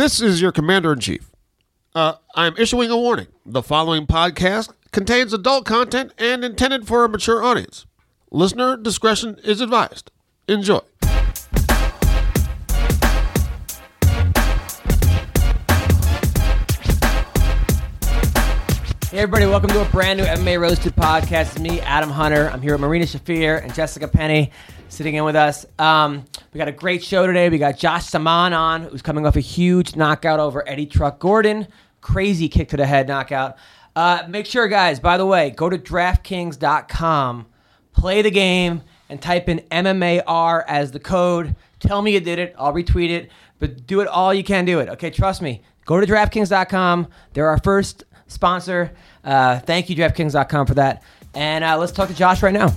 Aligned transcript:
This 0.00 0.18
is 0.18 0.40
your 0.40 0.50
commander 0.50 0.94
in 0.94 1.00
chief. 1.00 1.30
Uh, 1.94 2.14
I'm 2.34 2.56
issuing 2.56 2.88
a 2.90 2.96
warning. 2.96 3.26
The 3.44 3.62
following 3.62 4.06
podcast 4.06 4.72
contains 4.92 5.34
adult 5.34 5.66
content 5.66 6.14
and 6.16 6.42
intended 6.42 6.88
for 6.88 7.04
a 7.04 7.08
mature 7.10 7.44
audience. 7.44 7.84
Listener 8.30 8.78
discretion 8.78 9.38
is 9.44 9.60
advised. 9.60 10.10
Enjoy. 10.48 10.80
Hey 19.10 19.18
everybody, 19.18 19.44
welcome 19.44 19.68
to 19.68 19.82
a 19.82 19.88
brand 19.90 20.18
new 20.18 20.24
MMA 20.24 20.58
Roasted 20.58 20.96
podcast. 20.96 21.50
It's 21.50 21.58
me, 21.58 21.82
Adam 21.82 22.08
Hunter. 22.08 22.48
I'm 22.48 22.62
here 22.62 22.72
with 22.72 22.80
Marina 22.80 23.04
Shafir 23.04 23.62
and 23.62 23.74
Jessica 23.74 24.08
Penne 24.08 24.48
sitting 24.90 25.14
in 25.14 25.24
with 25.24 25.36
us. 25.36 25.64
Um, 25.78 26.24
we 26.52 26.58
got 26.58 26.68
a 26.68 26.72
great 26.72 27.02
show 27.02 27.26
today. 27.26 27.48
We 27.48 27.58
got 27.58 27.78
Josh 27.78 28.06
Samman 28.10 28.56
on, 28.56 28.82
who's 28.82 29.02
coming 29.02 29.26
off 29.26 29.36
a 29.36 29.40
huge 29.40 29.96
knockout 29.96 30.40
over 30.40 30.68
Eddie 30.68 30.86
Truck 30.86 31.18
Gordon. 31.18 31.66
Crazy 32.00 32.48
kick 32.48 32.68
to 32.70 32.76
the 32.76 32.86
head 32.86 33.08
knockout. 33.08 33.56
Uh, 33.96 34.24
make 34.28 34.46
sure, 34.46 34.68
guys, 34.68 35.00
by 35.00 35.16
the 35.16 35.26
way, 35.26 35.50
go 35.50 35.68
to 35.68 35.78
DraftKings.com, 35.78 37.46
play 37.92 38.22
the 38.22 38.30
game, 38.30 38.82
and 39.08 39.20
type 39.20 39.48
in 39.48 39.60
MMAR 39.70 40.64
as 40.66 40.92
the 40.92 41.00
code. 41.00 41.56
Tell 41.78 42.02
me 42.02 42.12
you 42.12 42.20
did 42.20 42.38
it. 42.38 42.54
I'll 42.58 42.72
retweet 42.72 43.10
it, 43.10 43.30
but 43.58 43.86
do 43.86 44.00
it 44.00 44.08
all 44.08 44.34
you 44.34 44.44
can 44.44 44.64
do 44.64 44.80
it. 44.80 44.88
Okay, 44.90 45.10
trust 45.10 45.42
me. 45.42 45.62
Go 45.86 46.00
to 46.00 46.06
DraftKings.com. 46.06 47.08
They're 47.32 47.48
our 47.48 47.58
first 47.58 48.04
sponsor. 48.26 48.92
Uh, 49.24 49.58
thank 49.60 49.90
you, 49.90 49.96
DraftKings.com, 49.96 50.66
for 50.66 50.74
that. 50.74 51.02
And 51.34 51.64
uh, 51.64 51.78
let's 51.78 51.92
talk 51.92 52.08
to 52.08 52.14
Josh 52.14 52.42
right 52.42 52.54
now. 52.54 52.74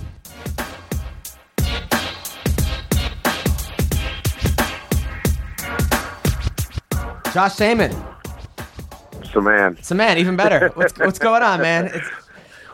Josh 7.34 7.56
Samman. 7.56 7.92
So 9.32 9.40
man, 9.40 9.76
So, 9.82 9.96
man, 9.96 10.18
even 10.18 10.36
better. 10.36 10.70
What's, 10.74 10.96
what's 10.96 11.18
going 11.18 11.42
on, 11.42 11.60
man? 11.60 11.90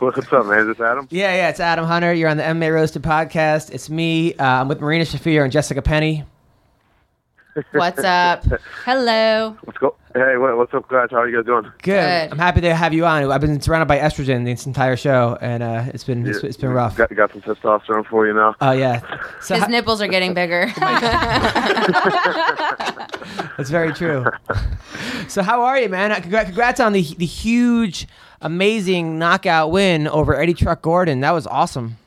It's, 0.01 0.17
what's 0.17 0.33
up, 0.33 0.45
man? 0.47 0.59
Is 0.59 0.67
this 0.77 0.79
Adam? 0.79 1.07
yeah, 1.11 1.35
yeah, 1.35 1.49
it's 1.49 1.59
Adam 1.59 1.85
Hunter. 1.85 2.11
You're 2.13 2.29
on 2.29 2.37
the 2.37 2.43
MMA 2.43 2.73
Roasted 2.73 3.03
podcast. 3.03 3.71
It's 3.71 3.87
me. 3.89 4.33
Uh, 4.35 4.61
I'm 4.61 4.67
with 4.67 4.79
Marina 4.81 5.03
Shafir 5.03 5.43
and 5.43 5.51
Jessica 5.51 5.81
Penne. 5.81 6.25
What's 7.71 8.03
up? 8.03 8.45
Hello. 8.85 9.57
Let's 9.65 9.77
go. 9.77 9.95
Hey, 10.13 10.37
what's 10.37 10.73
up, 10.73 10.87
guys? 10.87 11.09
How 11.11 11.17
are 11.17 11.29
you 11.29 11.37
guys 11.37 11.45
doing? 11.45 11.63
Good. 11.63 11.71
Good. 11.83 12.31
I'm 12.31 12.37
happy 12.37 12.61
to 12.61 12.73
have 12.73 12.93
you 12.93 13.05
on. 13.05 13.29
I've 13.29 13.41
been 13.41 13.59
surrounded 13.59 13.87
by 13.87 13.97
estrogen 13.97 14.45
this 14.45 14.65
entire 14.65 14.95
show, 14.95 15.37
and 15.41 15.61
uh, 15.61 15.85
it's 15.93 16.03
been 16.03 16.25
it's, 16.25 16.43
it's 16.43 16.57
been 16.57 16.69
rough. 16.69 16.95
Got, 16.95 17.13
got 17.15 17.31
some 17.31 17.41
testosterone 17.41 18.05
for 18.05 18.25
you 18.27 18.33
now. 18.33 18.55
Oh 18.61 18.71
yeah, 18.71 19.01
so 19.41 19.55
His 19.55 19.63
ho- 19.65 19.69
nipples 19.69 20.01
are 20.01 20.07
getting 20.07 20.33
bigger. 20.33 20.71
that's 23.57 23.69
very 23.69 23.93
true. 23.93 24.25
so 25.27 25.41
how 25.43 25.61
are 25.63 25.79
you, 25.79 25.89
man? 25.89 26.13
Congrats, 26.21 26.47
congrats 26.47 26.79
on 26.79 26.93
the 26.93 27.01
the 27.15 27.25
huge, 27.25 28.07
amazing 28.41 29.19
knockout 29.19 29.71
win 29.71 30.07
over 30.07 30.35
Eddie 30.39 30.53
Truck 30.53 30.81
Gordon. 30.81 31.19
That 31.21 31.31
was 31.31 31.47
awesome. 31.47 31.97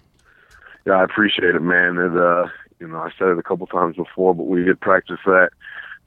Yeah, 0.86 0.94
I 0.94 1.04
appreciate 1.04 1.54
it, 1.54 1.62
man. 1.62 1.96
And 1.98 2.18
uh, 2.18 2.46
you 2.80 2.88
know, 2.88 2.98
I 2.98 3.10
said 3.18 3.28
it 3.28 3.38
a 3.38 3.42
couple 3.42 3.66
times 3.66 3.96
before, 3.96 4.34
but 4.34 4.46
we 4.46 4.64
did 4.64 4.80
practice 4.80 5.20
that 5.26 5.50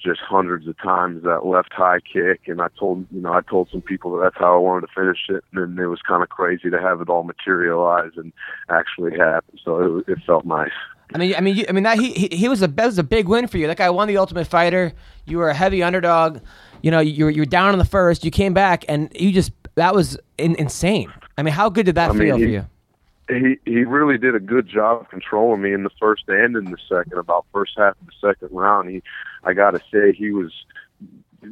just 0.02 0.20
hundreds 0.20 0.68
of 0.68 0.78
times 0.78 1.24
that 1.24 1.46
left 1.46 1.74
high 1.74 2.00
kick, 2.00 2.42
and 2.48 2.62
I 2.62 2.68
told 2.80 3.06
you 3.12 3.22
know 3.22 3.34
I 3.34 3.42
told 3.42 3.70
some 3.72 3.82
people 3.82 4.12
that 4.16 4.24
that's 4.24 4.38
how 4.38 4.54
I 4.54 4.58
wanted 4.58 4.88
to 4.88 4.94
finish 4.94 5.18
it, 5.30 5.44
and 5.52 5.78
then 5.78 5.84
it 5.84 5.88
was 5.88 6.02
kind 6.02 6.22
of 6.22 6.30
crazy 6.30 6.70
to 6.70 6.80
have 6.80 7.02
it 7.02 7.10
all 7.10 7.24
materialize 7.24 8.12
and 8.16 8.32
actually 8.70 9.18
happen. 9.18 9.58
So 9.64 9.98
it, 9.98 10.12
it 10.12 10.20
felt 10.26 10.46
nice. 10.46 10.72
I 11.14 11.18
mean, 11.18 11.36
I 11.36 11.42
mean, 11.42 11.56
you, 11.56 11.66
I 11.68 11.72
mean 11.72 11.84
that 11.84 11.98
he, 11.98 12.12
he 12.12 12.28
he 12.28 12.50
was 12.50 12.62
a 12.62 12.68
that 12.68 12.86
was 12.86 13.00
a 13.00 13.04
big 13.04 13.28
win 13.28 13.48
for 13.48 13.58
you. 13.58 13.68
That 13.68 13.78
guy 13.78 13.90
won 13.90 14.08
the 14.08 14.18
Ultimate 14.18 14.46
Fighter. 14.46 14.94
You 15.26 15.38
were 15.38 15.50
a 15.50 15.54
heavy 15.54 15.82
underdog. 15.82 16.42
You 16.84 16.92
know, 16.92 17.00
you 17.00 17.26
were 17.26 17.32
you 17.32 17.42
were 17.42 17.46
down 17.46 17.74
in 17.74 17.80
the 17.80 17.86
first. 17.86 18.24
You 18.24 18.32
came 18.32 18.54
back, 18.54 18.86
and 18.88 19.12
you 19.20 19.32
just 19.32 19.52
that 19.76 19.96
was 19.96 20.18
in, 20.38 20.56
insane. 20.56 21.12
I 21.38 21.44
mean, 21.44 21.54
how 21.54 21.70
good 21.70 21.86
did 21.86 21.96
that 21.96 22.10
I 22.10 22.14
mean, 22.14 22.28
feel 22.28 22.38
for 22.38 22.44
he- 22.46 22.54
you? 22.54 22.66
He 23.30 23.58
he 23.66 23.84
really 23.84 24.18
did 24.18 24.36
a 24.36 24.40
good 24.40 24.68
job 24.68 25.10
controlling 25.10 25.62
me 25.62 25.74
in 25.74 25.84
the 25.84 25.90
first 26.00 26.24
and 26.28 26.56
in 26.56 26.66
the 26.66 26.78
second. 26.90 27.18
About 27.18 27.46
first 27.54 27.74
half 27.78 27.96
of 28.00 28.08
the 28.08 28.28
second 28.28 28.56
round, 28.56 28.90
he 28.90 29.04
I 29.44 29.54
got 29.54 29.72
to 29.72 29.80
say 29.92 30.14
he 30.14 30.32
was 30.32 30.52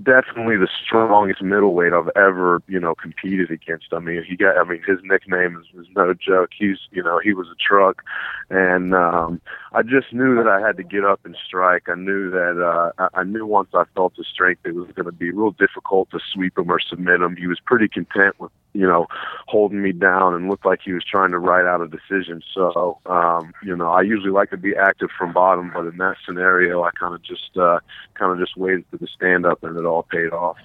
definitely 0.04 0.58
the 0.58 0.68
strongest 0.84 1.42
middleweight 1.42 1.94
I've 1.94 2.10
ever 2.16 2.62
you 2.68 2.80
know 2.80 2.96
competed 2.96 3.52
against. 3.52 3.88
I 3.92 4.00
mean, 4.00 4.24
he 4.24 4.36
got 4.36 4.58
I 4.58 4.64
mean 4.64 4.82
his 4.86 5.00
nickname 5.04 5.58
is, 5.58 5.82
is 5.82 5.88
no 5.96 6.14
joke. 6.14 6.52
He's 6.58 6.78
you 6.92 7.04
know 7.04 7.20
he 7.20 7.34
was 7.34 7.48
a 7.48 7.56
truck, 7.56 8.02
and 8.50 8.96
um, 8.96 9.42
I 9.74 9.82
just 9.84 10.14
knew 10.14 10.36
that 10.36 10.48
I 10.48 10.66
had 10.66 10.78
to 10.78 10.84
get 10.84 11.04
up 11.04 11.22
and 11.26 11.36
strike. 11.46 11.90
I 11.90 11.96
knew 11.96 12.32
that 12.32 12.94
uh, 12.98 13.10
I 13.14 13.24
knew 13.24 13.46
once 13.46 13.70
I 13.74 13.84
felt 13.94 14.16
his 14.16 14.28
strength, 14.28 14.62
it 14.66 14.76
was 14.76 14.90
going 14.96 15.06
to 15.08 15.12
be 15.12 15.32
real 15.32 15.52
difficult 15.52 16.10
to 16.12 16.20
sweep 16.34 16.58
him 16.58 16.72
or 16.72 16.80
submit 16.80 17.22
him. 17.22 17.36
He 17.36 17.48
was 17.48 17.60
pretty 17.66 17.88
content 17.88 18.40
with 18.40 18.52
you 18.76 18.86
know, 18.86 19.08
holding 19.48 19.82
me 19.82 19.92
down 19.92 20.36
and 20.36 20.50
looked 20.50 20.66
like 20.66 20.82
he 20.84 20.92
was 20.92 21.04
trying 21.04 21.32
to 21.32 21.40
write 21.40 21.66
out 21.66 21.82
a 21.82 21.88
decision. 21.88 22.42
So, 22.54 23.00
um, 23.06 23.54
you 23.64 23.76
know, 23.76 23.90
I 23.90 24.02
usually 24.02 24.32
like 24.32 24.50
to 24.52 24.58
be 24.58 24.76
active 24.76 25.10
from 25.18 25.34
bottom, 25.34 25.72
but 25.74 25.86
in 25.86 25.98
that 25.98 26.18
scenario, 26.26 26.84
I 26.84 26.92
kind 26.92 27.16
of 27.16 27.24
just, 27.24 27.58
uh, 27.58 27.80
kind 28.16 28.32
of 28.32 28.40
just 28.40 28.58
waited 28.58 28.86
for 28.92 28.98
the 28.98 29.08
stand 29.08 29.46
up 29.46 29.64
and 29.64 29.78
it 29.78 29.86
all 29.86 30.04
paid 30.04 30.32
off. 30.34 30.58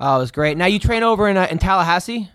Oh, 0.00 0.16
it 0.16 0.20
was 0.20 0.30
great. 0.30 0.56
Now 0.56 0.66
you 0.66 0.78
train 0.78 1.02
over 1.02 1.28
in 1.28 1.36
uh, 1.36 1.48
in 1.50 1.58
Tallahassee. 1.58 2.30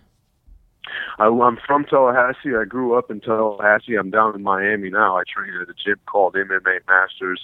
I, 1.18 1.26
I'm 1.26 1.58
from 1.66 1.84
Tallahassee. 1.84 2.54
I 2.54 2.64
grew 2.64 2.98
up 2.98 3.10
in 3.10 3.20
Tallahassee. 3.20 3.94
I'm 3.94 4.10
down 4.10 4.34
in 4.34 4.42
Miami 4.42 4.90
now. 4.90 5.16
I 5.16 5.22
train 5.26 5.54
at 5.60 5.68
a 5.68 5.74
gym 5.74 5.96
called 6.06 6.34
MMA 6.34 6.80
Masters. 6.86 7.40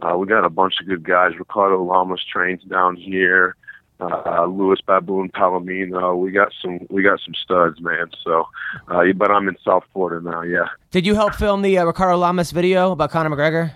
Uh, 0.00 0.16
we 0.16 0.26
got 0.26 0.44
a 0.44 0.50
bunch 0.50 0.74
of 0.80 0.86
good 0.86 1.02
guys. 1.02 1.32
Ricardo 1.38 1.82
Lamas 1.82 2.24
trains 2.30 2.62
down 2.64 2.96
here. 2.96 3.56
Uh, 3.98 4.44
Louis 4.44 4.78
Baboon 4.86 5.30
Palomino. 5.30 6.18
We 6.18 6.30
got 6.30 6.52
some. 6.60 6.80
We 6.90 7.02
got 7.02 7.18
some 7.24 7.34
studs, 7.34 7.80
man. 7.80 8.10
So, 8.22 8.46
uh, 8.88 9.04
but 9.16 9.30
I'm 9.30 9.48
in 9.48 9.56
South 9.64 9.84
Florida 9.92 10.22
now. 10.22 10.42
Yeah. 10.42 10.66
Did 10.90 11.06
you 11.06 11.14
help 11.14 11.34
film 11.34 11.62
the 11.62 11.78
uh, 11.78 11.84
Ricardo 11.84 12.18
Lamas 12.18 12.50
video 12.50 12.92
about 12.92 13.10
Conor 13.10 13.34
McGregor? 13.34 13.72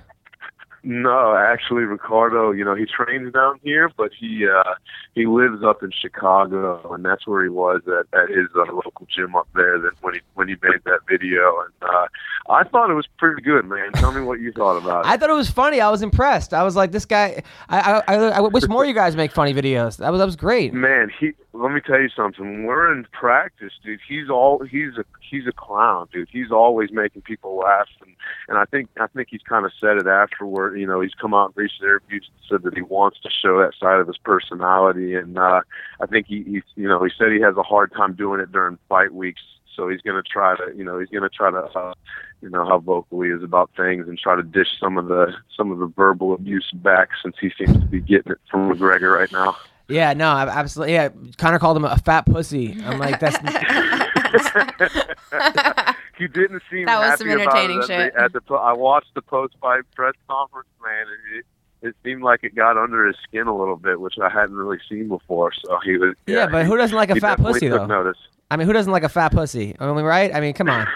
No, 0.83 1.37
actually, 1.37 1.83
Ricardo. 1.83 2.53
You 2.53 2.65
know, 2.65 2.75
he 2.75 2.87
trains 2.87 3.33
down 3.33 3.61
here, 3.63 3.91
but 3.97 4.13
he 4.19 4.47
uh, 4.49 4.75
he 5.15 5.27
lives 5.27 5.63
up 5.63 5.83
in 5.83 5.91
Chicago, 5.91 6.95
and 6.95 7.05
that's 7.05 7.27
where 7.27 7.43
he 7.43 7.51
was 7.51 7.83
at, 7.87 8.19
at 8.19 8.31
his 8.31 8.47
uh, 8.57 8.73
local 8.73 9.07
gym 9.15 9.37
up 9.37 9.49
there. 9.55 9.79
That 9.79 9.93
when 10.01 10.15
he 10.15 10.21
when 10.35 10.49
he 10.49 10.55
made 10.63 10.81
that 10.85 11.01
video, 11.09 11.61
and 11.61 11.91
uh, 11.91 12.07
I 12.49 12.65
thought 12.65 12.91
it 12.91 12.95
was 12.95 13.07
pretty 13.19 13.43
good, 13.43 13.67
man. 13.67 13.93
Tell 13.93 14.13
me 14.13 14.23
what 14.23 14.41
you 14.41 14.53
thought 14.53 14.79
about 14.79 15.05
it. 15.05 15.09
I 15.09 15.17
thought 15.19 15.29
it 15.29 15.35
was 15.35 15.51
funny. 15.51 15.81
I 15.81 15.91
was 15.91 16.01
impressed. 16.01 16.55
I 16.55 16.63
was 16.63 16.77
like, 16.77 16.93
this 16.93 17.05
guy. 17.05 17.43
I 17.69 18.03
I, 18.09 18.15
I, 18.15 18.15
I 18.31 18.41
wish 18.41 18.67
more 18.67 18.83
of 18.83 18.89
you 18.89 18.95
guys 18.95 19.17
make 19.17 19.33
funny 19.33 19.53
videos. 19.53 19.99
That 19.99 20.11
was 20.11 20.19
that 20.19 20.27
was 20.27 20.37
great. 20.37 20.73
Man, 20.73 21.11
he. 21.21 21.33
Let 21.53 21.73
me 21.73 21.81
tell 21.81 22.01
you 22.01 22.09
something. 22.15 22.45
When 22.45 22.65
we're 22.65 22.93
in 22.93 23.07
practice, 23.13 23.73
dude, 23.83 23.99
he's 24.09 24.31
all 24.31 24.65
he's 24.65 24.97
a 24.97 25.05
he's 25.29 25.49
a 25.49 25.53
clown, 25.53 26.09
dude. 26.13 26.29
He's 26.31 26.53
always 26.53 26.93
making 26.93 27.23
people 27.23 27.57
laugh, 27.57 27.89
and 28.03 28.15
and 28.49 28.57
I 28.57 28.67
think 28.67 28.89
I 29.01 29.09
think 29.09 29.29
he's 29.31 29.43
kind 29.43 29.67
of 29.67 29.73
said 29.81 29.97
it 29.97 30.07
afterward. 30.07 30.79
You 30.79 30.87
know, 30.87 31.01
he's 31.01 31.15
come 31.15 31.35
out 31.35 31.53
in 31.57 31.63
recent 31.63 31.83
interviews 31.83 32.31
and 32.31 32.49
said 32.49 32.63
that 32.63 32.77
he 32.77 32.83
wants 32.83 33.19
to 33.23 33.31
show 33.31 33.59
that 33.59 33.73
side 33.81 33.99
of 33.99 34.07
his 34.07 34.19
personality, 34.19 35.17
and 35.17 35.39
uh, 35.39 35.63
I 36.01 36.07
think 36.07 36.29
he 36.29 36.45
he's 36.45 36.63
you 36.77 36.87
know 36.87 37.03
he 37.03 37.11
said 37.19 37.33
he 37.33 37.41
has 37.41 37.57
a 37.57 37.65
hard 37.65 37.93
time 37.93 38.15
doing 38.15 38.41
it 38.41 38.53
during 38.53 38.79
fight 38.89 39.13
weeks. 39.13 39.43
So 39.75 39.89
he's 39.89 40.01
going 40.03 40.23
to 40.23 40.29
try 40.29 40.57
to, 40.57 40.77
you 40.77 40.85
know, 40.85 40.99
he's 40.99 41.09
going 41.09 41.23
to 41.23 41.31
try 41.31 41.51
to, 41.51 41.59
uh, 41.59 41.95
you 42.43 42.51
know, 42.51 42.67
how 42.67 42.81
vocal 42.81 43.23
he 43.23 43.31
is 43.31 43.43
about 43.43 43.71
things 43.77 44.09
and 44.09 44.19
try 44.19 44.35
to 44.35 44.43
dish 44.43 44.67
some 44.79 44.99
of 44.99 45.07
the 45.07 45.33
some 45.57 45.71
of 45.71 45.79
the 45.79 45.87
verbal 45.87 46.35
abuse 46.35 46.71
back 46.75 47.11
since 47.23 47.37
he 47.41 47.51
seems 47.57 47.79
to 47.79 47.87
be 47.87 48.01
getting 48.01 48.33
it 48.33 48.39
from 48.51 48.71
McGregor 48.71 49.17
right 49.17 49.31
now. 49.33 49.57
Yeah, 49.91 50.13
no, 50.15 50.29
I- 50.31 50.49
absolutely. 50.49 50.95
Yeah, 50.95 51.09
Conor 51.39 51.59
called 51.59 51.77
him 51.77 51.85
a 51.85 51.97
fat 51.99 52.27
pussy. 52.27 52.77
I'm 52.85 52.99
like, 52.99 53.21
that's 53.21 53.37
he 56.19 56.29
didn't 56.29 56.63
seem 56.71 56.87
That 56.87 56.99
was 57.01 57.09
happy 57.11 57.19
some 57.31 57.41
entertaining 57.41 57.79
it 57.79 57.83
at 57.83 57.87
shit. 57.87 58.15
The, 58.15 58.23
at 58.23 58.33
the, 58.33 58.41
po- 58.41 58.57
I 58.57 58.73
watched 58.73 59.15
the 59.15 59.23
post-fight 59.23 59.83
press 59.95 60.15
conference, 60.29 60.69
man, 60.83 61.07
and 61.07 61.39
it, 61.39 61.45
it 61.89 61.95
seemed 62.05 62.23
like 62.23 62.45
it 62.45 62.55
got 62.55 62.77
under 62.77 63.07
his 63.07 63.17
skin 63.25 63.47
a 63.47 63.57
little 63.57 63.77
bit, 63.77 64.01
which 64.01 64.15
I 64.23 64.29
hadn't 64.29 64.55
really 64.57 64.79
seen 64.89 65.09
before. 65.09 65.53
So 65.65 65.79
he 65.85 65.97
was. 65.97 66.15
yeah, 66.27 66.47
but 66.47 66.67
who 66.67 66.77
doesn't 66.77 66.97
like 66.97 67.11
a 67.11 67.17
fat 67.17 67.39
definitely 67.39 67.53
pussy 67.55 67.69
took 67.69 67.81
though? 67.81 67.87
Notice. 67.87 68.19
I 68.51 68.57
mean, 68.57 68.67
who 68.67 68.73
doesn't 68.73 68.91
like 68.93 69.05
a 69.05 69.09
fat 69.09 69.31
pussy? 69.33 69.77
I 69.79 69.93
mean, 69.93 70.05
right? 70.05 70.35
I 70.35 70.41
mean, 70.41 70.55
come 70.55 70.69
on. 70.69 70.87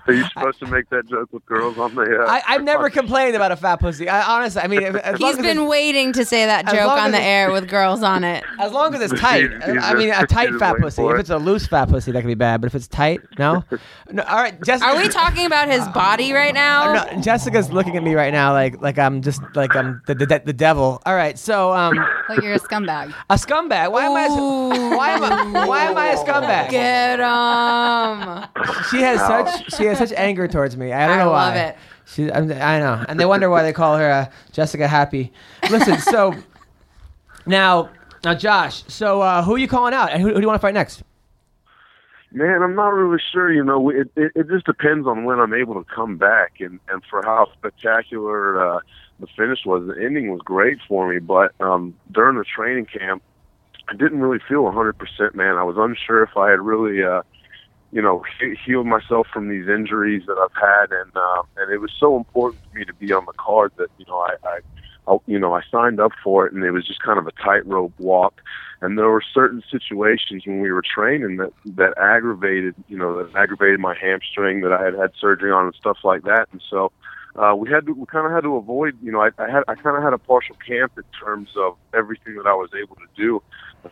Are 0.08 0.12
you 0.12 0.24
supposed 0.28 0.58
to 0.60 0.66
make 0.66 0.88
that 0.90 1.06
joke 1.08 1.32
with 1.32 1.44
girls 1.46 1.78
on 1.78 1.94
the? 1.94 2.02
Uh, 2.02 2.26
I, 2.30 2.42
I've 2.46 2.62
never 2.62 2.90
complained 2.90 3.34
about 3.34 3.50
a 3.50 3.56
fat 3.56 3.76
pussy. 3.76 4.08
I 4.08 4.22
honestly, 4.36 4.60
I 4.62 4.66
mean, 4.68 4.82
if- 4.82 4.94
as 4.96 5.18
long 5.18 5.30
He's 5.30 5.38
as 5.38 5.42
been 5.42 5.56
it's- 5.56 5.68
waiting 5.68 6.12
to 6.12 6.24
say 6.24 6.46
that 6.46 6.66
joke 6.66 6.90
on 6.92 7.10
the 7.12 7.18
it- 7.20 7.24
air 7.24 7.50
with 7.50 7.68
girls 7.68 8.02
on 8.02 8.24
it. 8.24 8.44
As 8.60 8.72
long 8.72 8.94
as 8.94 9.00
it's 9.10 9.20
tight. 9.20 9.42
He's- 9.50 9.64
he's 9.74 9.82
I 9.84 9.94
mean, 9.94 10.10
a 10.10 10.26
tight 10.26 10.52
fat 10.58 10.76
pussy. 10.78 11.02
for 11.02 11.14
If 11.14 11.20
it's 11.20 11.30
a 11.30 11.38
loose 11.38 11.66
fat 11.66 11.88
pussy, 11.88 12.10
that 12.12 12.20
could 12.20 12.26
be 12.28 12.34
bad. 12.34 12.60
But 12.60 12.66
if 12.68 12.74
it's 12.74 12.88
tight, 12.88 13.20
no. 13.38 13.64
no 14.10 14.22
all 14.24 14.36
right, 14.36 14.60
Jessica. 14.62 14.90
Are 14.90 14.96
we 14.96 15.08
talking 15.08 15.46
about 15.46 15.68
his 15.68 15.86
body 15.88 16.32
right 16.32 16.54
now? 16.54 16.92
No, 16.94 17.20
Jessica's 17.20 17.70
looking 17.70 17.96
at 17.96 18.02
me 18.02 18.14
right 18.14 18.32
now 18.32 18.52
like 18.52 18.80
like 18.80 18.98
I'm 18.98 19.22
just 19.22 19.40
like 19.54 19.74
I'm 19.76 20.02
the 20.06 20.14
the, 20.14 20.42
the 20.44 20.52
devil. 20.52 21.00
All 21.06 21.14
right, 21.14 21.38
so 21.38 21.72
um, 21.72 21.96
Like 22.28 22.42
you're 22.42 22.54
a 22.54 22.58
scumbag. 22.60 23.14
a 23.30 23.34
scumbag. 23.34 23.90
Why 23.92 24.04
am 24.06 24.12
I? 24.16 24.26
a- 24.26 24.96
Why 25.06 25.12
am 25.12 25.56
I? 25.56 25.66
Why 25.66 25.80
am 25.84 25.96
I 25.96 26.06
a 26.08 26.16
scumbag? 26.16 26.70
Get 26.70 27.20
him. 27.20 28.84
She 28.90 29.02
has 29.02 29.20
such 29.20 29.76
she 29.76 29.84
has 29.86 29.98
such 29.98 30.12
anger 30.12 30.48
towards 30.48 30.76
me. 30.76 30.92
I 30.92 31.06
don't 31.06 31.18
I 31.18 31.24
know 31.24 31.30
why. 31.30 31.42
I 31.42 31.46
love 31.46 31.56
it. 31.56 31.76
She, 32.06 32.30
I, 32.30 32.38
I 32.76 32.78
know, 32.78 33.04
and 33.08 33.18
they 33.18 33.26
wonder 33.26 33.50
why 33.50 33.62
they 33.62 33.72
call 33.72 33.98
her 33.98 34.10
uh, 34.10 34.30
Jessica 34.52 34.86
Happy. 34.86 35.32
Listen, 35.70 35.98
so 35.98 36.34
now, 37.46 37.90
now, 38.22 38.34
Josh. 38.34 38.84
So, 38.86 39.22
uh, 39.22 39.42
who 39.42 39.54
are 39.54 39.58
you 39.58 39.66
calling 39.66 39.92
out, 39.92 40.10
and 40.12 40.22
who, 40.22 40.28
who 40.28 40.34
do 40.34 40.40
you 40.40 40.46
want 40.46 40.60
to 40.60 40.62
fight 40.62 40.74
next? 40.74 41.02
Man, 42.32 42.62
I'm 42.62 42.74
not 42.74 42.88
really 42.88 43.20
sure. 43.32 43.52
You 43.52 43.64
know, 43.64 43.90
it, 43.90 44.10
it 44.16 44.32
it 44.34 44.48
just 44.48 44.66
depends 44.66 45.06
on 45.06 45.24
when 45.24 45.40
I'm 45.40 45.54
able 45.54 45.74
to 45.74 45.84
come 45.92 46.16
back, 46.16 46.60
and 46.60 46.78
and 46.88 47.02
for 47.08 47.22
how 47.24 47.48
spectacular 47.58 48.76
uh, 48.76 48.80
the 49.20 49.26
finish 49.36 49.60
was. 49.64 49.86
The 49.86 50.00
ending 50.04 50.30
was 50.30 50.40
great 50.44 50.78
for 50.86 51.12
me, 51.12 51.18
but 51.18 51.52
um, 51.60 51.94
during 52.12 52.36
the 52.36 52.44
training 52.44 52.86
camp, 52.86 53.22
I 53.88 53.94
didn't 53.94 54.20
really 54.20 54.40
feel 54.48 54.62
100%. 54.64 55.34
Man, 55.34 55.56
I 55.56 55.62
was 55.62 55.76
unsure 55.78 56.22
if 56.22 56.36
I 56.36 56.50
had 56.50 56.60
really, 56.60 57.02
uh, 57.04 57.22
you 57.92 58.02
know, 58.02 58.22
he- 58.40 58.56
healed 58.64 58.86
myself 58.86 59.28
from 59.32 59.48
these 59.48 59.68
injuries 59.68 60.24
that 60.26 60.38
I've 60.38 60.60
had, 60.60 60.90
and 60.92 61.16
um, 61.16 61.44
and 61.56 61.72
it 61.72 61.78
was 61.78 61.92
so 61.98 62.16
important 62.16 62.62
to 62.64 62.78
me 62.78 62.84
to 62.84 62.94
be 62.94 63.12
on 63.12 63.24
the 63.26 63.32
card 63.38 63.72
that 63.78 63.88
you 63.98 64.04
know 64.08 64.18
I. 64.18 64.34
I 64.44 64.58
I, 65.08 65.18
you 65.26 65.38
know, 65.38 65.54
I 65.54 65.60
signed 65.70 66.00
up 66.00 66.10
for 66.22 66.46
it, 66.46 66.52
and 66.52 66.64
it 66.64 66.72
was 66.72 66.86
just 66.86 67.00
kind 67.00 67.18
of 67.18 67.28
a 67.28 67.32
tightrope 67.32 67.94
walk. 67.98 68.40
And 68.80 68.98
there 68.98 69.08
were 69.08 69.22
certain 69.22 69.62
situations 69.70 70.42
when 70.46 70.60
we 70.60 70.72
were 70.72 70.82
training 70.82 71.36
that 71.36 71.52
that 71.76 71.94
aggravated, 71.96 72.74
you 72.88 72.98
know, 72.98 73.16
that 73.22 73.36
aggravated 73.38 73.80
my 73.80 73.94
hamstring 74.00 74.62
that 74.62 74.72
I 74.72 74.84
had 74.84 74.94
had 74.94 75.12
surgery 75.20 75.52
on 75.52 75.66
and 75.66 75.74
stuff 75.76 75.98
like 76.02 76.22
that. 76.24 76.48
And 76.52 76.62
so 76.68 76.90
uh, 77.36 77.54
we 77.54 77.70
had 77.70 77.86
to, 77.86 77.92
we 77.92 78.06
kind 78.06 78.26
of 78.26 78.32
had 78.32 78.42
to 78.42 78.56
avoid, 78.56 78.96
you 79.02 79.12
know, 79.12 79.20
I, 79.20 79.28
I 79.38 79.50
had, 79.50 79.62
I 79.68 79.74
kind 79.74 79.96
of 79.96 80.02
had 80.02 80.12
a 80.12 80.18
partial 80.18 80.56
camp 80.66 80.92
in 80.96 81.04
terms 81.18 81.50
of 81.56 81.76
everything 81.92 82.36
that 82.36 82.46
I 82.46 82.54
was 82.54 82.70
able 82.74 82.96
to 82.96 83.06
do, 83.14 83.42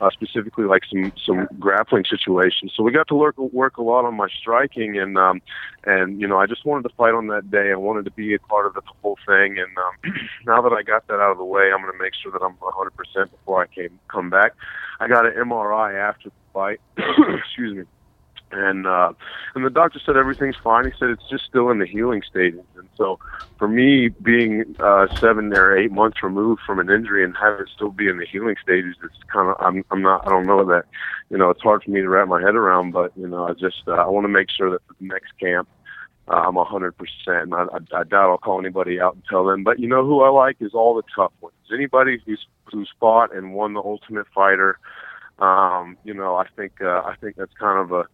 uh, 0.00 0.08
specifically 0.11 0.64
like 0.64 0.82
some 0.91 1.12
some 1.25 1.49
grappling 1.58 2.05
situations. 2.08 2.73
So 2.75 2.82
we 2.82 2.91
got 2.91 3.08
to 3.08 3.14
work 3.14 3.37
work 3.37 3.76
a 3.76 3.82
lot 3.82 4.06
on 4.06 4.14
my 4.14 4.29
striking, 4.41 4.99
and 4.99 5.19
um, 5.19 5.43
and 5.85 6.20
you 6.20 6.26
know, 6.26 6.38
I 6.38 6.46
just 6.46 6.64
wanted 6.64 6.88
to 6.88 6.94
fight 6.94 7.12
on 7.12 7.26
that 7.29 7.50
day. 7.50 7.70
I 7.70 7.76
wanted 7.76 8.06
to 8.06 8.11
be 8.12 8.35
a 8.35 8.38
part 8.38 8.67
of 8.67 8.75
the 8.75 8.82
whole 9.02 9.19
thing, 9.26 9.58
and 9.58 9.76
um, 9.76 10.14
now 10.47 10.62
that 10.62 10.73
I 10.73 10.82
got 10.82 11.06
that 11.08 11.20
out 11.20 11.32
of 11.32 11.38
the 11.38 11.44
way, 11.44 11.70
I'm 11.73 11.82
going 11.82 11.93
to 11.93 12.02
make 12.02 12.14
sure 12.14 12.32
that 12.32 12.43
I'm 12.43 12.55
100% 12.55 13.31
before 13.31 13.62
I 13.62 13.67
came 13.67 13.99
come 14.08 14.31
back. 14.31 14.55
I 15.00 15.08
got 15.08 15.26
an 15.26 15.32
MRI 15.32 15.94
after 15.94 16.31
the 16.31 16.35
fight. 16.52 16.81
Excuse 16.97 17.76
me 17.76 17.85
and 18.52 18.87
uh 18.87 19.12
and 19.55 19.64
the 19.64 19.70
doctor 19.70 20.00
said 20.05 20.17
everything's 20.17 20.56
fine 20.62 20.85
he 20.85 20.93
said 20.99 21.08
it's 21.08 21.29
just 21.29 21.44
still 21.44 21.70
in 21.70 21.79
the 21.79 21.87
healing 21.87 22.23
stages 22.29 22.64
and 22.76 22.88
so 22.96 23.19
for 23.58 23.69
me 23.69 24.08
being 24.23 24.64
uh 24.81 25.06
seven 25.19 25.52
or 25.52 25.76
eight 25.76 25.91
months 25.91 26.23
removed 26.23 26.61
from 26.67 26.79
an 26.79 26.91
injury 26.91 27.25
and 27.25 27.35
having 27.41 27.61
it 27.61 27.70
still 27.75 27.91
be 27.91 28.08
in 28.08 28.19
the 28.19 28.26
healing 28.26 28.56
stages 28.62 28.96
it's 29.02 29.14
kind 29.32 29.49
of 29.49 29.56
i'm 29.61 29.85
i'm 29.91 30.02
not 30.02 30.26
i 30.26 30.31
don't 30.31 30.46
know 30.46 30.64
that 30.64 30.85
you 31.31 31.38
know 31.38 31.50
it's 31.50 31.62
hard 31.62 31.82
for 31.82 31.91
me 31.91 32.00
to 32.00 32.08
wrap 32.08 32.29
my 32.29 32.41
head 32.41 32.55
around 32.55 32.93
but 32.93 33.12
you 33.17 33.26
know 33.26 33.46
i 33.49 33.52
just 33.52 33.82
uh, 33.88 33.93
i 33.93 34.06
want 34.06 34.25
to 34.25 34.29
make 34.29 34.50
sure 34.50 34.70
that 34.70 34.82
for 34.87 34.94
the 35.00 35.06
next 35.06 35.32
camp 35.40 35.69
uh, 36.26 36.44
I'm 36.47 36.56
a 36.56 36.64
hundred 36.64 36.97
percent. 36.97 37.52
I, 37.52 37.64
I, 37.64 38.00
I 38.00 38.05
doubt 38.05 38.31
I'll 38.31 38.38
call 38.38 38.58
anybody 38.58 38.99
out 38.99 39.14
and 39.14 39.23
tell 39.29 39.44
them. 39.44 39.62
But 39.62 39.79
you 39.79 39.87
know 39.87 40.05
who 40.06 40.23
I 40.23 40.31
like 40.31 40.56
is 40.61 40.73
all 40.73 40.94
the 40.94 41.02
tough 41.14 41.32
ones. 41.43 41.55
Anybody 41.73 42.19
who's 42.25 42.47
who's 42.64 42.90
fought 42.99 43.35
and 43.35 43.55
won 43.55 43.75
the 43.75 43.82
Ultimate 43.82 44.26
Fighter. 44.35 44.79
Um, 45.38 45.99
you 46.05 46.14
know, 46.14 46.37
I 46.37 46.47
think 46.56 46.81
uh, 46.81 47.02
I 47.05 47.14
think 47.20 47.37
that's 47.37 47.52
kind 47.58 47.79
of 47.79 47.93
a 47.93 48.06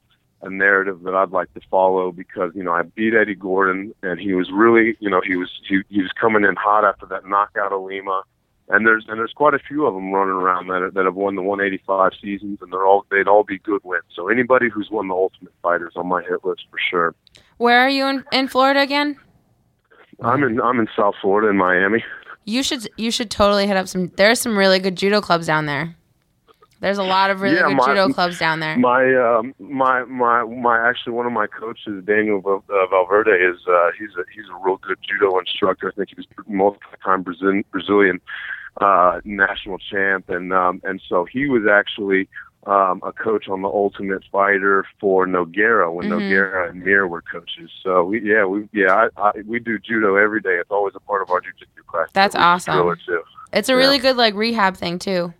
a 0.43 0.51
narrative 0.51 1.03
that 1.03 1.15
I'd 1.15 1.31
like 1.31 1.53
to 1.55 1.61
follow 1.71 2.13
because 2.13 2.53
you 2.55 2.63
know 2.63 2.73
I 2.73 2.83
beat 2.83 3.15
Eddie 3.15 3.35
Gordon 3.35 3.95
and 4.03 4.19
he 4.19 4.33
was 4.33 4.51
really 4.53 4.97
you 5.01 5.11
know 5.11 5.21
he 5.25 5.37
was 5.37 5.51
he, 5.69 5.83
he 5.89 6.03
was 6.03 6.11
coming 6.21 6.45
in 6.45 6.57
hot 6.57 6.85
after 6.85 7.07
that 7.07 7.27
knockout 7.27 7.73
of 7.73 7.83
Lima 7.83 8.23
and 8.69 8.87
there's 8.87 9.05
and 9.09 9.19
there's 9.19 9.33
quite 9.35 9.55
a 9.55 9.59
few 9.59 9.87
of 9.87 9.95
them 9.95 10.13
running 10.13 10.35
around 10.35 10.69
that 10.69 10.83
are, 10.83 10.91
that 10.91 11.05
have 11.05 11.15
won 11.15 11.37
the 11.37 11.43
185 11.43 12.13
seasons 12.23 12.59
and 12.63 12.73
they're 12.73 12.87
all 12.87 13.05
they'd 13.11 13.29
all 13.29 13.45
be 13.45 13.59
good 13.59 13.81
wins 13.85 14.05
so 14.15 14.29
anybody 14.29 14.69
who's 14.69 14.89
won 14.91 15.09
the 15.09 15.15
Ultimate 15.15 15.53
Fighters 15.63 15.93
on 15.97 16.07
my 16.07 16.23
hit 16.23 16.45
list 16.45 16.63
for 16.71 16.79
sure. 16.91 17.15
Where 17.59 17.81
are 17.81 17.91
you 17.91 18.07
in, 18.07 18.25
in 18.33 18.49
Florida 18.49 18.81
again? 18.81 19.17
I'm 20.23 20.43
in 20.43 20.61
I'm 20.61 20.79
in 20.81 20.89
South 20.97 21.15
Florida 21.21 21.49
in 21.49 21.57
Miami. 21.57 22.05
You 22.45 22.63
should 22.63 22.89
you 22.97 23.11
should 23.11 23.31
totally 23.31 23.67
hit 23.67 23.77
up 23.77 23.89
some. 23.89 24.11
There's 24.17 24.41
some 24.41 24.57
really 24.57 24.79
good 24.79 24.97
judo 24.97 25.21
clubs 25.21 25.47
down 25.47 25.67
there. 25.67 25.97
There's 26.81 26.99
a 26.99 27.03
lot 27.03 27.31
of 27.31 27.41
really 27.43 27.57
Yeah, 27.57 27.69
good 27.69 27.77
my- 27.77 27.87
judo 27.87 28.13
clubs 28.13 28.39
down 28.39 28.61
there. 28.61 28.77
My 28.79 29.15
um, 29.17 29.55
my 29.59 30.05
my 30.05 30.45
my 30.45 30.89
actually 30.89 31.13
one 31.13 31.27
of 31.27 31.33
my 31.33 31.47
coaches, 31.47 32.03
Daniel 32.05 32.39
uh, 32.47 32.87
Valverde, 32.87 33.31
is 33.33 33.59
uh, 33.69 33.91
he's 33.99 34.11
a 34.17 34.25
he's 34.35 34.47
a 34.51 34.57
real 34.65 34.79
good 34.79 34.97
judo 35.07 35.39
instructor. 35.39 35.89
I 35.89 35.93
think 35.95 36.09
he 36.09 36.15
was 36.17 36.27
multi-time 36.49 37.23
Brazilian 37.23 37.65
Brazilian 37.71 38.21
uh, 38.81 39.21
national 39.25 39.79
champ, 39.79 40.31
and 40.31 40.53
um, 40.53 40.81
and 40.85 41.03
so 41.09 41.27
he 41.31 41.49
was 41.49 41.63
actually 41.71 42.29
um, 42.67 43.01
a 43.05 43.13
coach 43.13 43.49
on 43.49 43.63
the 43.63 43.69
Ultimate 43.69 44.23
Fighter 44.33 44.85
for 45.01 45.27
Nogueira 45.27 45.93
when 45.93 46.09
Mhm. 46.09 46.21
Nogueira 46.21 46.71
and 46.71 46.83
Mir 46.83 47.07
were 47.07 47.23
coaches. 47.23 47.71
So 47.83 48.05
we 48.05 48.21
yeah 48.23 48.45
we 48.47 48.69
yeah 48.73 49.09
I, 49.17 49.29
I, 49.29 49.33
we 49.47 49.59
do 49.59 49.79
judo 49.79 50.17
every 50.17 50.41
day. 50.41 50.57
It's 50.57 50.71
always 50.71 50.95
a 50.95 51.01
part 51.01 51.21
of 51.23 51.31
our 51.31 51.41
jiu-jitsu 51.41 51.83
class. 51.87 52.09
That's 52.15 52.35
awesome. 52.35 52.97
It's 53.53 53.69
a 53.69 53.77
really 53.77 53.99
good 53.99 54.17
like 54.17 54.35
rehab 54.35 54.77
thing 54.77 54.99
too, 54.99 55.35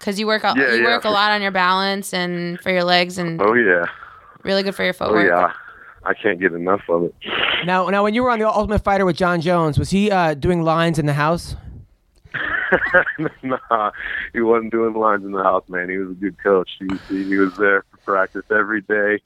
because 0.00 0.18
you 0.18 0.26
work 0.26 0.42
a, 0.42 0.54
Yeah, 0.56 0.72
you 0.74 0.80
yeah, 0.82 0.84
work 0.86 1.00
a 1.00 1.02
for- 1.02 1.10
lot 1.10 1.30
on 1.30 1.40
your 1.42 1.52
balance 1.52 2.12
and 2.12 2.58
for 2.60 2.70
your 2.72 2.82
legs 2.84 3.16
and 3.18 3.40
Oh 3.40 3.54
yeah, 3.54 3.84
really 4.42 4.62
good 4.64 4.74
for 4.74 4.82
your 4.82 4.94
footwork. 4.94 5.30
oh 5.30 5.36
yeah. 5.36 5.52
I 6.02 6.14
can't 6.14 6.40
get 6.40 6.54
enough 6.54 6.80
of 6.88 7.04
it. 7.04 7.14
Now, 7.66 7.90
now, 7.90 8.02
when 8.02 8.14
you 8.14 8.22
were 8.22 8.30
on 8.30 8.38
the 8.38 8.48
Ultimate 8.48 8.82
Fighter 8.82 9.04
with 9.04 9.16
Jon 9.16 9.42
Jones, 9.42 9.78
was 9.78 9.90
he 9.90 10.10
uh, 10.10 10.32
doing 10.32 10.62
lines 10.62 10.98
in 10.98 11.04
the 11.04 11.12
house? 11.12 11.56
nah, 13.42 13.90
he 14.32 14.40
wasn't 14.40 14.70
doing 14.72 14.94
lines 14.94 15.24
in 15.24 15.32
the 15.32 15.42
house, 15.42 15.64
man. 15.68 15.90
He 15.90 15.98
was 15.98 16.10
a 16.12 16.14
good 16.14 16.42
coach. 16.42 16.70
He 16.78 16.98
he, 17.08 17.24
he 17.24 17.36
was 17.36 17.52
there 17.58 17.84
for 17.90 17.98
practice 17.98 18.44
every 18.50 18.80
day. 18.80 19.20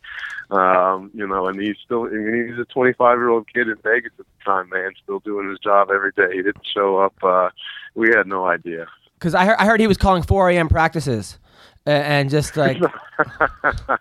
Um, 0.50 1.10
you 1.14 1.26
know, 1.26 1.46
and 1.46 1.60
he's 1.60 1.76
still 1.84 2.06
I 2.06 2.10
mean, 2.10 2.48
he's 2.48 2.58
a 2.58 2.64
25 2.64 3.18
year 3.18 3.28
old 3.28 3.46
kid 3.52 3.68
in 3.68 3.76
Vegas 3.84 4.12
at 4.18 4.26
the 4.26 4.44
time, 4.44 4.68
man, 4.70 4.92
still 5.02 5.20
doing 5.20 5.48
his 5.48 5.58
job 5.60 5.90
every 5.94 6.10
day. 6.12 6.28
He 6.32 6.42
didn't 6.42 6.66
show 6.74 6.98
up. 6.98 7.14
Uh, 7.22 7.50
we 7.94 8.08
had 8.08 8.26
no 8.26 8.46
idea. 8.46 8.86
Because 9.24 9.34
I 9.34 9.46
heard, 9.46 9.56
I 9.58 9.64
heard 9.64 9.80
he 9.80 9.86
was 9.86 9.96
calling 9.96 10.22
4 10.22 10.50
a.m. 10.50 10.68
practices, 10.68 11.38
and 11.86 12.30
just 12.30 12.56
like 12.56 12.80
no, 12.80 12.88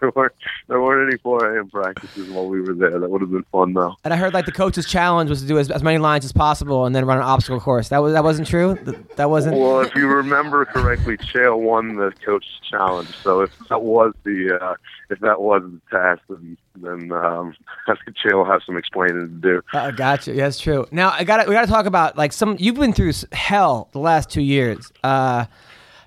there 0.00 0.12
weren't 0.14 0.32
there 0.68 0.80
weren't 0.80 1.10
any 1.10 1.18
4 1.18 1.56
a.m. 1.56 1.68
practices 1.70 2.30
while 2.30 2.46
we 2.46 2.60
were 2.60 2.74
there. 2.74 3.00
That 3.00 3.10
would 3.10 3.20
have 3.20 3.30
been 3.30 3.44
fun 3.50 3.72
though. 3.72 3.96
And 4.04 4.14
I 4.14 4.16
heard 4.16 4.32
like 4.32 4.46
the 4.46 4.52
coach's 4.52 4.86
challenge 4.86 5.28
was 5.28 5.40
to 5.42 5.48
do 5.48 5.58
as, 5.58 5.70
as 5.70 5.82
many 5.82 5.98
lines 5.98 6.24
as 6.24 6.32
possible 6.32 6.84
and 6.84 6.94
then 6.94 7.04
run 7.04 7.18
an 7.18 7.24
obstacle 7.24 7.60
course. 7.60 7.88
That 7.88 7.98
was 7.98 8.12
that 8.12 8.22
wasn't 8.22 8.46
true. 8.46 8.78
That 9.16 9.28
wasn't. 9.28 9.56
Well, 9.56 9.80
if 9.80 9.94
you 9.96 10.06
remember 10.06 10.64
correctly, 10.64 11.16
Chael 11.16 11.60
won 11.60 11.96
the 11.96 12.12
coach's 12.24 12.60
challenge. 12.70 13.08
So 13.22 13.40
if 13.40 13.58
that 13.68 13.82
was 13.82 14.14
the 14.22 14.58
uh, 14.62 14.74
if 15.10 15.18
that 15.20 15.40
was 15.40 15.62
the 15.62 15.80
task, 15.90 16.22
then 16.28 16.56
then 16.76 17.10
um, 17.10 17.54
I 17.88 17.94
think 18.04 18.16
Chael 18.16 18.34
will 18.34 18.44
have 18.44 18.62
some 18.64 18.76
explaining 18.76 19.20
to 19.20 19.26
do. 19.28 19.62
Uh, 19.72 19.90
gotcha. 19.90 20.32
Yeah, 20.32 20.44
that's 20.44 20.60
true. 20.60 20.86
Now 20.92 21.10
I 21.10 21.24
got 21.24 21.48
we 21.48 21.54
got 21.54 21.62
to 21.62 21.72
talk 21.72 21.86
about 21.86 22.16
like 22.16 22.32
some. 22.32 22.56
You've 22.60 22.76
been 22.76 22.92
through 22.92 23.12
hell 23.32 23.88
the 23.90 23.98
last 23.98 24.30
two 24.30 24.42
years. 24.42 24.92
Uh, 25.02 25.46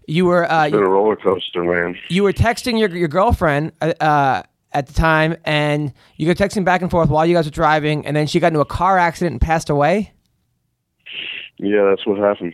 you 0.07 0.25
were 0.25 0.49
uh, 0.51 0.69
been 0.69 0.81
a 0.81 0.87
roller 0.89 1.15
coaster, 1.15 1.63
man. 1.63 1.97
you 2.09 2.23
were 2.23 2.33
texting 2.33 2.79
your 2.79 2.89
your 2.95 3.07
girlfriend 3.07 3.71
uh, 3.81 3.93
uh, 3.99 4.43
at 4.71 4.87
the 4.87 4.93
time, 4.93 5.35
and 5.45 5.93
you 6.17 6.27
were 6.27 6.35
texting 6.35 6.63
back 6.65 6.81
and 6.81 6.91
forth 6.91 7.09
while 7.09 7.25
you 7.25 7.33
guys 7.35 7.45
were 7.45 7.51
driving, 7.51 8.05
and 8.05 8.15
then 8.15 8.27
she 8.27 8.39
got 8.39 8.47
into 8.47 8.59
a 8.59 8.65
car 8.65 8.97
accident 8.97 9.33
and 9.33 9.41
passed 9.41 9.69
away. 9.69 10.11
Yeah, 11.57 11.85
that's 11.89 12.05
what 12.05 12.17
happened. 12.17 12.53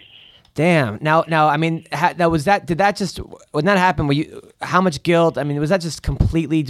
Damn. 0.54 1.00
Now, 1.02 1.24
now, 1.28 1.48
I 1.48 1.58
mean, 1.58 1.86
ha, 1.94 2.14
now 2.18 2.30
was 2.30 2.46
that? 2.46 2.66
Did 2.66 2.78
that 2.80 2.96
just 2.96 3.18
when 3.52 3.66
that 3.66 3.78
happened? 3.78 4.08
Were 4.10 4.14
you? 4.14 4.42
How 4.62 4.82
much 4.82 5.02
guilt? 5.04 5.38
I 5.38 5.44
mean, 5.44 5.60
was 5.60 5.70
that 5.70 5.82
just 5.82 6.04
completely? 6.04 6.66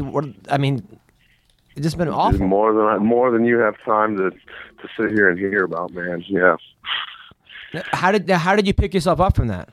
I 0.50 0.58
mean, 0.58 1.00
it 1.76 1.82
just 1.82 1.98
been 1.98 2.08
awful. 2.08 2.46
more 2.46 2.74
than 2.74 2.86
I, 2.86 2.98
more 3.00 3.32
than 3.32 3.44
you 3.44 3.58
have 3.58 3.76
time 3.84 4.18
to 4.18 4.30
to 4.30 4.88
sit 4.98 5.12
here 5.12 5.30
and 5.30 5.38
hear 5.40 5.64
about, 5.64 5.92
man. 5.94 6.24
Yeah, 6.28 6.56
How 7.92 8.12
did 8.12 8.30
how 8.30 8.56
did 8.56 8.68
you 8.68 8.74
pick 8.74 8.94
yourself 8.94 9.20
up 9.20 9.36
from 9.36 9.48
that? 9.48 9.70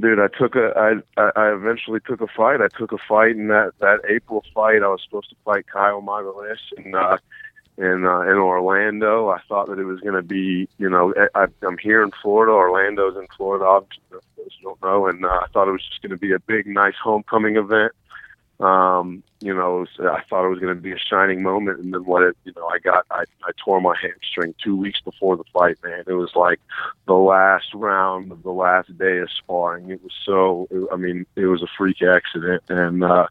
Dude, 0.00 0.18
I 0.18 0.26
took 0.28 0.56
a 0.56 0.72
I 0.76 1.20
I 1.20 1.30
I 1.36 1.54
eventually 1.54 2.00
took 2.00 2.20
a 2.20 2.26
fight. 2.26 2.60
I 2.60 2.68
took 2.76 2.92
a 2.92 2.98
fight 2.98 3.32
in 3.36 3.48
that 3.48 3.72
that 3.80 4.00
April 4.08 4.44
fight. 4.52 4.82
I 4.82 4.88
was 4.88 5.00
supposed 5.04 5.30
to 5.30 5.36
fight 5.44 5.66
Caio 5.72 6.00
Magalhães 6.00 6.58
in 6.84 6.94
uh, 6.94 7.18
in 7.78 8.04
uh, 8.04 8.20
in 8.22 8.36
Orlando. 8.36 9.28
I 9.28 9.38
thought 9.48 9.68
that 9.68 9.78
it 9.78 9.84
was 9.84 10.00
going 10.00 10.14
to 10.14 10.22
be, 10.22 10.68
you 10.78 10.90
know, 10.90 11.14
I, 11.34 11.42
I- 11.42 11.66
I'm 11.66 11.78
here 11.78 12.02
in 12.02 12.10
Florida. 12.20 12.52
Orlando's 12.52 13.16
in 13.16 13.28
Florida. 13.36 13.64
Obviously, 13.64 14.02
those 14.10 14.22
don't 14.62 14.82
know, 14.82 15.06
and 15.06 15.24
uh, 15.24 15.28
I 15.28 15.46
thought 15.52 15.68
it 15.68 15.72
was 15.72 15.86
just 15.88 16.02
going 16.02 16.10
to 16.10 16.16
be 16.16 16.32
a 16.32 16.40
big, 16.40 16.66
nice 16.66 16.94
homecoming 17.00 17.54
event. 17.56 17.92
Um, 18.58 19.22
you 19.40 19.54
know, 19.54 19.82
it 19.82 19.88
I 20.00 20.22
thought 20.28 20.46
it 20.46 20.48
was 20.48 20.60
going 20.60 20.74
to 20.74 20.80
be 20.80 20.92
a 20.92 20.98
shining 20.98 21.42
moment, 21.42 21.78
and 21.78 21.92
then 21.92 22.04
what 22.06 22.22
it, 22.22 22.36
you 22.44 22.52
know, 22.56 22.66
I 22.66 22.78
got, 22.78 23.04
I, 23.10 23.24
I 23.44 23.50
tore 23.62 23.80
my 23.82 23.94
hamstring 24.00 24.54
two 24.62 24.74
weeks 24.74 25.00
before 25.00 25.36
the 25.36 25.44
fight. 25.52 25.76
Man, 25.84 26.04
it 26.06 26.12
was 26.12 26.34
like 26.34 26.58
the 27.06 27.14
last 27.14 27.74
round 27.74 28.32
of 28.32 28.42
the 28.42 28.52
last 28.52 28.96
day 28.96 29.18
of 29.18 29.30
sparring. 29.30 29.90
It 29.90 30.02
was 30.02 30.12
so, 30.24 30.68
I 30.90 30.96
mean, 30.96 31.26
it 31.36 31.46
was 31.46 31.62
a 31.62 31.66
freak 31.76 32.00
accident, 32.02 32.62
and 32.70 33.04
uh, 33.04 33.26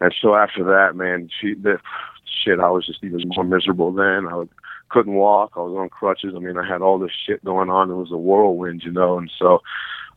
and 0.00 0.14
so 0.22 0.34
after 0.34 0.64
that, 0.64 0.96
man, 0.96 1.28
she, 1.38 1.52
the, 1.52 1.78
shit, 2.24 2.58
I 2.58 2.70
was 2.70 2.86
just 2.86 3.04
even 3.04 3.28
more 3.36 3.44
miserable 3.44 3.92
then. 3.92 4.26
I 4.26 4.44
couldn't 4.88 5.14
walk. 5.14 5.52
I 5.54 5.60
was 5.60 5.76
on 5.76 5.90
crutches. 5.90 6.32
I 6.34 6.38
mean, 6.38 6.56
I 6.56 6.66
had 6.66 6.80
all 6.80 6.98
this 6.98 7.12
shit 7.26 7.44
going 7.44 7.68
on. 7.68 7.90
It 7.90 7.94
was 7.94 8.10
a 8.10 8.16
whirlwind, 8.16 8.84
you 8.84 8.92
know, 8.92 9.18
and 9.18 9.30
so. 9.38 9.62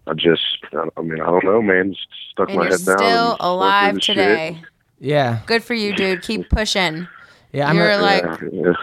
I 0.08 0.14
just, 0.14 0.42
I 0.74 1.02
mean, 1.02 1.22
I 1.22 1.26
don't 1.26 1.44
know, 1.44 1.62
man. 1.62 1.94
Just 1.94 2.08
stuck 2.32 2.50
And 2.50 2.58
my 2.60 2.64
you're 2.68 2.78
head 2.78 2.86
down. 2.86 2.96
and 2.96 3.00
still 3.00 3.28
went 3.30 3.40
through 3.40 3.48
alive 3.50 3.94
the 3.96 4.02
shit. 4.02 4.16
today. 4.18 4.62
Yeah, 5.00 5.40
Good 5.46 5.64
for 5.64 5.74
you, 5.74 5.96
dude. 5.96 6.22
Keep 6.22 6.50
pushing. 6.52 7.08
Yeah, 7.52 7.70
I'm 7.70 7.78
You're 7.78 7.92
a- 7.92 7.98
like, 7.98 8.24
yeah, 8.24 8.50
yeah. 8.52 8.74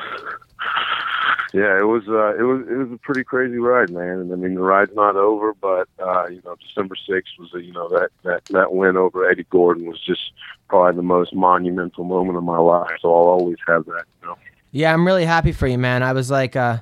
Yeah, 1.55 1.79
it 1.79 1.83
was 1.87 2.05
uh, 2.09 2.35
it 2.39 2.43
was 2.45 2.67
it 2.67 2.75
was 2.77 2.89
a 2.93 2.97
pretty 2.97 3.25
crazy 3.25 3.59
ride, 3.59 3.91
man. 3.91 4.21
And 4.21 4.33
I 4.33 4.37
mean, 4.37 4.55
the 4.55 4.63
ride's 4.63 4.95
not 4.95 5.17
over, 5.17 5.53
but 5.53 5.87
uh, 5.99 6.27
you 6.29 6.41
know, 6.47 6.57
December 6.67 6.95
sixth 7.07 7.35
was 7.39 7.53
a, 7.55 7.61
you 7.63 7.73
know 7.75 7.91
that 7.91 8.09
that 8.23 8.47
that 8.47 8.73
win 8.73 8.97
over 8.97 9.29
Eddie 9.29 9.45
Gordon 9.51 9.85
was 9.87 10.01
just 10.01 10.33
probably 10.71 10.97
the 10.97 11.03
most 11.03 11.35
monumental 11.35 12.05
moment 12.05 12.39
of 12.39 12.45
my 12.45 12.57
life. 12.57 12.93
So 13.03 13.09
I'll 13.09 13.29
always 13.29 13.59
have 13.67 13.85
that. 13.85 14.05
You 14.23 14.29
know. 14.29 14.39
Yeah, 14.71 14.95
I'm 14.95 15.07
really 15.07 15.27
happy 15.27 15.53
for 15.53 15.67
you, 15.67 15.77
man. 15.77 16.03
I 16.03 16.15
was 16.15 16.31
like, 16.31 16.57
uh, 16.57 16.79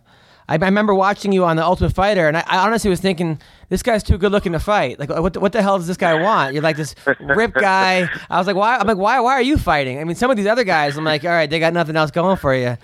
I, 0.50 0.54
I 0.56 0.64
remember 0.66 0.94
watching 0.94 1.32
you 1.32 1.44
on 1.46 1.56
the 1.56 1.64
Ultimate 1.64 1.94
Fighter, 1.94 2.28
and 2.28 2.36
I, 2.36 2.44
I 2.46 2.58
honestly 2.66 2.90
was 2.90 3.00
thinking, 3.00 3.40
this 3.70 3.82
guy's 3.82 4.02
too 4.02 4.18
good 4.18 4.32
looking 4.32 4.52
to 4.52 4.58
fight. 4.60 4.98
Like, 4.98 5.08
what 5.08 5.32
the, 5.32 5.40
what 5.40 5.52
the 5.52 5.62
hell 5.62 5.78
does 5.78 5.86
this 5.86 5.96
guy 5.96 6.20
want? 6.20 6.52
You're 6.54 6.62
like 6.62 6.76
this 6.76 6.94
rip 7.20 7.54
guy. 7.54 8.08
I 8.28 8.36
was 8.38 8.46
like, 8.46 8.56
why? 8.56 8.76
I'm 8.76 8.86
like, 8.86 8.98
why? 8.98 9.20
Why 9.20 9.32
are 9.34 9.42
you 9.42 9.56
fighting? 9.56 9.98
I 10.00 10.04
mean, 10.04 10.16
some 10.16 10.30
of 10.30 10.36
these 10.36 10.46
other 10.48 10.64
guys, 10.64 10.96
I'm 10.98 11.04
like, 11.04 11.24
all 11.24 11.30
right, 11.30 11.48
they 11.48 11.58
got 11.60 11.72
nothing 11.72 11.96
else 11.96 12.10
going 12.10 12.36
for 12.36 12.54
you. 12.54 12.76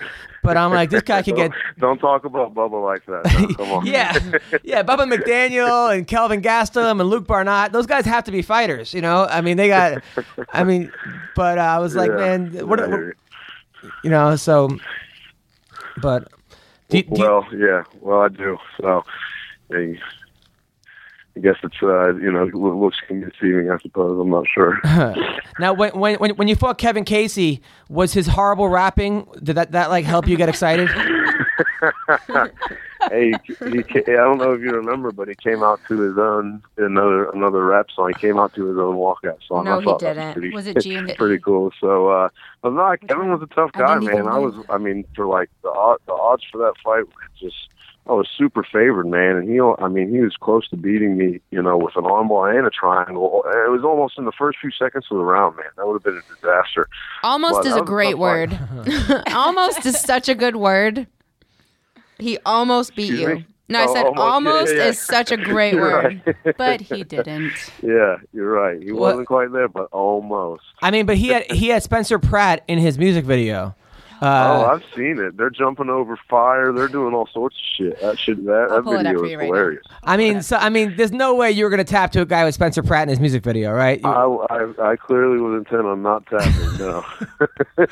But 0.45 0.57
I'm 0.57 0.71
like, 0.73 0.91
this 0.91 1.03
guy 1.03 1.23
could 1.23 1.35
get. 1.35 1.51
Don't 1.81 1.99
talk 1.99 2.25
about 2.25 2.55
Bubba 2.55 2.81
like 2.85 3.05
that. 3.07 3.41
No, 3.41 3.55
come 3.57 3.73
on. 3.73 3.87
Yeah, 3.87 4.13
yeah. 4.63 4.85
Bubba 4.85 5.13
McDaniel 5.13 5.93
and 5.93 6.07
Kelvin 6.07 6.41
Gastelum 6.41 7.01
and 7.01 7.11
Luke 7.11 7.27
Barnatt. 7.27 7.73
Those 7.73 7.87
guys 7.87 8.05
have 8.05 8.23
to 8.25 8.31
be 8.31 8.43
fighters, 8.43 8.95
you 8.95 9.01
know. 9.01 9.27
I 9.29 9.41
mean, 9.41 9.57
they 9.57 9.67
got. 9.67 10.05
I 10.53 10.63
mean, 10.63 10.93
but 11.35 11.59
uh, 11.59 11.63
I 11.63 11.79
was 11.81 11.97
like, 11.97 12.11
Yeah. 12.11 12.17
man, 12.37 12.69
what, 12.69 12.79
Yeah, 12.79 12.87
what- 12.87 13.15
you 14.05 14.11
know? 14.11 14.37
So, 14.37 14.69
but. 16.01 16.29
Do, 16.89 17.03
do 17.03 17.09
you- 17.09 17.23
well, 17.23 17.47
yeah. 17.55 17.83
Well, 18.01 18.21
I 18.23 18.29
do. 18.29 18.59
So, 18.81 19.05
I 19.73 19.99
I 21.37 21.41
guess 21.41 21.57
it's 21.63 21.77
uh, 21.83 22.15
you 22.15 22.33
know 22.33 22.45
looks 22.47 22.97
can 23.07 23.21
be 23.21 23.31
deceiving. 23.31 23.71
I 23.71 23.79
suppose 23.79 24.19
I'm 24.21 24.31
not 24.31 24.45
sure. 24.53 24.81
Now, 25.59 25.73
when, 25.73 25.93
when 25.99 26.17
when 26.17 26.31
when 26.37 26.49
you 26.49 26.55
fought 26.55 26.77
Kevin 26.77 27.05
Casey, 27.07 27.63
was 27.89 28.13
his 28.13 28.27
horrible 28.27 28.69
rapping 28.69 29.27
did 29.43 29.57
that 29.57 29.73
that 29.73 29.89
like 29.89 30.05
help 30.05 30.29
you 30.29 30.37
get 30.37 30.51
excited? 30.51 30.91
hey, 33.11 33.35
he, 33.47 33.83
ca- 33.83 34.05
I 34.09 34.17
don't 34.17 34.39
know 34.39 34.53
if 34.53 34.61
you 34.61 34.71
remember, 34.73 35.13
but 35.13 35.29
he 35.29 35.35
came 35.35 35.63
out 35.63 35.81
to 35.89 35.99
his 36.01 36.19
own 36.19 36.63
another 36.77 37.31
another 37.31 37.65
rap 37.65 37.87
song. 37.95 38.13
He 38.15 38.21
came 38.21 38.39
out 38.39 38.55
to 38.55 38.67
his 38.67 38.79
own 38.79 38.97
walkout 38.97 39.39
song. 39.47 39.65
No, 39.65 39.79
I 39.79 39.85
he 39.85 39.95
didn't. 39.99 40.33
pretty, 40.35 40.51
Was 40.51 40.67
it 40.67 40.79
G 40.81 41.01
pretty 41.17 41.39
cool. 41.39 41.73
So, 41.81 42.09
uh, 42.09 42.29
but 42.63 42.71
no, 42.73 42.97
Kevin 43.09 43.31
was 43.31 43.43
a 43.43 43.55
tough 43.55 43.71
I 43.75 43.79
guy, 43.79 43.99
didn't 43.99 44.15
man. 44.15 44.29
I 44.29 44.39
was, 44.39 44.55
I 44.69 44.79
mean, 44.79 45.05
for 45.15 45.27
like 45.27 45.51
the 45.63 45.71
odd, 45.71 45.99
the 46.07 46.13
odds 46.13 46.45
for 46.51 46.59
that 46.59 46.75
fight 46.85 47.05
just. 47.41 47.57
I 48.09 48.13
was 48.13 48.29
super 48.39 48.63
favored, 48.63 49.09
man, 49.09 49.35
and 49.35 49.51
he, 49.51 49.59
I 49.61 49.89
mean, 49.89 50.11
he 50.11 50.21
was 50.21 50.37
close 50.41 50.69
to 50.69 50.77
beating 50.77 51.17
me, 51.17 51.41
you 51.51 51.61
know, 51.61 51.77
with 51.77 51.97
an 51.97 52.05
armbar 52.05 52.57
and 52.57 52.65
a 52.65 52.71
triangle. 52.71 53.43
It 53.45 53.69
was 53.73 53.83
almost 53.83 54.17
in 54.17 54.27
the 54.27 54.33
first 54.39 54.59
few 54.61 54.71
seconds 54.71 55.07
of 55.11 55.17
the 55.19 55.25
round, 55.25 55.57
man. 55.57 55.67
That 55.77 55.89
would 55.89 55.95
have 55.95 56.05
been 56.05 56.23
a 56.23 56.35
disaster. 56.37 56.89
almost 57.25 57.65
Well, 57.65 57.67
is 57.67 57.77
a 57.77 57.83
great 57.83 58.17
word. 58.17 58.57
almost 59.35 59.85
is 59.85 59.99
such 59.99 60.29
a 60.29 60.37
good 60.37 60.55
word. 60.55 61.09
He 62.19 62.39
almost 62.47 62.95
beat 62.97 63.11
Excuse 63.11 63.21
you. 63.21 63.35
me? 63.37 63.47
No, 63.69 63.81
I 63.81 63.85
Oh, 63.89 63.93
said 63.95 64.05
almost, 64.07 64.17
yeah, 64.19 64.23
almost 64.33 64.75
yeah. 64.77 64.85
is 64.87 64.99
such 65.01 65.33
a 65.33 65.37
great 65.37 65.73
You're 65.75 65.83
word. 65.83 66.23
right. 66.45 66.57
but 66.57 66.81
he 66.81 67.03
didn't. 67.03 67.53
yeah, 67.83 68.17
you're 68.33 68.51
right. 68.51 68.81
He 68.81 68.93
What- 68.93 69.01
wasn't 69.01 69.27
quite 69.27 69.51
there, 69.53 69.69
but 69.69 69.89
almost. 69.93 70.63
I 70.83 70.91
mean, 70.93 71.05
but 71.05 71.17
he 71.17 71.29
had 71.29 71.51
he 71.51 71.69
had 71.69 71.83
Spencer 71.83 72.19
Pratt 72.21 72.63
in 72.69 72.79
his 72.79 72.97
music 72.97 73.25
video. 73.25 73.75
Oh, 74.23 74.27
Uh, 74.27 74.71
I've 74.75 74.83
seen 74.97 75.19
it. 75.19 75.37
They're 75.37 75.51
jumping 75.51 75.89
over 75.91 76.19
fire. 76.29 76.73
They're 76.73 76.89
doing 76.89 77.15
all 77.15 77.29
sorts 77.33 77.57
of 77.57 77.63
shit. 77.77 78.01
That 78.01 78.19
shit. 78.19 78.45
That, 78.47 78.69
I'll 78.71 78.77
that 78.77 78.85
pull 78.85 78.93
it 78.95 79.07
up 79.07 79.15
video 79.15 79.19
for 79.19 79.25
is 79.27 79.31
you 79.33 79.39
right 79.39 79.47
now. 79.49 79.55
hilarious. 79.55 79.83
I 80.03 80.17
mean, 80.17 80.43
so 80.43 80.57
I 80.57 80.69
mean, 80.71 80.95
there's 80.97 81.13
no 81.13 81.35
way 81.35 81.51
you 81.51 81.65
were 81.65 81.71
gonna 81.71 81.85
tap 81.85 82.13
to 82.13 82.21
a 82.23 82.27
guy 82.27 82.45
with 82.45 82.55
Spencer 82.55 82.83
Pratt 82.83 83.03
in 83.05 83.09
his 83.11 83.21
music 83.21 83.43
video, 83.43 83.73
right? 83.73 84.01
You- 84.01 84.09
I, 84.09 84.47
I, 84.81 84.91
I 84.93 84.97
clearly 84.97 85.39
was 85.41 85.59
intent 85.59 85.87
on 85.87 86.03
not 86.03 86.25
tapping. 86.27 86.79
No. 86.79 87.05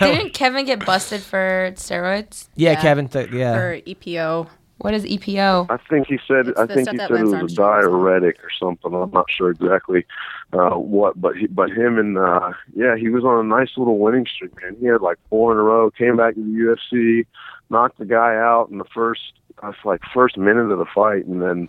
Didn't 0.00 0.34
Kevin 0.34 0.64
get 0.64 0.84
busted 0.84 1.20
for 1.22 1.72
steroids? 1.76 2.48
yeah, 2.54 2.72
yeah. 2.72 2.80
Kevin. 2.82 3.08
Th- 3.08 3.30
yeah. 3.30 3.54
For 3.54 3.80
EPO. 3.80 4.48
What 4.82 4.94
is 4.94 5.04
EPO? 5.04 5.66
I 5.70 5.76
think 5.88 6.08
he 6.08 6.18
said. 6.26 6.48
It's 6.48 6.58
I 6.58 6.66
think 6.66 6.90
he 6.90 6.96
said 6.96 7.08
it 7.08 7.20
was 7.20 7.32
a 7.32 7.36
Armstrong 7.36 7.42
was 7.42 7.58
on. 7.58 7.82
diuretic 7.82 8.42
or 8.42 8.50
something. 8.58 8.92
I'm 8.92 9.12
not 9.12 9.30
sure 9.30 9.50
exactly 9.50 10.04
uh, 10.52 10.70
what, 10.70 11.20
but 11.20 11.36
he, 11.36 11.46
but 11.46 11.70
him 11.70 11.98
and 11.98 12.18
uh, 12.18 12.52
yeah, 12.74 12.96
he 12.96 13.08
was 13.08 13.24
on 13.24 13.38
a 13.38 13.48
nice 13.48 13.70
little 13.76 13.98
winning 13.98 14.26
streak, 14.26 14.60
man. 14.60 14.76
He 14.80 14.86
had 14.86 15.00
like 15.00 15.18
four 15.30 15.52
in 15.52 15.58
a 15.58 15.62
row. 15.62 15.92
Came 15.92 16.16
back 16.16 16.34
to 16.34 16.40
the 16.40 16.76
UFC, 16.90 17.26
knocked 17.70 17.98
the 17.98 18.04
guy 18.04 18.34
out 18.34 18.70
in 18.70 18.78
the 18.78 18.84
first, 18.92 19.34
uh, 19.62 19.70
like 19.84 20.00
first 20.12 20.36
minute 20.36 20.72
of 20.72 20.80
the 20.80 20.86
fight, 20.92 21.26
and 21.26 21.40
then 21.40 21.68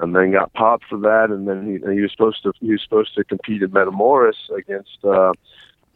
and 0.00 0.16
then 0.16 0.32
got 0.32 0.52
popped 0.54 0.84
for 0.88 0.98
that. 0.98 1.28
And 1.30 1.46
then 1.46 1.64
he, 1.64 1.74
and 1.76 1.92
he 1.92 2.00
was 2.00 2.10
supposed 2.10 2.42
to 2.42 2.52
he 2.58 2.72
was 2.72 2.82
supposed 2.82 3.14
to 3.14 3.22
compete 3.22 3.62
at 3.62 3.70
Metamoris 3.70 4.50
against. 4.56 4.98
Uh, 5.04 5.32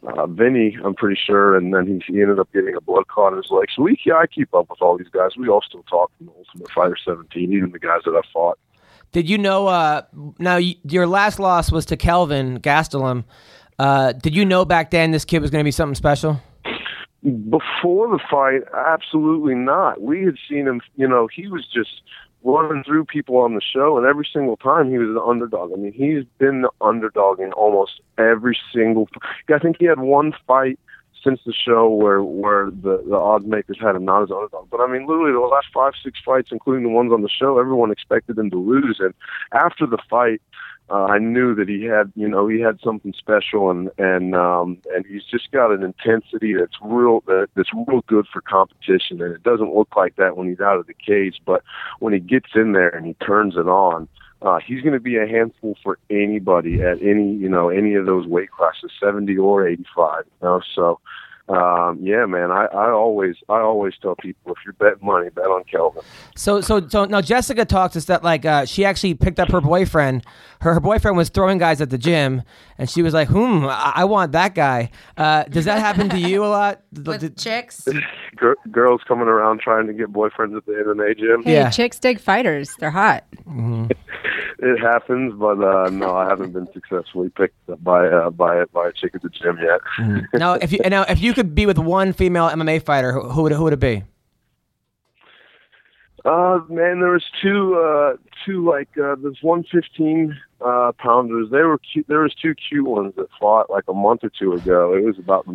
uh, 0.05 0.27
Vinny, 0.27 0.77
I'm 0.83 0.93
pretty 0.93 1.19
sure, 1.23 1.55
and 1.55 1.73
then 1.73 1.87
he, 1.87 2.13
he 2.13 2.21
ended 2.21 2.39
up 2.39 2.51
getting 2.53 2.75
a 2.75 2.81
blood 2.81 3.07
clot 3.07 3.33
in 3.33 3.37
his 3.37 3.49
leg. 3.49 3.67
So 3.75 3.83
we, 3.83 3.97
yeah, 4.05 4.15
I 4.15 4.27
keep 4.27 4.53
up 4.53 4.69
with 4.69 4.81
all 4.81 4.97
these 4.97 5.07
guys. 5.09 5.31
We 5.37 5.47
all 5.47 5.61
still 5.61 5.83
talk 5.83 6.11
from 6.17 6.27
the 6.27 6.33
Ultimate 6.37 6.71
Fighter 6.71 6.97
17, 7.05 7.53
even 7.53 7.71
the 7.71 7.79
guys 7.79 8.01
that 8.05 8.11
I 8.11 8.21
fought. 8.31 8.57
Did 9.11 9.29
you 9.29 9.37
know? 9.37 9.67
Uh, 9.67 10.01
now 10.39 10.57
y 10.57 10.75
your 10.83 11.05
last 11.07 11.39
loss 11.39 11.71
was 11.71 11.85
to 11.87 11.97
Kelvin 11.97 12.59
Gastelum. 12.59 13.23
Uh, 13.77 14.11
did 14.13 14.35
you 14.35 14.43
know 14.43 14.65
back 14.65 14.91
then 14.91 15.11
this 15.11 15.23
kid 15.23 15.39
was 15.39 15.51
gonna 15.51 15.63
be 15.63 15.71
something 15.71 15.95
special? 15.95 16.41
Before 17.21 18.09
the 18.09 18.19
fight, 18.29 18.63
absolutely 18.75 19.55
not. 19.55 20.01
We 20.01 20.23
had 20.23 20.35
seen 20.49 20.67
him, 20.67 20.81
you 20.95 21.07
know, 21.07 21.27
he 21.33 21.47
was 21.47 21.65
just 21.73 22.01
running 22.43 22.83
through 22.83 23.05
people 23.05 23.37
on 23.37 23.55
the 23.55 23.61
show, 23.61 23.97
and 23.97 24.05
every 24.05 24.27
single 24.31 24.57
time 24.57 24.89
he 24.89 24.97
was 24.97 25.13
the 25.13 25.21
underdog. 25.21 25.71
I 25.71 25.75
mean, 25.75 25.93
he's 25.93 26.25
been 26.37 26.61
the 26.61 26.71
underdog 26.81 27.39
in 27.39 27.53
almost 27.53 28.01
every 28.17 28.57
single. 28.73 29.07
I 29.53 29.59
think 29.59 29.77
he 29.79 29.85
had 29.85 29.99
one 29.99 30.33
fight 30.47 30.79
since 31.23 31.39
the 31.45 31.53
show 31.53 31.89
where 31.89 32.21
where 32.21 32.65
the 32.65 33.03
the 33.07 33.15
odds 33.15 33.45
makers 33.45 33.77
had 33.79 33.95
him 33.95 34.05
not 34.05 34.23
as 34.23 34.31
underdog. 34.31 34.69
But 34.69 34.81
I 34.81 34.87
mean, 34.87 35.07
literally 35.07 35.31
the 35.31 35.39
last 35.39 35.67
five 35.73 35.93
six 36.03 36.19
fights, 36.23 36.49
including 36.51 36.83
the 36.83 36.89
ones 36.89 37.11
on 37.13 37.21
the 37.21 37.29
show, 37.29 37.57
everyone 37.59 37.91
expected 37.91 38.37
him 38.37 38.49
to 38.51 38.57
lose. 38.57 38.97
And 38.99 39.13
after 39.53 39.85
the 39.85 39.99
fight, 40.09 40.41
uh, 40.93 41.05
I 41.05 41.17
knew 41.17 41.55
that 41.55 41.67
he 41.67 41.85
had 41.85 42.11
you 42.15 42.27
know 42.27 42.47
he 42.47 42.61
had 42.61 42.79
something 42.83 43.13
special, 43.17 43.71
and 43.71 43.89
and 43.97 44.35
um, 44.35 44.77
and 44.93 45.05
he's 45.05 45.23
just 45.23 45.51
got 45.51 45.71
an 45.71 45.81
intensity 45.81 46.53
that's 46.53 46.77
real 46.81 47.21
that, 47.25 47.47
that's 47.55 47.71
real 47.73 48.01
good 48.07 48.27
for 48.31 48.41
competition. 48.41 49.19
And 49.21 49.33
it 49.33 49.41
doesn't 49.41 49.73
look 49.73 49.95
like 49.95 50.15
that 50.17 50.37
when 50.37 50.47
he's 50.49 50.59
out 50.59 50.77
of 50.77 50.85
the 50.85 50.93
cage, 50.93 51.41
but 51.45 51.63
when 51.99 52.13
he 52.13 52.19
gets 52.19 52.49
in 52.53 52.73
there 52.73 52.89
and 52.89 53.07
he 53.07 53.13
turns 53.15 53.55
it 53.55 53.67
on 53.67 54.07
uh, 54.43 54.59
he's 54.59 54.81
going 54.81 54.93
to 54.93 54.99
be 54.99 55.17
a 55.17 55.25
handful 55.25 55.77
for 55.81 55.97
anybody 56.09 56.81
at 56.81 57.01
any 57.01 57.33
you 57.33 57.47
know 57.47 57.69
any 57.69 57.95
of 57.95 58.05
those 58.05 58.27
weight 58.27 58.51
classes, 58.51 58.91
seventy 59.01 59.37
or 59.37 59.67
eighty 59.67 59.85
five. 59.95 60.25
You 60.41 60.47
know, 60.47 60.61
so 60.75 60.99
um, 61.49 61.99
yeah, 62.01 62.25
man, 62.25 62.51
I, 62.51 62.65
I 62.65 62.89
always 62.91 63.35
I 63.49 63.59
always 63.59 63.93
tell 64.01 64.15
people 64.15 64.53
if 64.53 64.59
you're 64.63 64.73
betting 64.73 65.05
money, 65.05 65.29
bet 65.29 65.45
on 65.45 65.63
Kelvin. 65.65 66.01
So, 66.35 66.61
so, 66.61 66.87
so 66.87 67.03
now 67.05 67.19
Jessica 67.21 67.65
talks 67.65 67.95
us 67.97 68.05
that 68.05 68.23
like 68.23 68.45
uh, 68.45 68.65
she 68.65 68.85
actually 68.85 69.13
picked 69.15 69.39
up 69.39 69.51
her 69.51 69.59
boyfriend. 69.61 70.25
Her, 70.61 70.73
her 70.75 70.79
boyfriend 70.79 71.17
was 71.17 71.27
throwing 71.27 71.57
guys 71.57 71.81
at 71.81 71.89
the 71.89 71.97
gym, 71.97 72.43
and 72.77 72.89
she 72.89 73.01
was 73.01 73.13
like, 73.13 73.27
"Hmm, 73.27 73.65
I, 73.65 73.91
I 73.97 74.05
want 74.05 74.31
that 74.31 74.55
guy." 74.55 74.89
Uh, 75.17 75.43
does 75.43 75.65
that 75.65 75.79
happen 75.79 76.09
to 76.09 76.17
you 76.19 76.45
a 76.45 76.47
lot? 76.47 76.81
With 76.93 77.19
Did- 77.19 77.37
chicks? 77.37 77.87
Gir- 78.37 78.55
girls 78.71 79.01
coming 79.07 79.27
around 79.27 79.59
trying 79.59 79.87
to 79.87 79.93
get 79.93 80.13
boyfriends 80.13 80.55
at 80.57 80.65
the 80.65 80.71
MMA 80.71 81.17
gym. 81.19 81.43
Hey, 81.43 81.53
Yeah. 81.53 81.69
chicks 81.69 81.99
dig 81.99 82.19
fighters. 82.21 82.73
They're 82.79 82.89
hot. 82.91 83.25
It 84.65 84.79
happens, 84.79 85.33
but 85.37 85.61
uh, 85.61 85.89
no, 85.89 86.15
I 86.15 86.27
haven't 86.29 86.53
been 86.53 86.67
successfully 86.73 87.29
picked 87.29 87.69
up 87.69 87.83
by 87.83 88.07
uh, 88.07 88.29
by 88.29 88.63
by 88.71 88.87
a 88.87 88.91
chick 88.93 89.11
at 89.13 89.21
the 89.21 89.29
gym 89.29 89.59
yet. 89.61 89.81
now, 90.33 90.53
if 90.53 90.71
you 90.71 90.79
now 90.87 91.03
if 91.03 91.19
you 91.21 91.33
could 91.33 91.53
be 91.53 91.65
with 91.65 91.77
one 91.77 92.13
female 92.13 92.47
MMA 92.49 92.83
fighter, 92.85 93.11
who, 93.11 93.27
who 93.29 93.41
would 93.43 93.51
who 93.51 93.63
would 93.63 93.73
it 93.73 93.79
be? 93.79 94.03
Uh, 96.25 96.61
man, 96.69 97.01
there 97.01 97.11
was 97.11 97.25
two, 97.41 97.75
uh, 97.75 98.15
two 98.45 98.63
like 98.69 98.87
uh, 98.97 99.15
there's 99.21 99.39
one 99.41 99.63
fifteen 99.69 100.33
uh, 100.65 100.93
pounders. 100.97 101.49
They 101.51 101.63
were 101.63 101.77
cute. 101.79 102.05
There 102.07 102.21
was 102.21 102.33
two 102.33 102.55
cute 102.55 102.87
ones 102.87 103.13
that 103.17 103.27
fought 103.37 103.69
like 103.69 103.83
a 103.89 103.93
month 103.93 104.23
or 104.23 104.29
two 104.29 104.53
ago. 104.53 104.93
It 104.95 105.03
was 105.03 105.19
about 105.19 105.45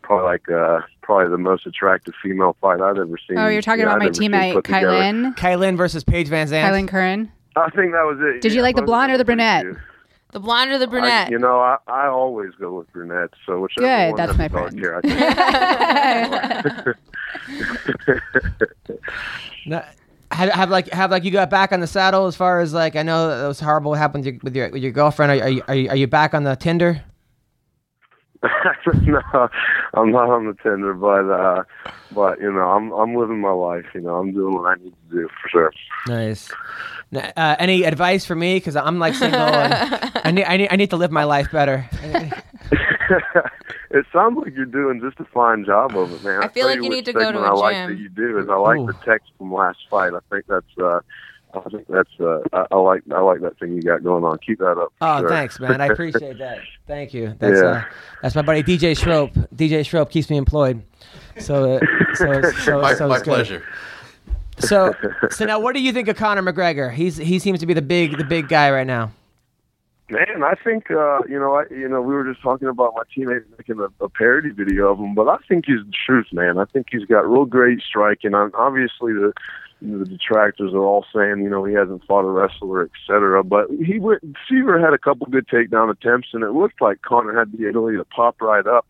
probably 0.00 0.24
like 0.24 0.48
uh, 0.50 0.80
probably 1.02 1.28
the 1.30 1.36
most 1.36 1.66
attractive 1.66 2.14
female 2.22 2.56
fight 2.62 2.80
I've 2.80 2.96
ever 2.96 3.18
seen. 3.28 3.36
Oh, 3.36 3.48
you're 3.48 3.60
talking 3.60 3.80
Yeah, 3.80 3.96
about 3.96 4.02
I've 4.02 4.18
my 4.18 4.26
teammate 4.26 4.54
put 4.54 4.64
together. 4.64 4.86
Kailin. 4.86 5.36
Kailin 5.36 5.76
versus 5.76 6.02
Paige 6.02 6.28
Van 6.28 6.46
Zandt. 6.46 6.74
Kailin 6.74 6.88
Curran. 6.88 7.30
I 7.60 7.70
think 7.70 7.92
that 7.92 8.02
was 8.04 8.18
it. 8.20 8.40
Did 8.42 8.52
you 8.52 8.62
like 8.62 8.76
the 8.76 8.82
blonde 8.82 9.12
or 9.12 9.18
the 9.18 9.24
brunette? 9.24 9.64
cute. 9.64 9.78
The 10.32 10.40
blonde 10.40 10.70
or 10.70 10.78
the 10.78 10.86
I, 10.86 10.90
brunette? 10.90 11.30
you 11.30 11.38
know, 11.38 11.58
I, 11.58 11.76
I 11.88 12.06
always 12.06 12.50
go 12.60 12.78
with 12.78 12.92
brunettes. 12.92 13.34
So 13.46 13.60
whichever 13.60 13.86
Good, 13.86 14.08
one 14.10 14.16
that's 14.16 14.30
has 14.30 14.38
my 14.38 14.48
dark 14.48 14.70
friend. 14.70 14.80
hair, 14.80 14.96
I 14.96 16.92
think. 18.06 18.20
Now, 19.66 19.84
have, 20.30 20.50
have 20.50 20.70
like 20.70 20.88
have 20.90 21.10
like 21.10 21.24
you 21.24 21.30
got 21.32 21.50
back 21.50 21.72
on 21.72 21.80
the 21.80 21.86
saddle 21.86 22.26
as 22.26 22.36
far 22.36 22.60
as 22.60 22.72
like 22.72 22.94
I 22.96 23.02
know 23.02 23.28
that 23.28 23.46
was 23.48 23.58
horrible 23.60 23.90
what 23.90 23.98
happened 23.98 24.24
with 24.24 24.34
your 24.34 24.40
with 24.42 24.56
your, 24.56 24.70
with 24.70 24.82
your 24.82 24.92
girlfriend. 24.92 25.32
Are, 25.32 25.44
are 25.44 25.48
you 25.48 25.62
are 25.68 25.74
you 25.74 25.88
are 25.90 25.96
you 25.96 26.06
back 26.06 26.32
on 26.34 26.44
the 26.44 26.54
Tinder? 26.56 27.02
no, 29.04 29.20
I'm 29.94 30.12
not 30.12 30.30
on 30.30 30.46
the 30.46 30.56
Tinder, 30.62 30.94
but 30.94 31.28
uh, 31.30 31.64
but 32.12 32.40
you 32.40 32.52
know, 32.52 32.70
I'm 32.70 32.90
I'm 32.92 33.14
living 33.14 33.40
my 33.40 33.50
life. 33.50 33.86
You 33.94 34.00
know, 34.02 34.16
I'm 34.16 34.32
doing 34.32 34.54
what 34.54 34.66
I 34.66 34.74
need 34.82 34.94
to 35.10 35.16
do 35.16 35.28
for 35.42 35.48
sure. 35.48 35.72
Nice. 36.06 36.50
Now, 37.12 37.30
Uh, 37.36 37.56
any 37.58 37.82
advice 37.84 38.24
for 38.24 38.34
me? 38.34 38.56
Because 38.56 38.76
I'm 38.76 38.98
like 38.98 39.14
single 39.14 39.40
and 39.40 39.74
I 40.24 40.30
need, 40.30 40.44
I 40.44 40.56
need 40.56 40.68
I 40.70 40.76
need 40.76 40.90
to 40.90 40.96
live 40.96 41.10
my 41.10 41.24
life 41.24 41.50
better. 41.50 41.88
it 43.90 44.06
sounds 44.12 44.38
like 44.38 44.54
you're 44.54 44.66
doing 44.66 45.00
just 45.00 45.18
a 45.20 45.24
fine 45.32 45.64
job 45.64 45.96
of 45.96 46.12
it, 46.12 46.22
man. 46.24 46.42
I 46.42 46.48
feel 46.48 46.62
tell 46.62 46.68
like 46.68 46.76
you 46.76 46.82
what 46.84 46.90
need 46.90 47.04
to 47.06 47.12
go 47.12 47.32
to 47.32 47.38
segment 47.38 47.44
a 47.46 47.48
I 47.48 47.52
like 47.52 47.88
that 47.88 47.98
you 47.98 48.08
do 48.08 48.38
is 48.38 48.48
I 48.48 48.54
like 48.56 48.78
Ooh. 48.78 48.86
the 48.86 48.92
text 49.04 49.30
from 49.38 49.52
last 49.52 49.78
fight. 49.90 50.12
I 50.14 50.20
think 50.30 50.46
that's 50.46 50.78
uh, 50.80 51.00
I 51.52 51.60
think 51.68 51.86
that's 51.88 52.10
uh, 52.20 52.40
I, 52.52 52.66
I 52.70 52.76
like 52.76 53.02
I 53.12 53.20
like 53.20 53.40
that 53.40 53.58
thing 53.58 53.74
you 53.74 53.82
got 53.82 54.04
going 54.04 54.22
on. 54.24 54.38
Keep 54.38 54.60
that 54.60 54.78
up. 54.78 54.92
Oh, 55.00 55.20
sure. 55.20 55.28
thanks, 55.28 55.58
man. 55.58 55.80
I 55.80 55.86
appreciate 55.86 56.38
that. 56.38 56.58
Thank 56.86 57.12
you. 57.12 57.34
That's 57.38 57.60
Yeah. 57.60 57.68
uh, 57.68 57.82
that's 58.22 58.34
my 58.36 58.42
buddy 58.42 58.62
DJ 58.62 58.92
Schroep. 58.92 59.32
DJ 59.54 59.80
Schroep 59.80 60.10
keeps 60.10 60.30
me 60.30 60.36
employed. 60.36 60.82
So, 61.38 61.74
uh, 61.74 61.80
so, 62.14 62.42
so, 62.64 62.80
My, 62.80 62.94
so 62.94 63.08
my 63.08 63.16
it's 63.16 63.24
good. 63.24 63.62
So, 64.60 64.94
so 65.30 65.44
now, 65.44 65.60
what 65.60 65.74
do 65.74 65.80
you 65.80 65.92
think 65.92 66.08
of 66.08 66.16
Conor 66.16 66.42
McGregor? 66.42 66.92
He's 66.92 67.16
he 67.16 67.38
seems 67.38 67.60
to 67.60 67.66
be 67.66 67.74
the 67.74 67.82
big 67.82 68.18
the 68.18 68.24
big 68.24 68.48
guy 68.48 68.70
right 68.70 68.86
now. 68.86 69.12
Man, 70.10 70.42
I 70.42 70.54
think 70.54 70.90
uh, 70.90 71.20
you 71.28 71.38
know, 71.38 71.54
I 71.54 71.64
you 71.70 71.88
know, 71.88 72.02
we 72.02 72.14
were 72.14 72.24
just 72.24 72.42
talking 72.42 72.68
about 72.68 72.94
my 72.96 73.02
teammate 73.16 73.44
making 73.56 73.78
a, 73.78 74.04
a 74.04 74.08
parody 74.08 74.50
video 74.50 74.90
of 74.90 74.98
him, 74.98 75.14
but 75.14 75.28
I 75.28 75.36
think 75.48 75.66
he's 75.66 75.84
the 75.86 75.92
truth, 76.06 76.26
man. 76.32 76.58
I 76.58 76.64
think 76.64 76.88
he's 76.90 77.04
got 77.04 77.28
real 77.28 77.44
great 77.44 77.80
striking. 77.80 78.34
And 78.34 78.52
obviously, 78.54 79.12
the 79.12 79.32
you 79.80 79.88
know, 79.88 79.98
the 80.00 80.10
detractors 80.10 80.74
are 80.74 80.82
all 80.82 81.06
saying, 81.14 81.42
you 81.42 81.48
know, 81.48 81.64
he 81.64 81.74
hasn't 81.74 82.04
fought 82.06 82.24
a 82.24 82.30
wrestler, 82.30 82.82
et 82.82 82.90
cetera. 83.06 83.44
But 83.44 83.68
he 83.70 84.00
went. 84.00 84.36
Siver 84.50 84.82
had 84.82 84.92
a 84.92 84.98
couple 84.98 85.26
good 85.26 85.46
takedown 85.46 85.90
attempts, 85.90 86.28
and 86.32 86.42
it 86.42 86.50
looked 86.50 86.80
like 86.80 87.02
Conor 87.02 87.38
had 87.38 87.52
the 87.52 87.68
ability 87.68 87.96
to 87.98 88.04
pop 88.04 88.40
right 88.42 88.66
up. 88.66 88.86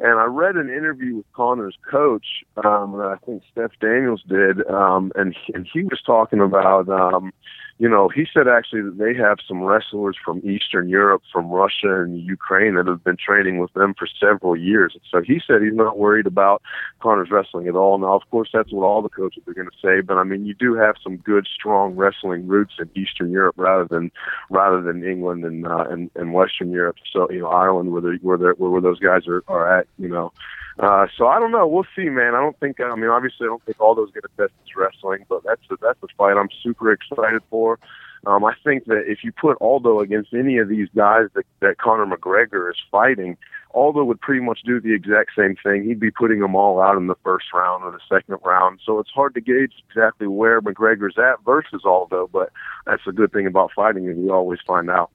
And 0.00 0.20
I 0.20 0.24
read 0.24 0.56
an 0.56 0.68
interview 0.68 1.16
with 1.16 1.32
Conor's 1.32 1.76
coach 1.90 2.26
um, 2.64 2.92
that 2.98 3.18
I 3.20 3.26
think 3.26 3.42
Steph 3.50 3.72
Daniels 3.80 4.22
did, 4.28 4.64
um, 4.70 5.10
and 5.16 5.34
he, 5.34 5.52
and 5.54 5.66
he 5.72 5.82
was 5.82 6.00
talking 6.06 6.40
about, 6.40 6.88
um, 6.88 7.32
you 7.78 7.88
know, 7.88 8.08
he 8.08 8.26
said 8.32 8.46
actually 8.48 8.82
that 8.82 8.98
they 8.98 9.14
have 9.14 9.38
some 9.46 9.62
wrestlers 9.62 10.16
from 10.24 10.38
Eastern 10.38 10.88
Europe, 10.88 11.22
from 11.32 11.48
Russia 11.48 12.02
and 12.02 12.20
Ukraine 12.20 12.74
that 12.76 12.86
have 12.86 13.02
been 13.02 13.16
training 13.16 13.58
with 13.58 13.72
them 13.72 13.94
for 13.96 14.06
several 14.20 14.56
years. 14.56 14.96
So 15.10 15.20
he 15.20 15.40
said 15.44 15.62
he's 15.62 15.74
not 15.74 15.98
worried 15.98 16.26
about 16.26 16.62
Conor's 17.00 17.30
wrestling 17.30 17.66
at 17.68 17.74
all. 17.74 17.98
Now, 17.98 18.14
of 18.14 18.22
course, 18.30 18.50
that's 18.52 18.72
what 18.72 18.84
all 18.84 19.02
the 19.02 19.08
coaches 19.08 19.42
are 19.46 19.54
going 19.54 19.68
to 19.68 19.78
say, 19.82 20.00
but 20.00 20.16
I 20.16 20.24
mean, 20.24 20.44
you 20.44 20.54
do 20.54 20.74
have 20.74 20.96
some 21.02 21.16
good, 21.18 21.46
strong 21.52 21.94
wrestling 21.96 22.46
roots 22.46 22.74
in 22.78 22.88
Eastern 22.94 23.30
Europe 23.30 23.54
rather 23.58 23.86
than 23.88 24.10
rather 24.50 24.80
than 24.80 25.04
England 25.04 25.44
and 25.44 25.66
uh, 25.66 25.84
and, 25.88 26.10
and 26.14 26.32
Western 26.32 26.70
Europe. 26.70 26.96
So 27.12 27.28
you 27.30 27.40
know, 27.40 27.48
Ireland, 27.48 27.92
where 27.92 28.02
the, 28.02 28.18
where 28.22 28.38
the, 28.38 28.54
where 28.58 28.80
those 28.80 29.00
guys 29.00 29.26
are, 29.26 29.42
are 29.48 29.80
at, 29.80 29.87
you 29.98 30.08
know. 30.08 30.32
Uh, 30.78 31.06
so 31.16 31.26
I 31.26 31.40
don't 31.40 31.50
know. 31.50 31.66
We'll 31.66 31.86
see, 31.96 32.08
man. 32.08 32.34
I 32.34 32.40
don't 32.40 32.58
think. 32.60 32.80
I 32.80 32.94
mean, 32.94 33.10
obviously, 33.10 33.46
I 33.46 33.48
don't 33.48 33.64
think 33.64 33.80
all 33.80 33.94
those 33.94 34.12
get 34.12 34.24
a 34.24 34.28
test 34.36 34.52
is 34.64 34.76
wrestling, 34.76 35.24
but 35.28 35.42
that's 35.44 35.62
a, 35.70 35.76
that's 35.80 35.98
a 36.02 36.06
fight 36.16 36.36
I'm 36.36 36.50
super 36.62 36.92
excited 36.92 37.42
for. 37.50 37.78
Um, 38.26 38.44
I 38.44 38.54
think 38.64 38.86
that 38.86 39.04
if 39.06 39.18
you 39.22 39.32
put 39.32 39.56
Aldo 39.60 40.00
against 40.00 40.34
any 40.34 40.58
of 40.58 40.68
these 40.68 40.88
guys 40.94 41.26
that, 41.34 41.44
that 41.60 41.78
Conor 41.78 42.06
McGregor 42.06 42.70
is 42.70 42.76
fighting, 42.90 43.36
Aldo 43.74 44.04
would 44.04 44.20
pretty 44.20 44.40
much 44.40 44.60
do 44.64 44.80
the 44.80 44.92
exact 44.92 45.30
same 45.36 45.56
thing. 45.62 45.84
He'd 45.84 46.00
be 46.00 46.10
putting 46.10 46.40
them 46.40 46.56
all 46.56 46.80
out 46.80 46.96
in 46.96 47.06
the 47.06 47.14
first 47.22 47.46
round 47.54 47.84
or 47.84 47.92
the 47.92 48.00
second 48.08 48.38
round. 48.44 48.80
So 48.84 48.98
it's 48.98 49.10
hard 49.10 49.34
to 49.34 49.40
gauge 49.40 49.72
exactly 49.88 50.26
where 50.26 50.60
McGregor's 50.60 51.16
at 51.18 51.44
versus 51.44 51.82
Aldo, 51.84 52.28
but 52.32 52.50
that's 52.86 53.02
the 53.06 53.12
good 53.12 53.32
thing 53.32 53.46
about 53.46 53.70
fighting 53.74 54.08
is 54.08 54.16
we 54.16 54.30
always 54.30 54.58
find 54.66 54.90
out. 54.90 55.10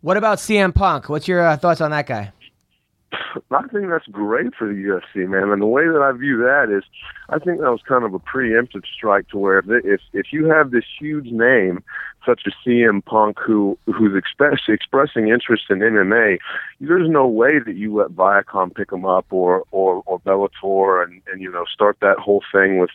What 0.00 0.16
about 0.16 0.38
CM 0.38 0.74
Punk? 0.74 1.08
What's 1.08 1.28
your 1.28 1.46
uh, 1.46 1.56
thoughts 1.56 1.80
on 1.80 1.90
that 1.90 2.06
guy? 2.06 2.32
I 3.50 3.62
think 3.68 3.88
that's 3.88 4.06
great 4.06 4.54
for 4.54 4.68
the 4.68 4.74
UFC, 4.74 5.28
man. 5.28 5.50
And 5.50 5.62
the 5.62 5.66
way 5.66 5.86
that 5.86 6.02
I 6.02 6.12
view 6.16 6.38
that 6.38 6.70
is, 6.70 6.84
I 7.28 7.38
think 7.38 7.60
that 7.60 7.70
was 7.70 7.80
kind 7.86 8.04
of 8.04 8.14
a 8.14 8.18
preemptive 8.18 8.84
strike 8.86 9.28
to 9.28 9.38
where 9.38 9.58
if 9.58 10.00
if, 10.12 10.32
you 10.32 10.46
have 10.46 10.70
this 10.70 10.84
huge 10.98 11.26
name 11.26 11.82
such 12.26 12.42
as 12.46 12.52
CM 12.66 13.04
Punk 13.04 13.38
who 13.38 13.78
who's 13.86 14.16
express, 14.16 14.60
expressing 14.68 15.28
interest 15.28 15.64
in 15.70 15.78
MMA, 15.78 16.38
there's 16.80 17.08
no 17.08 17.26
way 17.26 17.58
that 17.58 17.76
you 17.76 17.96
let 17.96 18.10
Viacom 18.10 18.74
pick 18.74 18.92
him 18.92 19.04
up 19.04 19.26
or 19.30 19.64
or 19.70 20.02
or 20.06 20.20
Bellator 20.20 21.04
and 21.04 21.22
and 21.32 21.40
you 21.40 21.50
know 21.50 21.64
start 21.72 21.98
that 22.00 22.18
whole 22.18 22.42
thing 22.52 22.78
with 22.78 22.90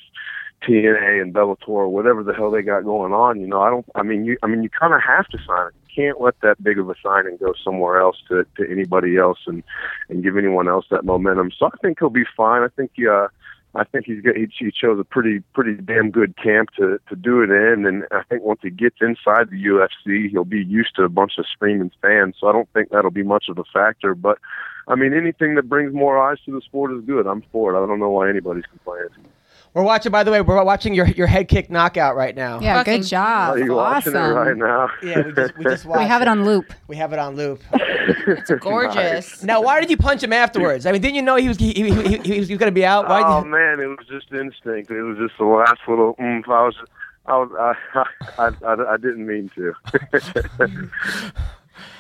TNA 0.64 1.22
and 1.22 1.34
Bellator 1.34 1.68
or 1.68 1.90
whatever 1.90 2.24
the 2.24 2.34
hell 2.34 2.52
they 2.52 2.62
got 2.62 2.84
going 2.84 3.14
on. 3.14 3.40
You 3.42 3.48
know, 3.48 3.62
I 3.62 3.70
don't. 3.70 3.86
I 3.96 4.04
mean, 4.04 4.26
you. 4.26 4.38
I 4.44 4.48
mean, 4.48 4.64
you 4.64 4.70
kind 4.70 4.94
of 4.94 5.02
have 5.02 5.28
to 5.30 5.38
sign 5.40 5.68
it. 5.68 5.83
Can't 5.96 6.20
let 6.20 6.40
that 6.42 6.64
big 6.64 6.80
of 6.80 6.90
a 6.90 6.96
signing 7.04 7.38
go 7.38 7.54
somewhere 7.64 8.00
else 8.00 8.18
to 8.30 8.46
to 8.58 8.70
anybody 8.70 9.18
else 9.18 9.40
and 9.48 9.64
and 10.10 10.24
give 10.24 10.38
anyone 10.38 10.68
else 10.68 10.86
that 10.90 11.06
momentum. 11.06 11.52
So 11.58 11.68
I 11.68 11.78
think 11.82 12.00
he'll 12.00 12.10
be 12.10 12.26
fine. 12.36 12.64
I 12.64 12.70
think. 12.70 12.92
Uh, 13.00 13.28
I 13.76 13.84
think 13.86 14.06
he's 14.06 14.22
got, 14.22 14.36
he, 14.36 14.48
he 14.60 14.72
chose 14.72 15.00
a 15.00 15.04
pretty 15.04 15.40
pretty 15.54 15.74
damn 15.74 16.12
good 16.12 16.38
camp 16.38 16.70
to 16.78 17.00
to 17.10 17.16
do 17.16 17.42
it 17.42 17.50
in, 17.50 17.86
and 17.88 18.04
I 18.12 18.22
think 18.30 18.44
once 18.44 18.60
he 18.62 18.70
gets 18.70 18.98
inside 19.02 19.50
the 19.50 19.64
UFC, 19.66 20.30
he'll 20.30 20.46
be 20.46 20.64
used 20.64 20.96
to 20.98 21.04
a 21.04 21.10
bunch 21.10 21.34
of 21.40 21.46
screaming 21.52 21.92
fans. 22.02 22.36
So 22.40 22.48
I 22.48 22.52
don't 22.52 22.70
think 22.74 22.90
that'll 22.90 23.10
be 23.10 23.24
much 23.24 23.46
of 23.50 23.58
a 23.58 23.64
factor. 23.74 24.14
But 24.14 24.38
I 24.88 24.96
mean, 24.96 25.14
anything 25.14 25.56
that 25.56 25.70
brings 25.70 25.92
more 25.92 26.22
eyes 26.22 26.38
to 26.46 26.52
the 26.52 26.62
sport 26.62 26.92
is 26.92 27.04
good. 27.06 27.26
I'm 27.26 27.44
for 27.52 27.74
it. 27.74 27.84
I 27.84 27.88
don't 27.88 28.00
know 28.00 28.12
why 28.12 28.30
anybody's 28.30 28.66
complaining. 28.66 29.10
We're 29.74 29.84
watching. 29.84 30.12
By 30.12 30.24
the 30.24 30.32
way, 30.32 30.42
we're 30.42 30.64
watching 30.64 30.94
your 30.94 31.08
your 31.08 31.26
head 31.26 31.48
kick 31.48 31.72
knockout 31.72 32.16
right 32.16 32.36
now. 32.36 32.60
Yeah, 32.60 32.78
Fucking- 32.78 33.02
good 33.02 33.08
job. 33.08 33.56
Are 33.56 33.60
you 33.60 33.80
awesome. 33.80 34.14
watching 34.14 34.32
it 34.32 34.34
right 34.34 34.58
now? 34.58 34.90
Yeah, 35.02 35.22
we 35.26 35.34
just 35.34 35.58
we 35.58 35.64
just 35.64 35.86
watched. 35.86 36.00
We 36.04 36.08
have 36.08 36.22
it 36.22 36.28
on 36.28 36.46
loop. 36.46 36.74
We 36.88 36.96
have 36.98 37.14
it 37.14 37.20
on 37.20 37.36
loop. 37.36 37.62
It's 38.26 38.52
gorgeous. 38.60 39.44
Now, 39.44 39.62
why 39.62 39.82
did 39.82 39.90
you 39.90 39.98
punch 39.98 40.24
him 40.24 40.34
afterwards? 40.34 40.86
I 40.86 40.92
mean, 40.92 41.02
didn't 41.02 41.16
you 41.16 41.22
know 41.22 41.36
he 41.36 41.48
was 41.48 41.58
he, 41.58 41.74
he, 41.74 41.84
he, 41.84 42.18
he 42.18 42.40
was, 42.40 42.50
was 42.50 42.58
going 42.58 42.70
to 42.70 42.72
be 42.72 42.86
out? 42.86 43.08
Why? 43.08 43.22
Oh 43.24 43.44
did, 43.44 43.50
man, 43.50 43.80
it 43.80 43.88
was 43.88 44.06
just 44.10 44.32
instinct. 44.32 44.92
It 44.92 45.02
was 45.02 45.18
just 45.18 45.38
the 45.38 45.46
last 45.46 45.80
little 45.88 46.14
mm, 46.16 46.38
oomph. 46.38 46.48
I 46.48 46.64
was, 46.64 46.76
I 47.26 47.38
was, 47.38 47.76
I, 47.98 48.06
I, 48.38 48.52
I, 48.66 48.94
I 48.94 48.98
didn't 48.98 49.26
mean 49.26 49.50
to. 49.56 49.74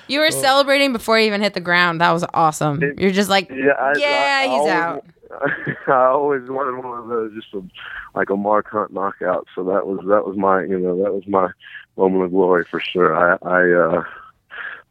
You 0.08 0.20
were 0.20 0.28
oh. 0.28 0.30
celebrating 0.42 0.92
before 0.92 1.18
you 1.20 1.28
even 1.28 1.42
hit 1.42 1.54
the 1.54 1.62
ground. 1.62 2.02
That 2.02 2.12
was 2.12 2.26
awesome. 2.34 2.82
You're 2.98 3.12
just 3.12 3.30
like, 3.30 3.50
yeah, 3.50 3.72
I, 3.80 3.94
yeah, 3.98 4.08
I, 4.08 4.40
I 4.40 4.44
he's 4.44 4.52
always, 4.52 4.74
out. 4.74 5.06
I 5.88 6.06
always 6.08 6.50
wanted 6.50 6.84
one 6.84 7.00
of 7.00 7.08
those, 7.08 7.34
just 7.34 7.54
a, 7.54 7.62
like 8.16 8.30
a 8.30 8.36
Mark 8.36 8.68
Hunt 8.70 8.94
knockout. 8.94 9.48
So 9.56 9.64
that 9.66 9.86
was 9.88 10.00
that 10.08 10.26
was 10.26 10.38
my, 10.38 10.64
you 10.64 10.80
know, 10.80 11.02
that 11.04 11.14
was 11.14 11.24
my 11.28 11.50
moment 11.98 12.26
of 12.26 12.32
glory 12.32 12.66
for 12.70 12.80
sure. 12.80 13.16
I, 13.16 13.38
I, 13.42 13.98
uh, 13.98 14.04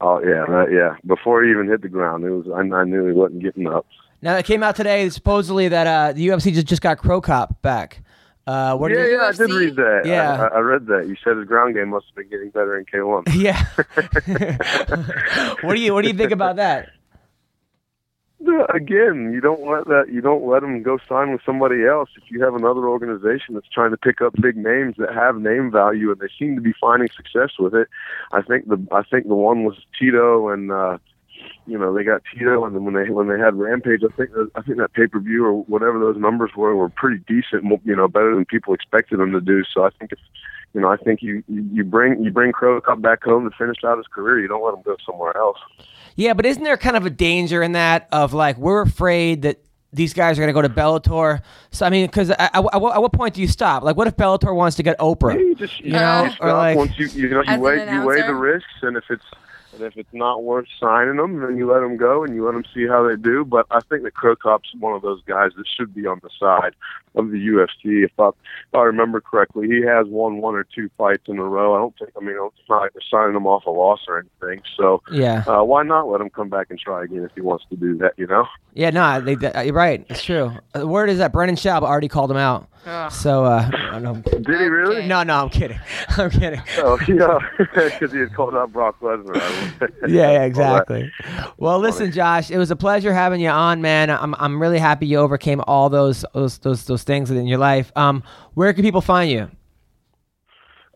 oh 0.00 0.20
yeah, 0.20 0.44
that, 0.46 0.68
yeah. 0.72 0.96
Before 1.07 1.42
he 1.42 1.50
even 1.50 1.68
hit 1.68 1.83
the 1.83 1.88
ground, 1.88 2.24
it 2.24 2.31
was. 2.31 2.46
I, 2.55 2.61
I 2.74 2.85
knew 2.85 3.07
he 3.07 3.12
wasn't 3.12 3.42
getting 3.42 3.66
up. 3.66 3.87
now 4.20 4.37
it 4.37 4.44
came 4.44 4.62
out 4.62 4.76
today 4.76 5.09
supposedly 5.11 5.68
that 5.68 5.87
uh, 5.87 6.12
the 6.12 6.28
UFC 6.28 6.52
just, 6.52 6.66
just 6.66 6.83
got 6.83 6.98
Cro 6.98 7.20
Cop 7.20 7.61
back. 7.62 8.02
Uh, 8.46 8.76
what 8.76 8.90
Yeah, 8.90 9.07
yeah, 9.07 9.22
I 9.22 9.33
did 9.33 9.50
read 9.50 9.76
that. 9.76 10.02
Yeah. 10.05 10.48
I, 10.52 10.57
I 10.57 10.59
read 10.59 10.87
that. 10.87 11.07
You 11.07 11.16
said 11.22 11.37
his 11.37 11.46
ground 11.46 11.74
game 11.74 11.90
must 11.90 12.07
have 12.07 12.16
been 12.16 12.28
getting 12.28 12.50
better 12.50 12.76
in 12.76 12.85
K1. 12.87 13.22
yeah. 13.35 13.64
what 15.62 15.74
do 15.74 15.81
you 15.81 15.94
what 15.94 16.02
do 16.02 16.09
you 16.09 16.14
think 16.14 16.33
about 16.33 16.57
that? 16.57 16.90
Again, 18.74 19.33
you 19.33 19.40
don't 19.40 19.66
let 19.68 19.87
that. 19.87 20.07
You 20.12 20.20
don't 20.20 20.46
let 20.46 20.61
them 20.61 20.83
go 20.83 20.98
sign 21.09 21.33
with 21.33 21.40
somebody 21.44 21.85
else. 21.85 22.11
If 22.16 22.31
you 22.31 22.42
have 22.42 22.55
another 22.55 22.88
organization 22.88 23.55
that's 23.55 23.68
trying 23.68 23.90
to 23.90 23.96
pick 23.96 24.20
up 24.20 24.35
big 24.40 24.57
names 24.57 24.96
that 24.98 25.14
have 25.14 25.37
name 25.37 25.70
value 25.70 26.11
and 26.11 26.20
they 26.20 26.28
seem 26.38 26.55
to 26.57 26.61
be 26.61 26.72
finding 26.81 27.09
success 27.14 27.50
with 27.59 27.74
it, 27.74 27.88
I 28.33 28.42
think 28.42 28.68
the 28.68 28.85
I 28.90 29.02
think 29.02 29.28
the 29.28 29.35
one 29.35 29.64
was 29.64 29.76
Tito 29.98 30.48
and 30.48 30.72
uh, 30.72 30.98
you 31.66 31.78
know 31.78 31.94
they 31.94 32.05
got 32.05 32.22
Tito 32.33 32.64
and 32.64 32.74
then 32.74 32.85
when 32.85 32.94
they 32.94 33.11
when 33.11 33.28
they 33.28 33.38
had 33.38 33.55
Rampage, 33.55 34.02
I 34.02 34.14
think 34.16 34.31
I 34.55 34.62
think 34.62 34.78
that 34.78 34.94
pay 34.94 35.07
per 35.07 35.20
view 35.20 35.44
or 35.46 35.62
whatever 35.64 35.98
those 35.98 36.16
numbers 36.16 36.50
were 36.57 36.74
were 36.74 36.88
pretty 36.88 37.22
decent. 37.28 37.64
You 37.85 37.96
know, 37.96 38.09
better 38.09 38.35
than 38.35 38.44
people 38.44 38.74
expected 38.74 39.18
them 39.18 39.33
to 39.33 39.40
do. 39.40 39.62
So 39.72 39.85
I 39.85 39.90
think 39.90 40.12
if 40.12 40.18
you 40.74 40.80
know, 40.80 40.88
I 40.88 40.96
think 40.96 41.22
you 41.22 41.42
you 41.48 41.62
you 41.72 41.85
bring 41.85 42.22
you 42.22 42.30
bring 42.30 42.52
Cro 42.52 42.80
Cop 42.80 43.00
back 43.00 43.22
home 43.24 43.48
to 43.48 43.56
finish 43.56 43.78
out 43.85 43.98
his 43.98 44.06
career. 44.06 44.40
You 44.40 44.48
don't 44.48 44.64
let 44.64 44.74
him 44.74 44.82
go 44.82 44.96
somewhere 45.04 45.37
else. 45.37 45.58
Yeah, 46.16 46.35
but 46.35 46.46
isn't 46.46 46.62
there 46.62 46.76
kind 46.76 46.96
of 46.96 47.06
a 47.06 47.11
danger 47.11 47.62
in 47.62 47.72
that 47.72 48.08
of 48.12 48.32
like 48.32 48.56
we're 48.58 48.82
afraid 48.82 49.42
that 49.42 49.58
these 49.94 50.14
guys 50.14 50.38
are 50.38 50.42
going 50.42 50.48
to 50.48 50.52
go 50.54 50.62
to 50.62 50.68
Bellator? 50.68 51.40
So 51.70 51.85
I 51.87 51.90
mean, 51.90 52.06
because 52.06 52.30
at, 52.30 52.40
at, 52.40 52.64
at 52.64 52.80
what 52.80 53.12
point 53.12 53.35
do 53.35 53.40
you 53.40 53.48
stop? 53.48 53.82
Like, 53.82 53.96
what 53.96 54.06
if 54.08 54.16
Bellator 54.16 54.54
wants 54.54 54.76
to 54.76 54.82
get 54.82 54.98
Oprah? 54.98 55.38
You 55.38 55.54
just 55.54 55.78
you, 55.80 55.87
You 55.87 55.92
know, 55.92 56.24
you 56.24 56.30
or 56.40 56.52
like- 56.52 56.76
once 56.76 56.98
you 56.98 57.06
you 57.08 57.28
know 57.28 57.42
you 57.42 57.61
weigh 57.61 57.92
you 57.92 58.04
weigh 58.06 58.22
the 58.22 58.35
risks, 58.35 58.68
and 58.82 58.96
if 58.96 59.04
it's 59.11 59.24
and 59.32 59.38
if 59.82 59.96
it's 59.96 60.12
not 60.12 60.42
worth 60.44 60.66
signing 60.80 61.16
them, 61.16 61.40
then 61.40 61.56
you 61.56 61.70
let 61.70 61.80
them 61.80 61.96
go 61.96 62.24
and 62.24 62.34
you 62.34 62.44
let 62.44 62.52
them 62.52 62.64
see 62.74 62.86
how 62.86 63.06
they 63.06 63.16
do. 63.16 63.44
But 63.44 63.66
I 63.70 63.80
think 63.88 64.02
that 64.04 64.14
Cro 64.14 64.36
Cop's 64.36 64.70
one 64.78 64.94
of 64.94 65.02
those 65.02 65.22
guys 65.26 65.50
that 65.56 65.64
should 65.76 65.94
be 65.94 66.06
on 66.06 66.20
the 66.22 66.30
side 66.40 66.74
of 67.14 67.30
the 67.30 67.36
UFC. 67.38 68.04
If 68.04 68.12
I, 68.18 68.28
if 68.28 68.74
I 68.74 68.82
remember 68.82 69.20
correctly, 69.20 69.66
he 69.68 69.82
has 69.82 70.06
won 70.06 70.38
one 70.38 70.54
or 70.54 70.64
two 70.64 70.88
fights 70.96 71.24
in 71.28 71.38
a 71.38 71.44
row. 71.44 71.74
I 71.74 71.78
don't 71.78 71.94
think. 71.98 72.10
I 72.16 72.20
mean, 72.24 72.36
it's 72.38 72.68
not 72.68 72.80
like 72.82 72.92
they're 72.94 73.02
signing 73.10 73.36
him 73.36 73.46
off 73.46 73.66
a 73.66 73.70
loss 73.70 74.00
or 74.08 74.18
anything. 74.18 74.62
So 74.76 75.02
Yeah, 75.10 75.44
uh, 75.46 75.62
why 75.64 75.82
not 75.82 76.08
let 76.08 76.20
him 76.20 76.30
come 76.30 76.48
back 76.48 76.68
and 76.70 76.78
try 76.78 77.04
again 77.04 77.24
if 77.24 77.32
he 77.34 77.40
wants 77.40 77.64
to 77.70 77.76
do 77.76 77.96
that? 77.98 78.12
You 78.16 78.26
know. 78.26 78.46
yeah, 78.74 78.90
no, 78.90 79.20
they, 79.20 79.34
they, 79.34 79.64
you're 79.66 79.74
right. 79.74 80.04
It's 80.08 80.22
true. 80.24 80.52
Uh, 80.74 80.78
The 80.80 80.86
word 80.86 81.10
is 81.10 81.18
that 81.18 81.32
Brendan 81.32 81.56
Schaub 81.56 81.82
already 81.82 82.08
called 82.08 82.30
him 82.30 82.36
out. 82.38 82.68
Ugh. 82.84 83.12
So 83.12 83.44
uh, 83.44 83.70
I 83.72 83.90
don't 83.92 84.02
know. 84.02 84.14
Did 84.14 84.46
he 84.48 84.54
really? 84.66 85.06
No, 85.06 85.22
no, 85.22 85.36
I'm 85.36 85.50
kidding. 85.50 85.78
I'm 86.08 86.30
kidding. 86.30 86.60
Oh, 86.78 86.98
yeah, 87.06 87.38
because 87.58 88.10
he 88.12 88.18
had 88.18 88.34
called 88.34 88.54
out 88.56 88.72
Brock 88.72 88.98
Lesnar. 89.00 89.71
Yeah, 90.06 90.08
yeah, 90.08 90.26
All 90.28 90.38
right. 90.38 90.44
exactly. 90.44 91.12
Well, 91.58 91.78
listen, 91.78 92.11
Josh, 92.12 92.50
it 92.50 92.58
was 92.58 92.70
a 92.70 92.76
pleasure 92.76 93.12
having 93.14 93.40
you 93.40 93.48
on, 93.48 93.80
man. 93.82 94.11
I'm 94.11 94.35
I'm 94.38 94.61
really 94.61 94.78
happy 94.78 95.06
you 95.06 95.18
overcame 95.18 95.61
all 95.66 95.88
those 95.88 96.24
those 96.35 96.58
those, 96.58 96.85
those 96.87 97.02
things 97.04 97.30
in 97.30 97.46
your 97.46 97.58
life. 97.58 97.92
Um, 97.96 98.22
where 98.54 98.72
can 98.72 98.82
people 98.82 99.00
find 99.00 99.30
you? 99.30 99.50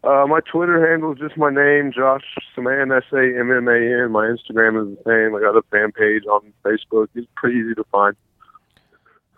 Uh, 0.04 0.24
my 0.28 0.38
Twitter 0.40 0.88
handle 0.88 1.12
is 1.12 1.18
just 1.18 1.36
my 1.36 1.50
name, 1.50 1.90
Josh 1.92 2.22
Samman 2.56 2.96
S 2.96 3.04
A 3.12 3.40
M 3.40 3.50
M 3.50 3.66
A 3.66 4.04
N. 4.04 4.12
My 4.12 4.26
Instagram 4.26 4.80
is 4.92 4.96
the 4.96 5.02
same. 5.04 5.34
I 5.34 5.40
got 5.40 5.56
a 5.56 5.62
fan 5.70 5.90
page 5.92 6.24
on 6.26 6.52
Facebook. 6.64 7.08
It's 7.14 7.26
pretty 7.36 7.58
easy 7.58 7.74
to 7.74 7.84
find. 7.90 8.14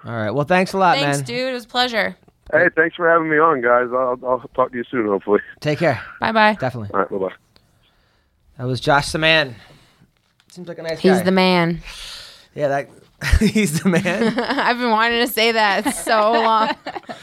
All 0.05 0.13
right. 0.13 0.31
Well, 0.31 0.45
thanks 0.45 0.75
a 0.75 0.79
lot, 0.79 0.99
Thanks, 0.99 1.19
man. 1.19 1.27
dude. 1.27 1.49
It 1.49 1.53
was 1.55 1.65
a 1.65 1.69
pleasure. 1.69 2.17
Hey, 2.53 2.69
thanks 2.77 2.97
for 2.97 3.09
having 3.09 3.29
me 3.29 3.37
on, 3.39 3.61
guys. 3.61 3.89
I'll, 3.93 4.19
I'll 4.27 4.49
talk 4.55 4.71
to 4.73 4.77
you 4.79 4.85
soon, 4.91 5.07
hopefully. 5.07 5.41
Take 5.61 5.79
care. 5.81 6.01
Bye 6.21 6.33
bye. 6.33 6.55
Definitely. 6.59 6.91
All 6.95 7.01
right, 7.01 7.11
bye 7.11 7.19
bye. 7.19 7.48
That 8.59 8.67
was 8.67 8.81
Josh 8.81 9.13
the 9.13 9.19
man. 9.19 9.55
Seems 10.51 10.69
like 10.69 10.79
a 10.79 10.83
nice 10.83 10.99
He's 10.99 11.11
guy. 11.13 11.17
He's 11.17 11.25
the 11.25 11.31
man. 11.33 11.81
Yeah, 12.55 12.69
that. 12.69 12.89
he's 13.41 13.81
the 13.83 13.89
man. 13.89 14.39
I've 14.39 14.79
been 14.79 14.91
wanting 14.91 15.21
to 15.27 15.33
say 15.33 15.53
that 15.53 15.95
so 15.95 16.33
long. 16.33 16.71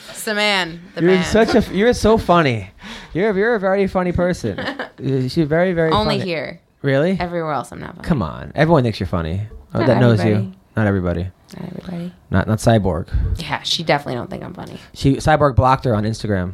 It's 0.10 0.24
the 0.26 0.36
man. 0.36 0.82
The 0.96 1.02
You're 1.02 1.12
man. 1.12 1.24
such 1.26 1.56
a. 1.56 1.74
You're 1.76 1.94
so 1.94 2.18
funny. 2.18 2.70
You're 3.14 3.36
you're 3.38 3.56
a 3.56 3.60
very 3.60 3.88
funny 3.88 4.12
person. 4.12 4.58
You're 5.00 5.46
very 5.46 5.74
very 5.74 5.92
Only 5.92 6.20
funny. 6.20 6.30
here. 6.30 6.62
Really? 6.82 7.18
Everywhere 7.20 7.52
else, 7.54 7.72
I'm 7.72 7.80
not 7.80 7.96
funny. 7.96 8.08
Come 8.08 8.22
on. 8.22 8.52
Everyone 8.56 8.84
thinks 8.84 9.00
you're 9.00 9.08
funny. 9.08 9.42
Oh, 9.74 9.80
Not 9.80 9.88
that 9.88 10.00
knows 10.00 10.24
you. 10.24 10.52
Not 10.76 10.88
everybody. 10.88 11.24
Not 11.58 11.68
everybody. 11.70 12.14
Not 12.30 12.48
not 12.48 12.58
Cyborg. 12.60 13.08
Yeah, 13.42 13.62
she 13.64 13.82
definitely 13.84 14.16
don't 14.16 14.30
think 14.30 14.44
I'm 14.44 14.54
funny. 14.54 14.78
She 14.94 15.16
Cyborg 15.16 15.56
blocked 15.56 15.86
her 15.86 15.96
on 15.96 16.04
Instagram. 16.04 16.54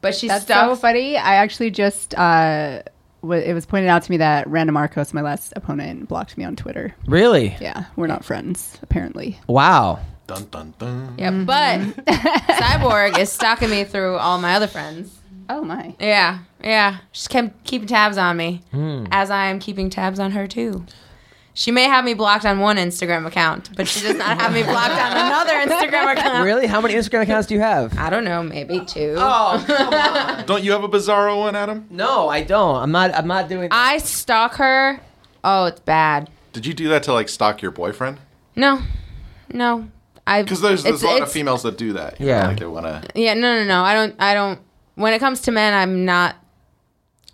But 0.00 0.14
she's 0.14 0.28
That's 0.30 0.46
so 0.46 0.76
funny. 0.76 1.16
I 1.16 1.36
actually 1.36 1.70
just 1.70 2.14
uh, 2.14 2.82
w- 2.82 2.84
it 3.32 3.54
was 3.54 3.66
pointed 3.66 3.88
out 3.88 4.02
to 4.02 4.10
me 4.10 4.16
that 4.18 4.46
Randa 4.48 4.72
Markos, 4.72 5.12
my 5.14 5.20
last 5.22 5.52
opponent, 5.56 6.08
blocked 6.08 6.36
me 6.38 6.44
on 6.44 6.56
Twitter. 6.56 6.94
Really? 7.06 7.56
Yeah, 7.60 7.84
we're 7.96 8.06
not 8.06 8.24
friends 8.24 8.78
apparently. 8.82 9.38
Wow. 9.46 10.00
Dun 10.26 10.44
dun 10.50 10.72
dun. 10.78 11.14
Yeah, 11.18 11.30
but 11.30 11.80
Cyborg 12.06 13.18
is 13.18 13.30
stalking 13.30 13.70
me 13.70 13.84
through 13.84 14.16
all 14.16 14.38
my 14.38 14.54
other 14.54 14.66
friends. 14.66 15.18
Oh 15.50 15.62
my. 15.62 15.94
Yeah, 16.00 16.38
yeah. 16.62 16.98
She's 17.12 17.28
kept 17.28 17.64
keeping 17.64 17.86
tabs 17.88 18.16
on 18.16 18.36
me, 18.38 18.62
Hmm. 18.70 19.04
as 19.10 19.30
I 19.30 19.46
am 19.46 19.58
keeping 19.58 19.90
tabs 19.90 20.18
on 20.18 20.30
her 20.30 20.46
too. 20.46 20.86
She 21.56 21.70
may 21.70 21.84
have 21.84 22.04
me 22.04 22.14
blocked 22.14 22.44
on 22.44 22.58
one 22.58 22.76
Instagram 22.78 23.26
account, 23.26 23.70
but 23.76 23.86
she 23.86 24.00
does 24.00 24.16
not 24.16 24.40
have 24.40 24.52
me 24.52 24.64
blocked 24.64 24.90
on 25.00 25.12
another 25.12 25.52
Instagram 25.52 26.12
account. 26.18 26.44
Really? 26.44 26.66
How 26.66 26.80
many 26.80 26.94
Instagram 26.94 27.22
accounts 27.22 27.46
do 27.46 27.54
you 27.54 27.60
have? 27.60 27.96
I 27.96 28.10
don't 28.10 28.24
know, 28.24 28.42
maybe 28.42 28.84
two. 28.84 29.14
Oh 29.16 30.42
Don't 30.46 30.64
you 30.64 30.72
have 30.72 30.82
a 30.82 30.88
Bizarro 30.88 31.38
one, 31.38 31.54
Adam? 31.54 31.86
no, 31.90 32.28
I 32.28 32.42
don't. 32.42 32.76
I'm 32.76 32.90
not. 32.90 33.14
I'm 33.14 33.28
not 33.28 33.48
doing. 33.48 33.68
That. 33.68 33.72
I 33.72 33.98
stalk 33.98 34.54
her. 34.56 34.98
Oh, 35.44 35.66
it's 35.66 35.78
bad. 35.80 36.28
Did 36.52 36.66
you 36.66 36.74
do 36.74 36.88
that 36.88 37.04
to 37.04 37.12
like 37.12 37.28
stalk 37.28 37.62
your 37.62 37.70
boyfriend? 37.70 38.18
No, 38.56 38.80
no. 39.52 39.88
I 40.26 40.42
Because 40.42 40.60
there's, 40.60 40.82
there's 40.82 41.02
a 41.02 41.06
lot 41.06 41.20
of 41.22 41.30
females 41.30 41.62
that 41.64 41.76
do 41.78 41.92
that. 41.92 42.18
you 42.20 42.26
Yeah. 42.28 42.42
know, 42.42 42.48
like 42.48 42.58
they 42.58 42.66
want 42.66 42.86
to. 42.86 43.02
Yeah, 43.14 43.34
no, 43.34 43.58
no, 43.58 43.64
no. 43.64 43.82
I 43.84 43.94
don't. 43.94 44.14
I 44.18 44.34
don't. 44.34 44.58
When 44.96 45.12
it 45.12 45.18
comes 45.20 45.42
to 45.42 45.52
men, 45.52 45.72
I'm 45.74 46.04
not 46.04 46.34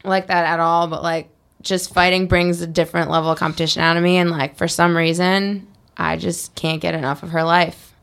like 0.05 0.27
that 0.27 0.45
at 0.45 0.61
all. 0.61 0.89
But 0.89 1.03
like, 1.03 1.31
just 1.63 1.93
fighting 1.93 2.27
brings 2.27 2.61
a 2.61 2.67
different 2.67 3.11
level 3.11 3.31
of 3.31 3.39
competition 3.39 3.83
out 3.83 3.97
of 3.97 4.03
me, 4.03 4.17
and 4.17 4.31
like 4.31 4.57
for 4.57 4.69
some 4.69 4.97
reason, 4.97 5.67
I 5.97 6.17
just 6.17 6.55
can't 6.55 6.81
get 6.81 6.95
enough 6.95 7.23
of 7.23 7.31
her 7.31 7.43
life. 7.45 7.95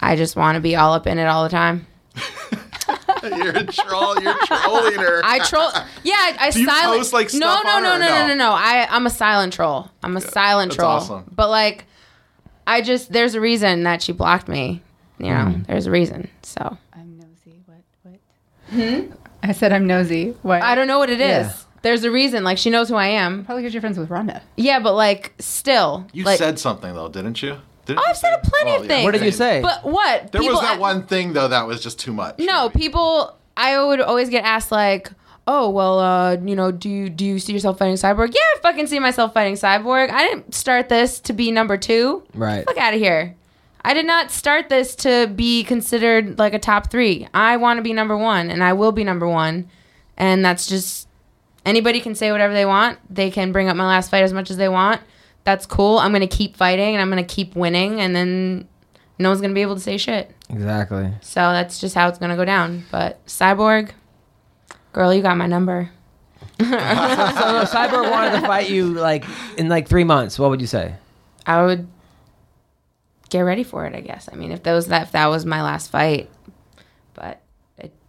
I 0.00 0.16
just 0.16 0.36
want 0.36 0.56
to 0.56 0.60
be 0.60 0.76
all 0.76 0.92
up 0.92 1.06
in 1.06 1.18
it 1.18 1.24
all 1.26 1.42
the 1.42 1.48
time. 1.48 1.86
You're 3.24 3.56
a 3.56 3.64
troll. 3.64 4.20
You're 4.20 4.36
trolling 4.46 4.94
her. 4.94 5.20
I 5.24 5.38
troll. 5.40 5.70
Yeah, 6.04 6.12
I, 6.14 6.36
I 6.38 6.50
Do 6.50 6.60
you 6.60 6.66
silent. 6.66 7.00
post, 7.00 7.12
like, 7.12 7.26
no, 7.34 7.38
stuff 7.50 7.64
no, 7.64 7.70
on 7.70 7.82
no, 7.82 7.92
her 7.94 7.98
no, 7.98 8.04
or 8.06 8.08
no, 8.08 8.20
no? 8.22 8.26
no, 8.28 8.34
no. 8.34 8.50
I 8.52 8.86
I'm 8.88 9.06
a 9.06 9.10
silent 9.10 9.52
troll. 9.54 9.90
I'm 10.04 10.16
a 10.16 10.20
silent 10.20 10.70
That's 10.72 10.76
troll. 10.76 10.90
awesome. 10.90 11.24
But 11.34 11.50
like, 11.50 11.84
I 12.66 12.80
just 12.82 13.10
there's 13.12 13.34
a 13.34 13.40
reason 13.40 13.82
that 13.84 14.02
she 14.02 14.12
blocked 14.12 14.46
me. 14.46 14.82
You 15.18 15.30
know, 15.30 15.60
there's 15.66 15.86
a 15.86 15.90
reason. 15.90 16.28
So 16.42 16.76
I'm 16.92 17.18
nosy. 17.18 17.60
What? 17.64 17.78
What? 18.02 18.20
Hmm. 18.70 19.12
I 19.42 19.52
said 19.52 19.72
I'm 19.72 19.86
nosy. 19.86 20.36
What? 20.42 20.62
I 20.62 20.74
don't 20.76 20.86
know 20.86 20.98
what 20.98 21.10
it 21.10 21.20
is. 21.20 21.46
Yeah. 21.48 21.52
There's 21.82 22.04
a 22.04 22.10
reason. 22.10 22.44
Like 22.44 22.58
she 22.58 22.70
knows 22.70 22.88
who 22.88 22.96
I 22.96 23.06
am. 23.08 23.44
Probably 23.44 23.62
because 23.62 23.74
you're 23.74 23.80
friends 23.80 23.98
with 23.98 24.10
Ronda. 24.10 24.42
Yeah, 24.56 24.80
but 24.80 24.94
like 24.94 25.34
still. 25.38 26.06
you 26.12 26.24
like, 26.24 26.38
said 26.38 26.58
something 26.58 26.94
though, 26.94 27.08
didn't 27.08 27.42
you? 27.42 27.58
Didn't 27.86 28.00
Oh, 28.00 28.04
I've 28.08 28.16
said 28.16 28.40
say- 28.44 28.50
plenty 28.50 28.76
of 28.76 28.82
yeah. 28.82 28.88
things. 28.88 29.04
What 29.04 29.12
did 29.12 29.22
you 29.22 29.30
say? 29.32 29.60
But 29.62 29.84
what? 29.84 30.32
There 30.32 30.42
was 30.42 30.60
that 30.60 30.78
a- 30.78 30.80
one 30.80 31.06
thing 31.06 31.32
though 31.32 31.48
that 31.48 31.66
was 31.66 31.82
just 31.82 31.98
too 32.00 32.12
much. 32.12 32.38
No, 32.38 32.68
maybe. 32.68 32.78
people. 32.80 33.36
I 33.56 33.82
would 33.82 34.00
always 34.00 34.28
get 34.28 34.44
asked 34.44 34.70
like, 34.72 35.10
"Oh, 35.46 35.70
well, 35.70 35.98
uh, 36.00 36.36
you 36.44 36.54
know, 36.56 36.70
do 36.72 36.90
you 36.90 37.08
do 37.08 37.24
you 37.24 37.38
see 37.38 37.52
yourself 37.52 37.78
fighting 37.78 37.94
Cyborg?" 37.94 38.34
Yeah, 38.34 38.40
I 38.40 38.58
fucking 38.60 38.86
see 38.88 38.98
myself 38.98 39.32
fighting 39.32 39.54
Cyborg. 39.54 40.10
I 40.10 40.26
didn't 40.26 40.54
start 40.54 40.88
this 40.88 41.20
to 41.20 41.32
be 41.32 41.50
number 41.52 41.76
two. 41.76 42.22
Right. 42.34 42.64
Fuck 42.66 42.76
out 42.76 42.92
of 42.94 43.00
here. 43.00 43.34
I 43.82 43.94
did 43.94 44.04
not 44.04 44.32
start 44.32 44.68
this 44.68 44.96
to 44.96 45.28
be 45.28 45.62
considered 45.62 46.40
like 46.40 46.52
a 46.54 46.58
top 46.58 46.90
three. 46.90 47.28
I 47.32 47.56
want 47.56 47.78
to 47.78 47.82
be 47.82 47.92
number 47.92 48.16
one, 48.16 48.50
and 48.50 48.64
I 48.64 48.72
will 48.72 48.90
be 48.92 49.04
number 49.04 49.28
one. 49.28 49.68
And 50.16 50.44
that's 50.44 50.66
just 50.66 51.06
anybody 51.66 52.00
can 52.00 52.14
say 52.14 52.32
whatever 52.32 52.54
they 52.54 52.64
want. 52.64 52.98
They 53.14 53.30
can 53.30 53.52
bring 53.52 53.68
up 53.68 53.76
my 53.76 53.86
last 53.86 54.10
fight 54.10 54.22
as 54.22 54.32
much 54.32 54.50
as 54.50 54.56
they 54.56 54.68
want. 54.68 55.02
That's 55.44 55.66
cool. 55.66 55.98
I'm 55.98 56.12
gonna 56.12 56.26
keep 56.26 56.56
fighting, 56.56 56.94
and 56.94 57.02
I'm 57.02 57.10
gonna 57.10 57.22
keep 57.24 57.54
winning, 57.54 58.00
and 58.00 58.16
then 58.16 58.66
no 59.18 59.28
one's 59.28 59.40
gonna 59.40 59.54
be 59.54 59.62
able 59.62 59.74
to 59.74 59.80
say 59.80 59.98
shit. 59.98 60.30
Exactly. 60.48 61.12
So 61.20 61.40
that's 61.40 61.78
just 61.78 61.94
how 61.94 62.08
it's 62.08 62.18
gonna 62.18 62.36
go 62.36 62.44
down. 62.44 62.84
But 62.90 63.24
Cyborg, 63.26 63.90
girl, 64.92 65.12
you 65.12 65.20
got 65.22 65.36
my 65.36 65.46
number. 65.46 65.90
So 66.58 66.64
if 66.64 67.70
Cyborg 67.70 68.10
wanted 68.10 68.40
to 68.40 68.46
fight 68.46 68.70
you 68.70 68.86
like 68.94 69.24
in 69.58 69.68
like 69.68 69.88
three 69.88 70.04
months. 70.04 70.38
What 70.38 70.48
would 70.50 70.60
you 70.60 70.66
say? 70.66 70.94
I 71.44 71.62
would 71.64 71.86
get 73.28 73.40
ready 73.40 73.62
for 73.62 73.84
it. 73.84 73.94
I 73.94 74.00
guess. 74.00 74.28
I 74.32 74.36
mean, 74.36 74.52
if 74.52 74.62
that 74.62 74.72
was 74.72 74.86
that, 74.86 75.02
if 75.02 75.12
that 75.12 75.26
was 75.26 75.44
my 75.44 75.62
last 75.62 75.90
fight, 75.90 76.30
but 76.30 76.30
it 76.30 76.35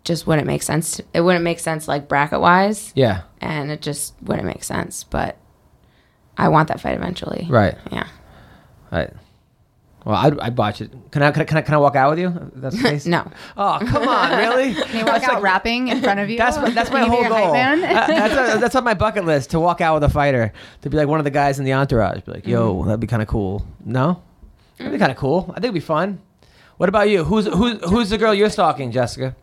just 0.08 0.26
wouldn't 0.26 0.48
make 0.48 0.63
sense. 0.63 0.93
To, 0.98 1.04
it 1.13 1.22
wouldn't 1.22 1.43
make 1.43 1.60
sense 1.60 1.88
like 1.88 2.08
bracket 2.08 2.39
wise, 2.41 2.91
Yeah. 2.96 3.22
and 3.41 3.70
it 3.70 3.82
just 3.82 4.15
wouldn't 4.24 4.48
make 4.48 4.63
sense. 4.63 5.04
But 5.04 5.38
I 6.38 6.50
want 6.50 6.70
that 6.70 6.80
fight 6.80 6.96
eventually. 6.96 7.46
Right. 7.50 7.76
Yeah. 7.91 8.08
Right. 8.91 9.12
Well, 10.06 10.15
I'd, 10.15 10.39
I'd 10.39 10.58
watch 10.58 10.80
it. 10.80 10.89
Can 11.12 11.22
I, 11.22 11.32
can 11.32 11.41
I 11.41 11.46
can 11.46 11.58
I 11.58 11.62
can 11.62 11.74
I 11.74 11.78
walk 11.80 11.98
out 11.98 12.12
with 12.12 12.20
you? 12.20 12.28
If 12.30 12.62
that's 12.62 12.78
the 12.82 12.84
case. 12.89 13.06
No. 13.06 13.30
Oh 13.58 13.78
come 13.86 14.08
on, 14.08 14.38
really? 14.38 14.74
Can 14.74 15.00
you 15.00 15.06
walk 15.06 15.22
out 15.28 15.41
rapping 15.41 15.89
in 15.89 16.02
front 16.02 16.22
of 16.22 16.30
you? 16.32 16.38
That's 16.38 16.56
my, 16.58 16.70
that's 16.70 16.89
my 16.91 17.04
Can 17.04 17.12
you 17.12 17.17
be 17.17 17.24
whole 17.26 17.43
goal. 17.46 17.54
man? 17.54 17.84
Uh, 17.84 18.08
that's, 18.08 18.56
a, 18.56 18.60
that's 18.60 18.76
on 18.76 18.86
my 18.86 18.93
bucket 18.93 19.26
list 19.26 19.50
to 19.52 19.60
walk 19.60 19.82
out 19.82 19.96
with 19.96 20.04
a 20.04 20.10
fighter 20.10 20.54
to 20.84 20.89
be 20.89 20.96
like 20.96 21.10
one 21.10 21.20
of 21.20 21.26
the 21.26 21.32
guys 21.32 21.60
in 21.60 21.65
the 21.65 21.74
entourage. 21.74 22.22
Be 22.22 22.32
like, 22.32 22.48
yo, 22.48 22.84
that'd 22.86 23.02
be 23.02 23.08
kind 23.08 23.22
of 23.22 23.28
cool. 23.28 23.67
No, 23.84 24.22
that'd 24.78 24.93
be 24.93 25.00
kind 25.00 25.12
of 25.12 25.17
cool. 25.17 25.43
I 25.50 25.56
think 25.56 25.65
it'd 25.65 25.74
be 25.74 25.80
fun. 25.82 26.22
What 26.78 26.88
about 26.88 27.10
you? 27.10 27.26
Who's 27.26 27.48
who's 27.48 27.84
who's 27.89 28.10
the 28.10 28.17
girl 28.17 28.34
you're 28.34 28.50
stalking, 28.52 28.91
Jessica? 28.93 29.36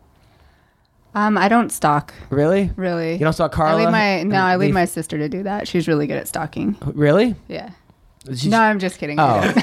Um, 1.15 1.37
I 1.37 1.47
don't 1.47 1.71
stalk 1.71 2.13
Really? 2.29 2.69
really. 2.75 3.13
You 3.13 3.19
don't 3.19 3.33
stalk 3.33 3.51
Carla? 3.53 3.79
I 3.79 3.83
leave 3.85 3.91
my 3.91 4.23
no. 4.23 4.41
I 4.41 4.57
leave 4.57 4.67
Leave- 4.67 4.73
my 4.73 4.85
sister 4.85 5.17
to 5.17 5.29
do 5.29 5.43
that. 5.43 5.67
She's 5.67 5.87
really 5.87 6.07
good 6.07 6.17
at 6.17 6.27
stalking. 6.27 6.75
Really? 6.85 7.35
Yeah. 7.47 7.71
She's- 8.27 8.45
No, 8.45 8.59
I'm 8.59 8.79
just 8.79 8.97
kidding. 8.99 9.17
Oh. 9.19 9.39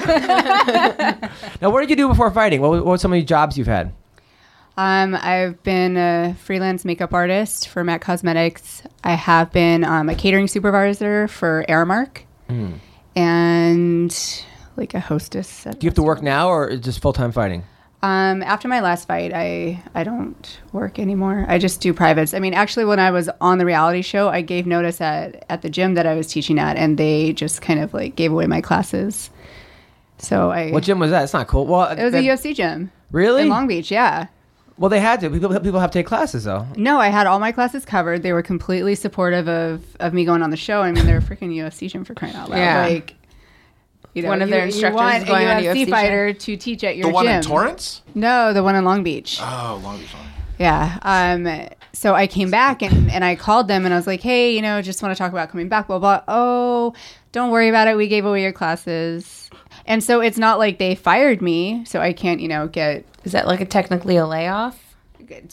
now, 1.61 1.69
what 1.69 1.81
did 1.81 1.89
you 1.89 1.95
do 1.95 2.07
before 2.07 2.31
fighting? 2.31 2.59
What, 2.61 2.71
what 2.71 2.85
were 2.85 2.97
some 2.97 3.13
of 3.13 3.17
the 3.17 3.23
jobs 3.23 3.57
you've 3.57 3.67
had? 3.67 3.93
Um, 4.77 5.13
I've 5.15 5.61
been 5.61 5.95
a 5.97 6.35
freelance 6.39 6.83
makeup 6.85 7.13
artist 7.13 7.67
for 7.69 7.83
MAC 7.83 8.01
Cosmetics. 8.01 8.81
I 9.03 9.13
have 9.13 9.51
been 9.51 9.83
um, 9.83 10.09
a 10.09 10.15
catering 10.15 10.47
supervisor 10.47 11.27
for 11.27 11.63
Aramark, 11.69 12.21
Hmm. 12.49 12.71
and 13.15 14.43
like 14.75 14.93
a 14.95 14.99
hostess. 14.99 15.67
At 15.67 15.79
Do 15.79 15.85
you 15.85 15.89
have 15.89 15.95
to 15.95 16.01
work 16.03 16.23
now 16.23 16.49
or 16.49 16.67
is 16.69 16.79
just 16.79 16.99
full 17.01 17.13
time 17.13 17.31
fighting? 17.31 17.63
Um, 18.03 18.43
after 18.43 18.67
my 18.67 18.81
last 18.81 19.07
fight, 19.07 19.31
I 19.33 19.81
I 19.95 20.03
don't 20.03 20.59
work 20.73 20.99
anymore. 20.99 21.45
I 21.47 21.57
just 21.57 21.79
do 21.79 21.93
privates. 21.93 22.33
I 22.33 22.39
mean, 22.39 22.53
actually, 22.53 22.83
when 22.85 22.99
I 22.99 23.11
was 23.11 23.29
on 23.39 23.57
the 23.59 23.65
reality 23.65 24.01
show, 24.01 24.27
I 24.27 24.41
gave 24.41 24.67
notice 24.67 24.99
at 24.99 25.45
at 25.49 25.61
the 25.61 25.69
gym 25.69 25.93
that 25.93 26.05
I 26.05 26.13
was 26.15 26.27
teaching 26.27 26.59
at, 26.59 26.75
and 26.75 26.97
they 26.97 27.31
just 27.31 27.61
kind 27.61 27.79
of 27.79 27.93
like 27.93 28.15
gave 28.17 28.31
away 28.33 28.45
my 28.45 28.59
classes. 28.59 29.29
So 30.17 30.51
I 30.51 30.69
What 30.71 30.83
gym 30.83 30.99
was 30.99 31.11
that? 31.11 31.23
It's 31.23 31.33
not 31.33 31.47
cool. 31.47 31.65
Well, 31.65 31.89
it 31.91 32.03
was 32.03 32.11
that- 32.11 32.23
a 32.23 32.27
UFC 32.27 32.53
gym 32.53 32.91
Really? 33.11 33.43
in 33.43 33.49
Long 33.49 33.67
Beach. 33.67 33.89
Yeah. 33.89 34.27
Well, 34.77 34.89
they 34.89 34.99
had 34.99 35.21
to. 35.21 35.29
People 35.29 35.57
people 35.61 35.79
have 35.79 35.91
to 35.91 35.99
take 35.99 36.05
classes 36.07 36.43
though. 36.43 36.65
No, 36.75 36.99
I 36.99 37.07
had 37.07 37.25
all 37.25 37.39
my 37.39 37.53
classes 37.53 37.85
covered. 37.85 38.21
They 38.23 38.33
were 38.33 38.41
completely 38.43 38.95
supportive 38.95 39.47
of 39.47 39.81
of 40.01 40.13
me 40.13 40.25
going 40.25 40.41
on 40.43 40.49
the 40.49 40.57
show. 40.57 40.81
I 40.81 40.91
mean, 40.91 41.05
they're 41.05 41.19
a 41.19 41.21
freaking 41.21 41.55
UFC 41.55 41.87
gym 41.89 42.03
for 42.03 42.13
crying 42.15 42.35
out 42.35 42.49
loud. 42.49 42.57
Yeah. 42.57 42.85
Like, 42.87 43.15
you 44.13 44.21
know, 44.23 44.29
One 44.29 44.41
of 44.41 44.47
you- 44.49 44.53
their 44.53 44.61
you 44.61 44.71
instructors 44.71 44.95
want 44.95 45.17
is 45.17 45.23
going 45.25 45.47
a 45.47 45.51
on 45.51 45.63
UFC, 45.63 45.65
UFC 45.81 45.85
show. 45.85 45.91
fighter 45.91 46.33
to 46.33 46.57
teach 46.57 46.83
at 46.83 46.95
your 46.97 47.07
The 47.07 47.13
one 47.13 47.25
gym. 47.25 47.35
in 47.35 47.41
Torrance? 47.41 48.01
No, 48.15 48.53
the 48.53 48.63
one 48.63 48.75
in 48.75 48.85
Long 48.85 49.03
Beach. 49.03 49.39
Oh, 49.41 49.79
Long 49.83 49.97
Beach. 49.97 50.13
Yeah. 50.59 50.97
Um. 51.01 51.67
So 51.93 52.13
I 52.13 52.27
came 52.27 52.51
back 52.51 52.81
and, 52.81 53.09
and 53.11 53.23
I 53.23 53.35
called 53.35 53.67
them 53.67 53.85
and 53.85 53.93
I 53.93 53.97
was 53.97 54.07
like, 54.07 54.21
hey, 54.21 54.53
you 54.55 54.61
know, 54.61 54.81
just 54.81 55.01
want 55.01 55.15
to 55.15 55.17
talk 55.17 55.31
about 55.31 55.49
coming 55.49 55.67
back. 55.69 55.87
Blah 55.87 55.99
blah. 55.99 56.21
Oh, 56.27 56.93
don't 57.31 57.49
worry 57.49 57.69
about 57.69 57.87
it. 57.87 57.95
We 57.97 58.07
gave 58.07 58.25
away 58.25 58.41
your 58.43 58.51
classes. 58.51 59.49
And 59.85 60.03
so 60.03 60.21
it's 60.21 60.37
not 60.37 60.59
like 60.59 60.77
they 60.79 60.95
fired 60.95 61.41
me, 61.41 61.83
so 61.85 61.99
I 61.99 62.13
can't, 62.13 62.39
you 62.39 62.47
know, 62.47 62.67
get. 62.67 63.05
Is 63.23 63.31
that 63.33 63.47
like 63.47 63.61
a 63.61 63.65
technically 63.65 64.15
a 64.17 64.25
layoff? 64.27 64.79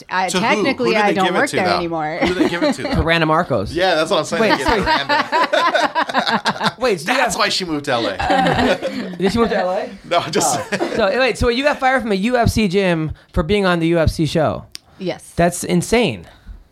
I, 0.09 0.29
To 0.29 0.39
technically, 0.39 0.89
Who 0.89 0.93
did 0.95 1.01
I 1.03 1.13
don't 1.13 1.33
work 1.33 1.49
to, 1.49 1.55
there 1.57 1.65
though? 1.69 1.75
anymore. 1.77 2.17
Who 2.21 2.33
did 2.33 2.37
they 2.37 2.49
give 2.49 2.63
it 2.63 2.75
to? 2.75 2.83
To 2.89 2.95
though? 2.95 3.03
Random 3.03 3.27
Marcos. 3.27 3.73
Yeah, 3.73 3.95
that's 3.95 4.09
what 4.11 4.19
I'm 4.19 4.25
saying. 4.25 4.41
Wait, 4.41 4.51
They 4.57 4.63
get 4.63 4.79
it 4.79 4.85
random. 4.85 6.71
Wait, 6.79 6.99
so 6.99 7.05
That's 7.13 7.35
got, 7.35 7.39
why 7.39 7.49
she 7.49 7.65
moved 7.65 7.85
to 7.85 7.97
LA. 7.97 8.15
did 9.17 9.31
she 9.31 9.37
move 9.37 9.49
to 9.49 9.63
LA? 9.63 9.85
No, 10.05 10.21
just 10.29 10.59
oh. 10.73 10.93
So 10.95 11.05
eh, 11.07 11.19
wait, 11.19 11.37
so 11.37 11.49
you 11.49 11.63
got 11.63 11.79
fired 11.79 12.01
from 12.01 12.11
a 12.11 12.17
UFC 12.21 12.69
gym 12.69 13.11
for 13.33 13.43
being 13.43 13.65
on 13.65 13.79
the 13.79 13.91
UFC 13.93 14.27
show. 14.27 14.65
yes. 14.99 15.33
That's 15.35 15.63
insane. 15.63 16.23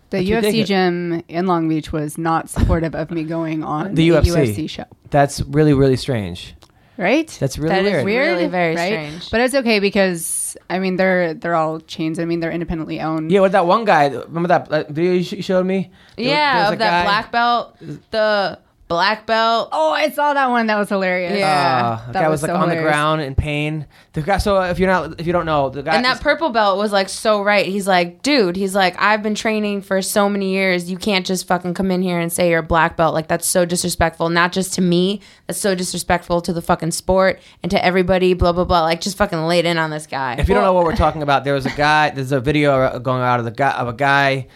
The 0.10 0.17
That's 0.17 0.30
UFC 0.30 0.36
ridiculous. 0.38 0.67
gym 0.67 1.24
in 1.28 1.45
Long 1.45 1.69
Beach 1.69 1.91
was 1.91 2.17
not 2.17 2.50
supportive 2.50 2.95
of 2.95 3.12
me 3.12 3.24
going 3.24 3.63
on 3.63 3.93
The 3.93 4.10
a 4.10 4.22
UFC. 4.22 4.56
UFC 4.56 4.69
show. 4.69 4.86
That's 5.12 5.41
really 5.41 5.74
really 5.74 5.95
strange. 5.98 6.56
Right? 6.98 7.28
That's 7.39 7.58
really 7.58 7.76
That 7.76 7.86
is 7.86 7.91
weird. 7.91 8.06
weird. 8.06 8.28
Really 8.38 8.48
very 8.48 8.76
strange. 8.76 9.30
But 9.32 9.41
it's 9.41 9.54
okay 9.56 9.80
because 9.80 10.38
I 10.70 10.80
mean 10.80 10.96
they're 10.96 11.34
they're 11.34 11.56
all 11.56 11.80
chains. 11.82 12.20
I 12.20 12.26
mean 12.26 12.40
they're 12.40 12.52
independently 12.52 13.00
owned. 13.02 13.32
Yeah, 13.32 13.42
with 13.42 13.52
that 13.54 13.66
one 13.66 13.86
guy. 13.86 14.08
Remember 14.08 14.48
that 14.48 14.70
uh, 14.72 14.84
video 14.90 15.14
you 15.14 15.24
sh- 15.24 15.44
showed 15.44 15.66
me? 15.66 15.92
There 16.18 16.28
Yeah, 16.28 16.72
of 16.72 16.80
that 16.80 16.90
guy- 16.90 17.04
black 17.04 17.32
belt, 17.32 17.78
the 18.12 18.60
black 18.89 19.28
belt. 19.28 19.69
Oh, 19.71 19.91
I 19.91 20.10
saw 20.10 20.34
that 20.34 20.49
one. 20.49 20.67
That 20.67 20.78
was 20.78 20.89
hilarious. 20.89 21.38
Yeah. 21.38 21.99
Uh, 22.02 22.08
the 22.08 22.13
That 22.13 22.21
guy 22.23 22.28
was, 22.28 22.41
was 22.41 22.49
like 22.49 22.58
so 22.58 22.62
on 22.62 22.69
the 22.69 22.75
ground 22.75 23.21
in 23.21 23.36
pain. 23.36 23.86
The 24.13 24.23
guy. 24.23 24.39
So 24.39 24.62
if 24.63 24.80
you're 24.80 24.89
not, 24.89 25.21
if 25.21 25.28
you 25.28 25.32
don't 25.32 25.45
know, 25.45 25.69
the 25.69 25.84
guy. 25.84 25.95
And 25.95 26.04
that 26.04 26.19
purple 26.19 26.49
belt 26.49 26.80
was 26.80 26.91
like 26.91 27.08
so 27.08 27.41
right. 27.43 27.67
He's 27.67 27.88
like, 27.88 28.23
dude, 28.23 28.56
he's 28.56 28.73
like, 28.73 28.99
I've 28.99 29.21
been 29.21 29.36
training 29.36 29.84
for 29.84 30.02
so 30.02 30.28
many 30.28 30.52
years. 30.52 30.89
You 30.91 30.97
can't 30.97 31.25
just 31.25 31.47
fucking 31.47 31.75
come 31.75 31.91
in 31.91 32.02
here 32.02 32.19
and 32.19 32.34
say 32.34 32.49
you're 32.49 32.60
a 32.60 32.63
black 32.63 32.97
belt. 32.97 33.13
Like 33.13 33.28
that's 33.28 33.47
so 33.47 33.63
disrespectful. 33.63 34.30
Not 34.30 34.52
just 34.52 34.73
to 34.73 34.82
me, 34.82 35.21
that's 35.45 35.60
so 35.60 35.75
disrespectful 35.75 36.41
to 36.41 36.52
the 36.52 36.62
fucking 36.62 36.91
sport 36.91 37.39
and 37.62 37.69
to 37.69 37.86
everybody. 37.86 38.34
Blah 38.34 38.54
blah 38.54 38.65
blah. 38.65 38.82
Like 38.82 39.02
just 39.02 39.17
fucking 39.17 39.39
laid 39.39 39.65
in 39.65 39.78
on 39.78 39.91
this 39.91 40.08
guy. 40.08 40.36
If 40.39 40.49
you 40.49 40.56
don't 40.56 40.63
know 40.63 40.73
what 40.73 40.84
we're 40.84 40.95
talking 40.95 41.21
about, 41.21 41.43
there 41.43 41.54
was 41.54 41.67
a 41.67 41.75
guy. 41.75 42.10
There's 42.10 42.32
a 42.32 42.41
video 42.41 42.99
going 42.99 43.21
out 43.21 43.38
of 43.38 43.45
the 43.45 43.52
guy 43.52 43.71
of 43.71 43.88
a 43.88 43.93
guy 43.93 44.47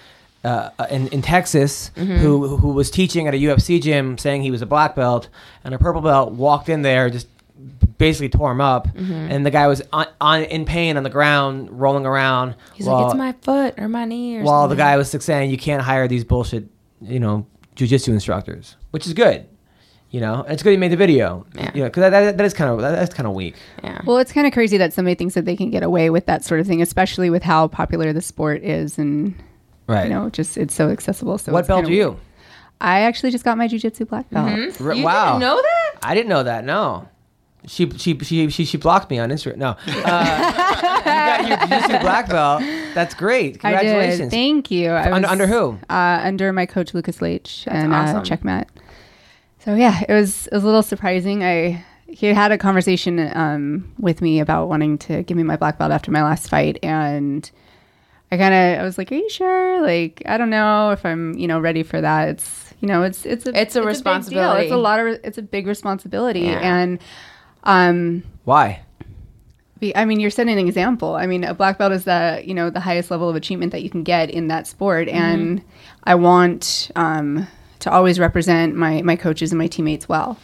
uh, 0.43 0.69
in 0.89 1.07
in 1.09 1.21
Texas 1.21 1.91
Mm-hmm. 1.95 2.15
who 2.17 2.57
who 2.57 2.69
was 2.69 2.89
teaching 2.91 3.27
at 3.27 3.33
a 3.33 3.37
UFC 3.37 3.81
gym, 3.81 4.17
saying 4.17 4.41
he 4.43 4.51
was 4.51 4.61
a 4.61 4.65
black 4.65 4.95
belt, 4.95 5.29
and 5.63 5.73
a 5.73 5.77
purple 5.79 6.01
belt 6.01 6.33
walked 6.33 6.69
in 6.69 6.81
there, 6.81 7.09
just 7.09 7.27
basically 7.97 8.29
tore 8.29 8.51
him 8.51 8.61
up, 8.61 8.87
Mm-hmm. 8.89 9.13
and 9.31 9.45
the 9.45 9.51
guy 9.51 9.67
was 9.67 9.81
on, 9.93 10.07
on 10.19 10.43
in 10.43 10.65
pain 10.65 10.97
on 10.97 11.03
the 11.03 11.09
ground, 11.09 11.69
rolling 11.71 12.05
around. 12.05 12.55
He's 12.73 12.85
while, 12.85 12.97
like, 13.03 13.05
it's 13.07 13.17
my 13.17 13.31
foot 13.41 13.75
or 13.77 13.87
my 13.87 14.05
knee 14.05 14.37
or 14.39 14.43
while 14.43 14.67
the 14.67 14.75
guy 14.75 14.97
was 14.97 15.13
like, 15.13 15.21
saying 15.21 15.49
you 15.51 15.57
can't 15.57 15.81
hire 15.81 16.07
these 16.07 16.23
bullshit, 16.23 16.65
you 17.01 17.19
know, 17.19 17.45
jujitsu 17.75 18.09
instructors, 18.09 18.75
which 18.91 19.05
is 19.07 19.13
good. 19.13 19.45
You 20.09 20.19
know, 20.21 20.43
and 20.43 20.53
it's 20.53 20.61
good 20.61 20.73
you 20.73 20.77
made 20.77 20.91
the 20.91 20.95
video. 20.97 21.43
Yeah. 21.55 21.71
You 21.73 21.81
know, 21.81 21.87
because 21.89 22.01
that, 22.01 22.09
that, 22.11 22.37
that 22.37 22.45
is 22.45 22.53
kind 22.53 22.69
of 22.69 22.81
that, 22.81 22.91
that's 22.91 23.15
kind 23.15 23.25
of 23.25 23.33
weak. 23.33 23.55
Yeah. 23.83 23.99
Well, 24.05 24.17
it's 24.19 24.31
kind 24.31 24.45
of 24.45 24.53
crazy 24.53 24.77
that 24.77 24.93
somebody 24.93 25.15
thinks 25.15 25.33
that 25.33 25.45
they 25.45 25.55
can 25.55 25.71
get 25.71 25.81
away 25.81 26.11
with 26.11 26.27
that 26.27 26.43
sort 26.43 26.59
of 26.59 26.67
thing, 26.67 26.83
especially 26.83 27.31
with 27.31 27.41
how 27.41 27.67
popular 27.67 28.13
the 28.13 28.21
sport 28.21 28.61
is, 28.61 28.99
and 28.99 29.33
Right. 29.87 30.05
you 30.05 30.09
know, 30.09 30.29
just 30.29 30.57
it's 30.57 30.73
so 30.73 30.89
accessible. 30.89 31.37
So 31.37 31.51
what 31.51 31.67
belt 31.67 31.83
kinda 31.85 31.91
are 31.91 31.93
you? 31.93 32.09
weird. 32.11 32.19
I 32.81 33.01
actually 33.01 33.31
just 33.31 33.43
got 33.45 33.57
my 33.57 33.67
jujitsu 33.67 34.07
black 34.07 34.29
belt. 34.29 34.47
Mm-hmm. 34.49 34.85
R- 34.87 34.93
You 34.93 35.03
wow. 35.03 35.25
didn't 35.33 35.39
know 35.41 35.61
that? 35.61 35.91
I 36.03 36.15
didn't 36.15 36.29
know 36.29 36.43
that. 36.43 36.65
No. 36.65 37.07
She 37.65 37.89
she 37.97 38.17
she 38.19 38.49
she, 38.49 38.65
she 38.65 38.77
blocked 38.77 39.09
me 39.09 39.19
on 39.19 39.29
Instagram. 39.29 39.57
No. 39.57 39.75
Uh, 39.87 40.97
you 40.99 41.03
got 41.05 41.47
your 41.47 41.57
jiu-jitsu 41.57 41.99
black 41.99 42.27
belt. 42.29 42.61
That's 42.93 43.13
great. 43.13 43.55
I 43.57 43.71
Congratulations. 43.73 44.19
did. 44.19 44.31
Thank 44.31 44.71
you. 44.71 44.91
I 44.91 45.11
Under- 45.11 45.21
was, 45.27 45.31
under 45.31 45.47
who? 45.47 45.79
Uh, 45.89 46.19
under 46.23 46.51
my 46.53 46.65
coach 46.65 46.93
Lucas 46.93 47.21
Leite 47.21 47.65
and 47.67 47.93
awesome. 47.93 48.17
uh, 48.17 48.21
Checkmat. 48.21 48.65
So 49.59 49.75
yeah, 49.75 50.01
it 50.07 50.13
was 50.13 50.47
it 50.47 50.53
was 50.53 50.63
a 50.63 50.65
little 50.65 50.83
surprising. 50.83 51.43
I 51.43 51.83
he 52.07 52.27
had 52.27 52.51
a 52.51 52.57
conversation 52.57 53.31
um, 53.35 53.91
with 53.97 54.21
me 54.21 54.39
about 54.39 54.67
wanting 54.69 54.97
to 54.99 55.23
give 55.23 55.35
me 55.37 55.43
my 55.43 55.55
black 55.55 55.77
belt 55.77 55.91
after 55.91 56.11
my 56.11 56.21
last 56.23 56.49
fight, 56.49 56.77
and 56.83 57.49
I 58.33 58.37
kind 58.37 58.53
of 58.53 58.81
I 58.81 58.83
was 58.83 58.97
like, 58.97 59.11
"Are 59.11 59.15
you 59.15 59.29
sure? 59.29 59.81
Like, 59.81 60.21
I 60.25 60.37
don't 60.37 60.49
know 60.49 60.89
if 60.91 61.05
I'm 61.05 61.37
you 61.37 61.47
know 61.47 61.59
ready 61.59 61.83
for 61.83 62.01
that. 62.01 62.29
It's 62.29 62.73
you 62.81 62.87
know 62.87 63.03
it's 63.03 63.25
it's 63.25 63.45
a 63.45 63.49
It's 63.49 63.75
a 63.75 63.79
big 63.79 63.83
deal. 63.83 63.85
responsibility. 63.85 64.63
It's 64.63 64.73
a 64.73 64.77
lot 64.77 64.99
of 64.99 65.07
it's 65.23 65.37
a 65.37 65.41
big 65.43 65.67
responsibility, 65.67 66.41
Yeah. 66.41 66.59
and 66.61 66.99
um, 67.63 68.23
Why? 68.45 68.81
be- 69.79 69.95
I 69.95 70.05
mean, 70.05 70.19
you're 70.19 70.29
setting 70.31 70.57
an 70.57 70.67
example. 70.67 71.15
I 71.15 71.27
mean, 71.27 71.43
a 71.43 71.53
black 71.53 71.77
belt 71.77 71.91
is 71.91 72.05
the 72.05 72.41
you 72.45 72.53
know 72.53 72.69
the 72.69 72.79
highest 72.79 73.11
level 73.11 73.29
of 73.29 73.35
achievement 73.35 73.71
that 73.71 73.83
you 73.83 73.89
can 73.89 74.03
get 74.03 74.29
in 74.29 74.47
that 74.47 74.65
sport, 74.67 75.07
and 75.09 75.61
I 76.03 76.15
want 76.15 76.89
um, 76.95 77.47
to 77.79 77.91
always 77.91 78.19
represent 78.19 78.75
my 78.75 79.01
my 79.01 79.15
coaches 79.15 79.51
and 79.51 79.59
my 79.59 79.67
teammates 79.67 80.09
well. 80.09 80.37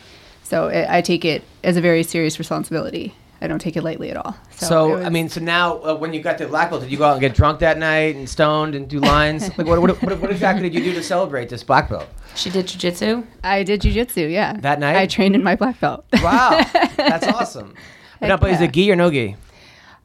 So 0.43 0.67
it, 0.67 0.87
I 0.89 1.01
take 1.01 1.25
it 1.25 1.43
as 1.63 1.77
a 1.77 1.81
very 1.81 2.03
serious 2.03 2.37
responsibility. 2.39 3.13
I 3.41 3.47
don't 3.47 3.59
take 3.59 3.77
it 3.77 3.83
lightly 3.83 4.09
at 4.11 4.17
all. 4.17 4.35
So, 4.51 4.91
it 4.91 4.95
was- 4.97 5.05
I 5.05 5.09
mean, 5.09 5.29
so 5.29 5.39
now 5.39 5.77
uh, 5.81 5.95
when 5.95 6.13
you 6.13 6.21
got 6.21 6.37
the 6.37 6.47
black 6.47 6.69
belt, 6.69 6.81
did 6.81 6.91
you 6.91 6.97
go 6.97 7.05
out 7.05 7.13
and 7.13 7.21
get 7.21 7.33
drunk 7.35 7.59
that 7.59 7.77
night 7.77 8.15
and 8.15 8.29
stoned 8.29 8.75
and 8.75 8.87
do 8.87 8.99
lines? 8.99 9.47
like, 9.57 9.65
what, 9.67 9.81
what, 9.81 10.01
what, 10.03 10.19
what 10.19 10.31
exactly 10.31 10.69
did 10.69 10.73
you 10.77 10.83
do 10.83 10.93
to 10.93 11.03
celebrate 11.03 11.49
this 11.49 11.63
black 11.63 11.89
belt? 11.89 12.07
She 12.35 12.49
did 12.49 12.67
jujitsu. 12.67 13.25
I 13.43 13.63
did 13.63 13.81
jujitsu. 13.81 14.31
Yeah, 14.31 14.53
That 14.59 14.79
night? 14.79 14.95
I 14.97 15.07
trained 15.07 15.35
in 15.35 15.43
my 15.43 15.55
black 15.55 15.79
belt. 15.79 16.05
Wow, 16.21 16.61
that's 16.97 17.27
awesome. 17.27 17.73
But, 18.19 18.27
now, 18.27 18.33
Heck 18.33 18.41
but 18.41 18.51
is 18.51 18.61
it 18.61 18.71
gi 18.73 18.91
or 18.91 18.95
no 18.95 19.09
gi? 19.09 19.35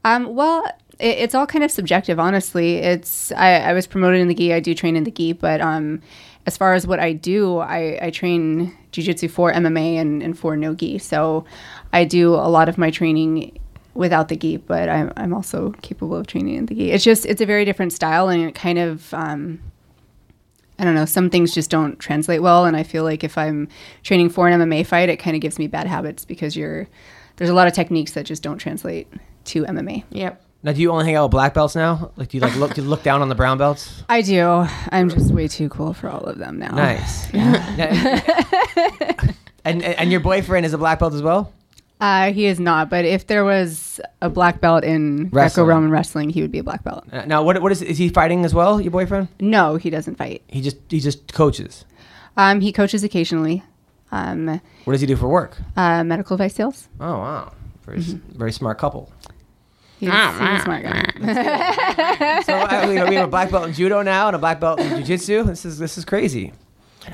Um, 0.05 0.35
well, 0.35 0.65
it, 0.99 1.19
it's 1.19 1.35
all 1.35 1.47
kind 1.47 1.65
of 1.65 1.71
subjective, 1.71 2.19
honestly. 2.21 2.77
It's 2.77 3.33
I, 3.33 3.57
I 3.57 3.73
was 3.73 3.87
promoted 3.87 4.21
in 4.21 4.29
the 4.29 4.35
gi. 4.35 4.53
I 4.53 4.61
do 4.61 4.75
train 4.75 4.95
in 4.97 5.05
the 5.05 5.11
gi, 5.11 5.33
but 5.33 5.61
um, 5.61 6.01
as 6.47 6.57
far 6.57 6.75
as 6.75 6.87
what 6.87 7.01
I 7.01 7.13
do, 7.13 7.59
I, 7.59 7.99
I 8.03 8.11
train 8.11 8.77
jujitsu 8.93 9.31
for 9.31 9.53
MMA 9.53 9.97
and, 9.97 10.23
and 10.23 10.39
for 10.39 10.57
no 10.57 10.75
gi. 10.75 10.99
So 10.99 11.45
I 11.95 12.05
do 12.05 12.35
a 12.35 12.51
lot 12.51 12.69
of 12.69 12.77
my 12.77 12.91
training 12.91 13.59
without 13.95 14.29
the 14.29 14.37
gi, 14.37 14.59
but 14.59 14.89
I'm, 14.89 15.13
I'm 15.17 15.33
also 15.33 15.71
capable 15.81 16.17
of 16.17 16.27
training 16.27 16.57
in 16.57 16.67
the 16.67 16.75
gi. 16.75 16.91
It's 16.91 17.05
just 17.05 17.25
it's 17.25 17.41
a 17.41 17.47
very 17.47 17.65
different 17.65 17.93
style, 17.93 18.29
and 18.29 18.43
it 18.43 18.55
kind 18.55 18.79
of 18.79 19.15
um, 19.15 19.61
I 20.79 20.85
don't 20.85 20.97
know. 20.97 21.05
Some 21.05 21.31
things 21.31 21.55
just 21.55 21.71
don't 21.71 21.99
translate 22.01 22.43
well, 22.43 22.65
and 22.65 22.77
I 22.77 22.83
feel 22.83 23.05
like 23.05 23.23
if 23.23 23.39
I'm 23.39 23.69
training 24.03 24.31
for 24.31 24.49
an 24.49 24.61
MMA 24.61 24.85
fight, 24.85 25.09
it 25.09 25.19
kind 25.19 25.37
of 25.37 25.41
gives 25.41 25.57
me 25.59 25.69
bad 25.69 25.87
habits 25.87 26.25
because 26.25 26.57
you're 26.57 26.89
there's 27.37 27.51
a 27.51 27.55
lot 27.55 27.69
of 27.69 27.73
techniques 27.73 28.13
that 28.13 28.27
just 28.27 28.43
don't 28.43 28.59
translate 28.59 29.07
to 29.45 29.65
MMA. 29.65 30.03
Yep. 30.11 30.43
Now, 30.65 30.73
do 30.73 30.81
you 30.81 30.91
only 30.91 31.05
hang 31.05 31.15
out 31.15 31.25
with 31.25 31.33
black 31.33 31.55
belts 31.55 31.77
now? 31.77 32.11
Like, 32.17 32.31
do 32.31 32.39
you 32.39 32.41
like 32.41 32.57
look, 32.57 32.75
do 32.75 32.83
you 32.83 32.89
look 32.89 33.05
down 33.05 33.23
on 33.23 33.29
the 33.29 33.35
brown 33.37 33.59
belts? 33.59 34.03
I 34.09 34.23
do. 34.23 34.67
I'm 34.91 35.11
just 35.11 35.31
way 35.31 35.47
too 35.47 35.69
cool 35.69 35.93
for 35.93 36.09
all 36.09 36.25
of 36.25 36.39
them 36.39 36.59
now. 36.59 36.75
Nice. 36.75 37.33
and, 37.35 39.35
and 39.65 39.85
and 39.85 40.11
your 40.11 40.21
boyfriend 40.21 40.67
is 40.67 40.73
a 40.73 40.79
black 40.79 40.99
belt 40.99 41.15
as 41.15 41.23
well. 41.23 41.53
Uh, 42.05 42.33
he 42.37 42.45
is 42.53 42.59
not, 42.61 42.91
but 42.91 43.05
if 43.07 43.27
there 43.27 43.45
was 43.45 43.99
a 44.21 44.29
black 44.29 44.61
belt 44.61 44.85
in 44.85 45.31
Wrestling. 45.33 45.65
Greco-Roman 45.65 45.91
wrestling, 45.91 46.29
he 46.29 46.43
would 46.43 46.53
be 46.53 46.59
a 46.61 46.63
black 46.71 46.83
belt. 46.85 47.05
Uh, 47.11 47.25
Now, 47.25 47.43
what 47.43 47.55
what 47.63 47.73
is 47.73 47.81
is 47.81 47.97
he 47.99 48.09
fighting 48.11 48.45
as 48.45 48.53
well? 48.53 48.79
Your 48.81 48.91
boyfriend? 48.91 49.29
No, 49.41 49.77
he 49.77 49.89
doesn't 49.91 50.17
fight. 50.17 50.43
He 50.49 50.61
just 50.61 50.77
he 50.91 51.01
just 51.01 51.33
coaches. 51.33 51.85
Um, 52.37 52.61
he 52.61 52.73
coaches 52.73 53.05
occasionally. 53.05 53.63
Um, 54.13 54.61
What 54.85 54.93
does 54.93 55.01
he 55.01 55.07
do 55.07 55.17
for 55.17 55.29
work? 55.29 55.57
uh, 55.77 56.05
medical 56.05 56.37
device 56.37 56.55
sales. 56.55 56.89
Oh 57.01 57.17
wow, 57.25 57.53
very 57.87 57.99
s 57.99 58.07
Mm-hmm. 58.13 58.39
very 58.39 58.53
smart 58.53 58.77
couple. 58.79 59.09
He's, 60.01 60.11
he's 60.11 60.61
a 60.61 60.61
smart 60.65 60.83
guy. 60.85 61.01
So 62.49 62.53
uh, 62.53 62.85
we, 62.89 62.95
we 63.11 63.15
have 63.17 63.29
a 63.29 63.35
black 63.37 63.51
belt 63.51 63.65
in 63.69 63.73
judo 63.73 64.03
now 64.03 64.27
and 64.29 64.37
a 64.37 64.39
black 64.39 64.59
belt 64.61 64.79
in 64.81 64.91
jujitsu. 64.99 65.47
This 65.47 65.65
is 65.65 65.79
this 65.79 65.97
is 65.99 66.05
crazy. 66.05 66.53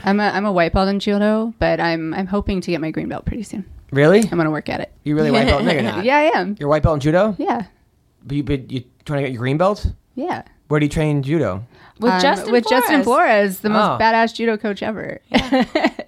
I'm 0.04 0.18
a 0.20 0.28
I'm 0.36 0.46
a 0.46 0.52
white 0.58 0.72
belt 0.72 0.88
in 0.88 0.98
judo, 0.98 1.54
but 1.62 1.78
I'm 1.78 2.12
I'm 2.18 2.26
hoping 2.26 2.60
to 2.64 2.68
get 2.72 2.80
my 2.80 2.90
green 2.90 3.08
belt 3.08 3.24
pretty 3.24 3.44
soon. 3.44 3.64
Really? 3.90 4.20
I'm 4.20 4.38
gonna 4.38 4.50
work 4.50 4.68
at 4.68 4.80
it. 4.80 4.92
You 5.04 5.16
really 5.16 5.30
white 5.30 5.46
belt? 5.46 5.64
No, 5.64 5.72
you're 5.72 5.82
not. 5.94 6.04
Yeah, 6.04 6.16
I 6.16 6.38
am. 6.38 6.56
You're 6.58 6.68
white 6.68 6.82
belt 6.82 6.94
in 6.94 7.00
judo, 7.00 7.34
Yeah, 7.38 7.64
but 8.24 8.36
you 8.36 8.42
but 8.44 8.70
you 8.70 8.84
trying 9.04 9.18
to 9.22 9.28
get 9.28 9.32
your 9.32 9.40
green 9.40 9.56
belt? 9.58 9.86
yeah. 10.14 10.42
Where 10.68 10.78
do 10.78 10.86
you 10.86 10.90
train 10.90 11.22
judo? 11.24 11.64
With 11.98 12.12
Um, 12.12 12.20
Justin 12.20 12.52
with 12.52 12.64
Justin 12.68 13.02
Flores. 13.02 13.58
Flores, 13.58 13.60
the 13.60 13.70
most 13.70 13.84
Oh. 13.84 13.98
badass 14.00 14.32
judo 14.34 14.56
coach 14.56 14.82
ever. 14.82 15.18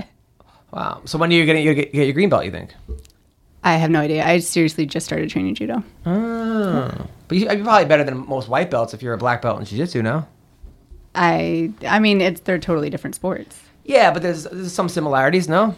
Wow. 0.73 1.03
So 1.05 1.19
when 1.19 1.31
are 1.31 1.35
you 1.35 1.45
gonna 1.45 1.59
you 1.59 1.75
get, 1.75 1.93
get 1.93 2.05
your 2.07 2.15
green 2.15 2.29
belt? 2.31 2.45
You 2.45 2.51
think? 2.51 2.75
I 3.63 3.75
have 3.75 3.91
no 3.91 4.01
idea. 4.01 4.25
I 4.27 4.39
seriously 4.39 4.87
just 4.87 5.05
started 5.07 5.29
training 5.29 5.55
judo. 5.55 5.83
Oh. 6.07 6.91
But 7.29 7.37
you, 7.39 7.45
you're 7.51 7.63
probably 7.63 7.85
better 7.85 8.05
than 8.05 8.27
most 8.27 8.49
white 8.49 8.71
belts 8.71 8.95
if 8.95 9.03
you're 9.03 9.13
a 9.15 9.19
black 9.19 9.43
belt 9.43 9.59
in 9.61 9.67
jiu-jitsu, 9.67 10.03
no? 10.03 10.27
I 11.15 11.73
I 11.87 11.99
mean, 11.99 12.21
it's 12.23 12.41
they're 12.41 12.59
totally 12.59 12.89
different 12.89 13.15
sports. 13.15 13.61
Yeah, 13.85 14.13
but 14.13 14.23
there's, 14.23 14.45
there's 14.45 14.73
some 14.73 14.89
similarities, 14.89 15.49
no? 15.49 15.75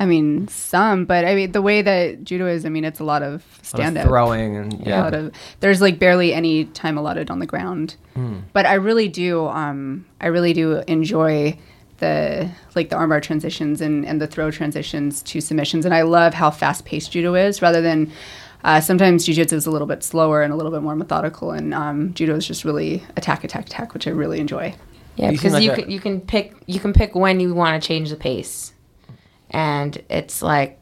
I 0.00 0.06
mean, 0.06 0.48
some, 0.48 1.04
but 1.04 1.24
I 1.24 1.34
mean, 1.36 1.52
the 1.52 1.62
way 1.62 1.82
that 1.82 2.24
judo 2.24 2.48
is, 2.48 2.66
I 2.66 2.68
mean, 2.68 2.84
it's 2.84 2.98
a 2.98 3.04
lot 3.04 3.22
of 3.22 3.28
A 3.28 3.32
lot 3.32 3.58
of 3.60 3.66
stand 3.66 3.98
up. 3.98 4.06
throwing 4.08 4.56
and 4.56 4.84
Yeah. 4.84 5.00
A 5.00 5.04
lot 5.04 5.14
of, 5.14 5.32
there's 5.60 5.80
like 5.80 5.98
barely 6.00 6.34
any 6.34 6.64
time 6.64 6.98
allotted 6.98 7.30
on 7.30 7.38
the 7.38 7.46
ground. 7.46 7.94
Hmm. 8.14 8.40
But 8.52 8.66
I 8.66 8.74
really 8.74 9.08
do, 9.08 9.46
um, 9.46 10.04
I 10.20 10.26
really 10.26 10.52
do 10.52 10.82
enjoy 10.88 11.56
the 11.98 12.50
like 12.74 12.90
the 12.90 12.96
armbar 12.96 13.22
transitions 13.22 13.80
and, 13.80 14.04
and 14.04 14.20
the 14.20 14.26
throw 14.26 14.50
transitions 14.50 15.22
to 15.22 15.40
submissions. 15.40 15.84
And 15.84 15.94
I 15.94 16.02
love 16.02 16.34
how 16.34 16.50
fast 16.50 16.84
paced 16.84 17.12
judo 17.12 17.34
is 17.36 17.62
rather 17.62 17.80
than 17.80 18.10
uh, 18.64 18.80
sometimes 18.80 19.24
jiu-jitsu 19.26 19.54
is 19.54 19.66
a 19.66 19.70
little 19.70 19.86
bit 19.86 20.02
slower 20.02 20.42
and 20.42 20.52
a 20.52 20.56
little 20.56 20.72
bit 20.72 20.82
more 20.82 20.96
methodical 20.96 21.52
and 21.52 21.72
um, 21.72 22.12
judo 22.14 22.34
is 22.34 22.46
just 22.48 22.64
really 22.64 23.04
attack, 23.16 23.44
attack, 23.44 23.66
attack, 23.66 23.94
which 23.94 24.08
I 24.08 24.10
really 24.10 24.40
enjoy. 24.40 24.74
Yeah, 25.16 25.26
You 25.26 25.32
because 25.32 25.52
like 25.52 25.62
you 25.62 25.72
a- 25.72 25.76
can, 25.76 25.90
you 25.90 26.00
can 26.00 26.20
pick 26.20 26.54
you 26.66 26.80
can 26.80 26.92
pick 26.92 27.14
when 27.14 27.38
you 27.40 27.54
want 27.54 27.80
to 27.80 27.86
change 27.86 28.10
the 28.10 28.16
pace, 28.16 28.72
and 29.50 30.00
it's 30.10 30.42
like 30.42 30.78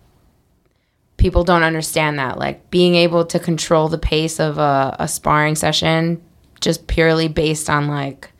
people 1.16 1.44
don't 1.44 1.62
understand 1.62 2.18
that. 2.18 2.38
Like 2.38 2.70
being 2.70 2.94
able 2.94 3.24
to 3.26 3.38
control 3.38 3.88
the 3.88 3.98
pace 3.98 4.40
of 4.40 4.58
a, 4.58 4.96
a 4.98 5.06
sparring 5.08 5.54
session, 5.54 6.22
just 6.60 6.86
purely 6.86 7.28
based 7.28 7.68
on 7.70 7.88
like 7.88 8.30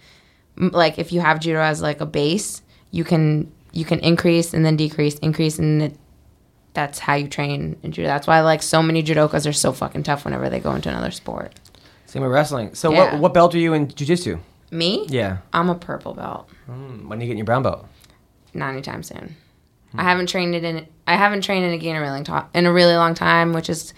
like 0.57 0.98
if 0.98 1.12
you 1.12 1.20
have 1.20 1.40
judo 1.40 1.61
as 1.61 1.83
like 1.83 2.00
a 2.00 2.07
base, 2.07 2.62
you 2.90 3.05
can 3.05 3.52
you 3.72 3.85
can 3.85 3.98
increase 4.00 4.52
and 4.55 4.64
then 4.64 4.76
decrease, 4.76 5.18
increase, 5.20 5.59
and 5.59 5.83
it, 5.83 5.96
that's 6.74 6.98
how 6.98 7.14
you 7.14 7.28
train 7.28 7.76
in 7.83 7.92
judo. 7.92 8.09
That's 8.09 8.26
why 8.26 8.40
like 8.40 8.62
so 8.62 8.83
many 8.83 9.02
judokas 9.02 9.46
are 9.48 9.52
so 9.52 9.72
fucking 9.72 10.05
tough 10.05 10.24
whenever 10.24 10.48
they 10.48 10.61
go 10.61 10.74
into 10.74 10.88
another 10.88 11.11
sport. 11.11 11.52
Same 12.07 12.22
with 12.22 12.33
wrestling. 12.33 12.74
So 12.74 12.90
Yeah. 12.92 13.12
what 13.12 13.20
what 13.20 13.35
belt 13.35 13.55
are 13.55 13.59
you 13.59 13.72
in 13.74 13.88
jiu-jitsu? 13.88 14.38
Me? 14.73 15.05
Yeah. 15.09 15.39
I'm 15.53 15.69
a 15.69 15.75
purple 15.75 16.15
belt. 16.15 16.49
Mm, 16.69 17.07
When 17.07 17.19
are 17.19 17.23
you 17.23 17.27
getting 17.29 17.39
your 17.39 17.45
brown 17.45 17.63
belt? 17.63 17.87
Not 18.55 18.71
anytime 18.71 19.03
soon. 19.03 19.37
Hmm. 19.93 20.01
I 20.01 20.03
haven't 20.05 20.29
trained 20.29 20.55
it 20.55 20.65
in. 20.65 20.87
I 21.07 21.17
haven't 21.17 21.43
trained 21.43 21.65
it 21.67 21.75
again 21.75 21.97
in 21.97 22.03
a 22.03 22.05
really 22.05 22.25
to- 22.25 22.47
in 22.55 22.67
a 22.67 22.73
really 22.73 22.95
long 22.97 23.15
time, 23.15 23.53
which 23.53 23.69
is 23.69 23.93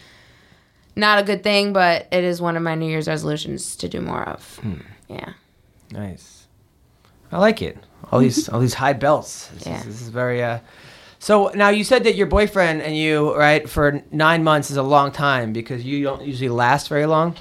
not 0.97 1.19
a 1.21 1.23
good 1.23 1.43
thing. 1.45 1.73
But 1.73 2.09
it 2.11 2.25
is 2.25 2.41
one 2.43 2.57
of 2.57 2.63
my 2.63 2.75
New 2.75 2.89
Year's 2.89 3.07
resolutions 3.09 3.77
to 3.77 3.89
do 3.89 4.01
more 4.01 4.23
of. 4.29 4.57
Hmm. 4.59 4.75
Yeah. 5.09 5.33
Nice. 5.93 6.47
I 7.31 7.39
like 7.39 7.63
it. 7.63 7.79
All 8.11 8.19
these 8.21 8.49
all 8.53 8.59
these 8.61 8.75
high 8.75 8.95
belts. 8.95 9.47
This, 9.55 9.67
Yeah. 9.67 9.79
is, 9.79 9.85
this 9.87 10.03
is 10.03 10.09
very 10.09 10.43
uh 10.43 10.59
so 11.21 11.51
now 11.55 11.69
you 11.71 11.85
said 11.85 12.05
that 12.05 12.17
your 12.17 12.27
boyfriend 12.27 12.83
and 12.83 12.95
you, 12.97 13.35
right, 13.35 13.67
for 13.71 14.03
nine 14.11 14.45
months 14.45 14.71
is 14.71 14.77
a 14.77 14.83
long 14.83 15.11
time 15.13 15.53
because 15.55 15.83
you 15.83 16.03
don't 16.03 16.23
usually 16.23 16.51
last 16.51 16.89
very 16.91 17.07
long. 17.07 17.35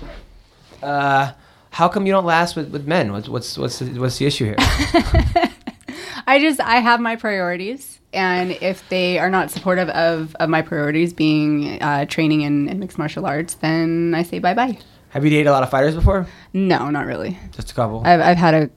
Uh, 0.81 1.33
how 1.73 1.89
come 1.89 2.05
you 2.05 2.13
don't 2.13 2.25
last 2.25 2.55
with, 2.55 2.69
with 2.69 2.87
men? 2.87 3.11
What's 3.11 3.27
what's 3.27 3.57
what's 3.57 3.79
the, 3.79 3.99
what's 3.99 4.19
the 4.19 4.27
issue 4.27 4.45
here? 4.45 4.55
I 6.27 6.39
just 6.39 6.61
I 6.61 6.77
have 6.77 7.01
my 7.01 7.15
priorities, 7.15 7.99
and 8.13 8.51
if 8.51 8.87
they 8.89 9.17
are 9.17 9.29
not 9.29 9.49
supportive 9.49 9.89
of, 9.89 10.35
of 10.35 10.49
my 10.49 10.61
priorities 10.61 11.13
being 11.13 11.81
uh, 11.81 12.05
training 12.05 12.41
in, 12.41 12.69
in 12.69 12.79
mixed 12.79 12.99
martial 12.99 13.25
arts, 13.25 13.55
then 13.55 14.13
I 14.15 14.21
say 14.21 14.37
bye 14.37 14.53
bye. 14.53 14.77
Have 15.09 15.23
you 15.25 15.31
dated 15.31 15.47
a 15.47 15.51
lot 15.51 15.63
of 15.63 15.71
fighters 15.71 15.95
before? 15.95 16.27
No, 16.53 16.91
not 16.91 17.07
really. 17.07 17.37
Just 17.51 17.71
a 17.71 17.73
couple. 17.73 18.03
I've 18.05 18.21
I've 18.21 18.37
had 18.37 18.53
a 18.53 18.69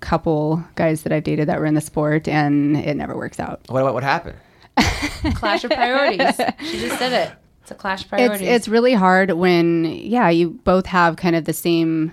couple 0.00 0.62
guys 0.74 1.04
that 1.04 1.12
I've 1.12 1.24
dated 1.24 1.48
that 1.48 1.58
were 1.58 1.66
in 1.66 1.74
the 1.74 1.80
sport, 1.80 2.28
and 2.28 2.76
it 2.76 2.96
never 2.96 3.16
works 3.16 3.40
out. 3.40 3.62
what, 3.68 3.82
what 3.82 3.94
what 3.94 4.04
happened? 4.04 4.36
Clash 5.34 5.64
of 5.64 5.70
priorities. 5.70 6.36
she 6.60 6.80
just 6.80 6.98
said 6.98 7.12
it. 7.12 7.32
It's 7.62 7.70
a 7.70 7.74
clash 7.74 8.02
of 8.02 8.08
priorities. 8.08 8.40
It's 8.42 8.56
it's 8.56 8.68
really 8.68 8.92
hard 8.92 9.30
when 9.30 9.84
yeah 9.84 10.28
you 10.28 10.50
both 10.50 10.84
have 10.86 11.16
kind 11.16 11.36
of 11.36 11.44
the 11.44 11.52
same 11.52 12.12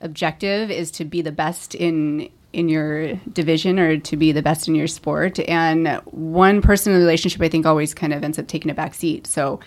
objective 0.00 0.70
is 0.70 0.90
to 0.92 1.04
be 1.04 1.22
the 1.22 1.32
best 1.32 1.74
in 1.74 2.28
in 2.52 2.68
your 2.68 3.14
division 3.32 3.78
or 3.78 3.96
to 3.98 4.16
be 4.16 4.32
the 4.32 4.42
best 4.42 4.66
in 4.66 4.74
your 4.74 4.88
sport 4.88 5.38
and 5.48 5.86
one 6.06 6.60
person 6.60 6.92
in 6.92 6.98
the 6.98 7.04
relationship 7.04 7.40
I 7.40 7.48
think 7.48 7.64
always 7.64 7.94
kind 7.94 8.12
of 8.12 8.24
ends 8.24 8.38
up 8.40 8.48
taking 8.48 8.70
a 8.70 8.74
back 8.74 8.94
seat 8.94 9.26
so 9.26 9.60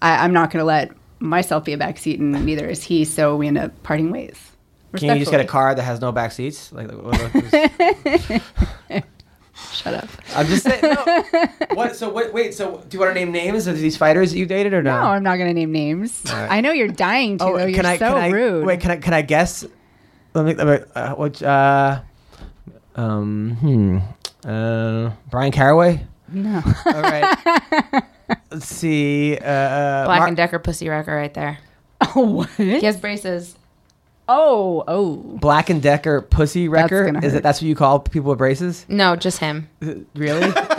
I, 0.00 0.24
I'm 0.24 0.32
not 0.32 0.50
going 0.52 0.60
to 0.60 0.64
let 0.66 0.92
myself 1.18 1.64
be 1.64 1.72
a 1.72 1.78
back 1.78 1.98
seat 1.98 2.20
and 2.20 2.32
neither 2.46 2.68
is 2.68 2.84
he 2.84 3.04
so 3.04 3.34
we 3.36 3.48
end 3.48 3.58
up 3.58 3.82
parting 3.82 4.10
ways. 4.12 4.36
Can 4.96 5.08
you 5.08 5.18
just 5.18 5.30
get 5.32 5.40
a 5.40 5.44
car 5.44 5.74
that 5.74 5.82
has 5.82 6.00
no 6.00 6.12
back 6.12 6.30
seats? 6.30 6.70
Like, 6.72 6.86
like, 6.92 7.02
what- 7.02 7.34
what- 8.88 9.04
Shut 9.72 9.94
up. 9.94 10.08
I'm 10.34 10.46
just 10.46 10.64
saying. 10.64 10.82
No. 10.82 11.24
What? 11.74 11.96
So 11.96 12.08
what? 12.08 12.32
Wait. 12.32 12.54
So 12.54 12.78
do 12.88 12.96
you 12.96 13.00
want 13.00 13.14
to 13.14 13.18
name 13.18 13.32
names 13.32 13.66
of 13.66 13.76
these 13.78 13.96
fighters 13.96 14.30
that 14.32 14.38
you 14.38 14.46
dated 14.46 14.72
or 14.72 14.82
no? 14.82 14.92
No, 15.00 15.06
I'm 15.08 15.22
not 15.24 15.36
going 15.36 15.48
to 15.48 15.54
name 15.54 15.72
names. 15.72 16.22
right. 16.26 16.48
I 16.50 16.60
know 16.60 16.70
you're 16.70 16.86
dying 16.88 17.38
to. 17.38 17.44
Oh, 17.44 17.58
though. 17.58 17.66
You're 17.66 17.76
can 17.76 17.86
I? 17.86 17.98
so 17.98 18.08
can 18.14 18.16
I? 18.16 18.28
rude. 18.30 18.64
Wait, 18.64 18.80
can 18.80 18.90
I? 18.92 18.96
Can 18.98 19.12
I 19.12 19.22
guess? 19.22 19.64
Let 20.34 20.44
me. 20.46 20.54
Let 20.54 20.66
me 20.66 20.86
uh, 20.94 21.14
which? 21.14 21.42
Uh, 21.42 22.00
um. 22.94 23.56
Hmm. 23.60 24.48
Uh. 24.48 25.10
Bryan 25.30 25.52
Caraway. 25.52 26.06
no. 26.28 26.62
All 26.86 26.92
right. 27.02 28.02
Let's 28.50 28.66
see. 28.66 29.36
Uh, 29.36 29.44
uh, 29.44 30.04
Black 30.06 30.18
Mar- 30.20 30.28
and 30.28 30.36
Decker 30.36 30.58
pussy 30.60 30.88
wrecker 30.88 31.14
right 31.14 31.34
there. 31.34 31.58
oh 32.14 32.20
what? 32.24 32.50
He 32.50 32.80
has 32.82 32.96
braces. 32.96 33.56
Oh 34.28 34.84
oh. 34.88 35.16
Black 35.16 35.68
and 35.68 35.82
Decker 35.82 36.22
pussy 36.22 36.68
wrecker. 36.68 37.08
Is 37.18 37.32
hurt. 37.32 37.38
it? 37.38 37.42
That's 37.42 37.60
what 37.60 37.68
you 37.68 37.74
call 37.74 38.00
people 38.00 38.30
with 38.30 38.38
braces? 38.38 38.86
No, 38.88 39.16
just 39.16 39.38
him. 39.38 39.68
Really? 40.14 40.50
That's 40.50 40.70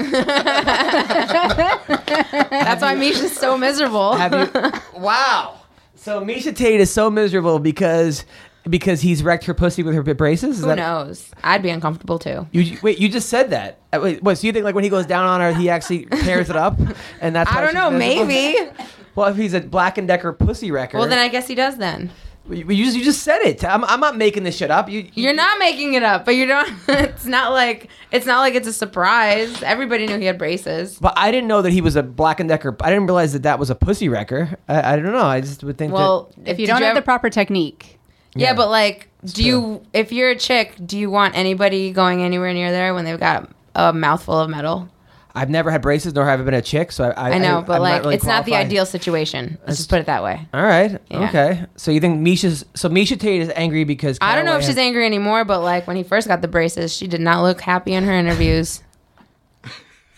why 2.82 2.96
Miesha's 2.96 3.38
so 3.38 3.56
miserable. 3.58 4.16
Have 4.16 4.34
you? 4.34 4.72
wow. 5.00 5.60
So 5.96 6.22
Miesha 6.26 6.56
Tate 6.56 6.80
is 6.80 6.90
so 6.92 7.12
miserable 7.12 7.60
because 7.60 8.26
because 8.68 9.02
he's 9.02 9.22
wrecked 9.22 9.46
her 9.46 9.54
pussy 9.54 9.84
with 9.84 9.94
her 9.94 10.02
braces. 10.02 10.56
Is 10.58 10.62
Who 10.62 10.68
that, 10.70 10.78
knows? 10.78 11.30
I'd 11.44 11.62
be 11.62 11.70
uncomfortable 11.70 12.18
too. 12.18 12.48
You 12.52 12.80
wait. 12.82 12.98
You 12.98 13.10
just 13.10 13.30
said 13.30 13.52
that. 13.52 13.78
Uh, 13.94 14.00
Wait, 14.02 14.24
what? 14.24 14.40
So 14.40 14.48
you 14.48 14.54
think 14.54 14.66
like 14.66 14.74
when 14.76 14.84
he 14.84 14.90
goes 14.90 15.06
down 15.06 15.28
on 15.28 15.40
her, 15.42 15.54
he 15.54 15.70
actually 15.70 16.06
tears 16.24 16.50
it 16.50 16.56
up, 16.56 16.80
and 17.22 17.36
that's 17.36 17.52
I 17.52 17.62
don't 17.62 17.76
know. 17.76 17.92
miserable? 17.92 18.26
Maybe. 18.28 18.72
Well, 19.14 19.30
if 19.30 19.38
he's 19.38 19.54
a 19.54 19.62
Black 19.62 19.98
and 19.98 20.08
Decker 20.08 20.34
pussy 20.34 20.72
wrecker, 20.72 20.98
Well, 20.98 21.08
then 21.08 21.20
I 21.20 21.30
guess 21.30 21.48
he 21.48 21.56
does. 21.56 21.78
Then 21.78 22.12
you, 22.50 22.66
you 22.70 22.86
just 22.86 22.98
you 22.98 23.04
just 23.04 23.24
said 23.24 23.40
it. 23.42 23.64
I'm, 23.66 23.84
I'm 23.86 24.00
not 24.00 24.18
making 24.18 24.44
this 24.44 24.56
shit 24.58 24.70
up. 24.72 24.90
You 24.90 25.10
you're 25.14 25.34
not 25.34 25.58
making 25.60 25.94
it 25.96 26.04
up, 26.04 26.26
but 26.26 26.32
you're 26.36 26.48
not. 26.48 26.68
It's 26.88 27.26
not 27.26 27.52
like 27.52 27.90
it's 28.12 28.26
not 28.26 28.40
like 28.40 28.54
it's 28.56 28.68
a 28.68 28.74
surprise. 28.74 29.64
Everybody 29.64 30.06
knew 30.08 30.18
he 30.20 30.26
had 30.26 30.38
braces. 30.38 30.98
But 31.00 31.14
I 31.18 31.32
didn't 31.32 31.48
know 31.48 31.62
that 31.62 31.72
he 31.74 31.82
was 31.82 31.96
a 31.96 32.04
Black 32.04 32.40
and 32.40 32.48
Decker. 32.50 32.76
I 32.82 32.90
didn't 32.90 33.08
realize 33.08 33.34
that 33.34 33.44
that 33.44 33.58
was 33.60 33.70
a 33.70 33.76
pussy 33.76 34.10
wrecker. 34.10 34.58
I, 34.68 34.94
I 34.94 34.96
don't 34.96 35.12
know. 35.12 35.26
I 35.26 35.42
just 35.42 35.64
would 35.64 35.78
think 35.78 35.94
Well, 35.94 36.32
If 36.46 36.60
you 36.60 36.68
don't 36.68 36.82
have 36.82 36.92
ever- 36.92 37.00
the 37.00 37.06
proper 37.06 37.30
technique, 37.30 38.00
yeah, 38.36 38.50
Yeah. 38.50 38.54
but 38.56 38.70
like, 38.70 39.10
do 39.24 39.32
true. 39.34 39.44
you? 39.44 39.82
If 39.94 40.12
you're 40.12 40.30
a 40.30 40.36
chick, 40.36 40.74
do 40.86 40.98
you 41.00 41.10
want 41.10 41.36
anybody 41.36 41.92
going 41.92 42.22
anywhere 42.22 42.54
near 42.54 42.72
there 42.72 42.94
when 42.94 43.06
they've 43.06 43.20
got 43.20 43.50
a 43.76 43.92
mouthful 43.92 44.40
of 44.40 44.50
metal? 44.50 44.88
That 45.36 45.42
I've 45.42 45.50
never 45.50 45.72
had 45.72 45.82
braces, 45.82 46.14
nor 46.14 46.26
have 46.26 46.40
I 46.40 46.44
been 46.44 46.54
a 46.54 46.62
chick. 46.62 46.92
So 46.92 47.06
I, 47.06 47.30
I, 47.30 47.32
I 47.32 47.38
know, 47.40 47.60
I, 47.60 47.62
but 47.62 47.76
I'm 47.76 47.82
like, 47.82 48.02
really 48.04 48.16
it's 48.16 48.26
not 48.26 48.46
the 48.46 48.56
ideal 48.56 48.86
situation. 48.86 49.58
Let's 49.66 49.78
just 49.78 49.90
put 49.90 50.00
it 50.00 50.06
that 50.06 50.24
way. 50.24 50.48
All 50.54 50.64
right. 50.64 51.00
Yeah. 51.10 51.30
Okay. 51.30 51.66
So 51.76 51.92
you 51.92 52.00
think 52.00 52.20
Miesha's 52.26 52.66
so 52.74 52.90
Miesha 52.90 53.20
Tate 53.20 53.42
is 53.42 53.52
angry 53.56 53.84
because 53.84 54.18
I 54.22 54.36
don't 54.36 54.46
know 54.46 54.52
if 54.52 54.62
Caraway 54.62 54.68
she's 54.68 54.78
angry 54.78 55.06
anymore, 55.06 55.46
but 55.46 55.62
like 55.62 55.88
when 55.88 55.98
he 55.98 56.04
first 56.04 56.28
got 56.28 56.42
the 56.42 56.48
braces, 56.48 56.96
she 56.96 57.08
did 57.08 57.22
not 57.22 57.44
look 57.44 57.62
happy 57.62 57.94
in 57.94 58.04
her 58.04 58.14
interviews. 58.14 58.82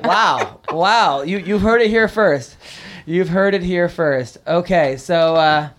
wow, 0.03 0.59
wow. 0.71 1.21
You 1.21 1.37
you've 1.37 1.61
heard 1.61 1.81
it 1.81 1.89
here 1.89 2.07
first. 2.07 2.57
You've 3.05 3.29
heard 3.29 3.53
it 3.53 3.63
here 3.63 3.89
first. 3.89 4.37
Okay, 4.47 4.97
so 4.97 5.35
uh, 5.35 5.69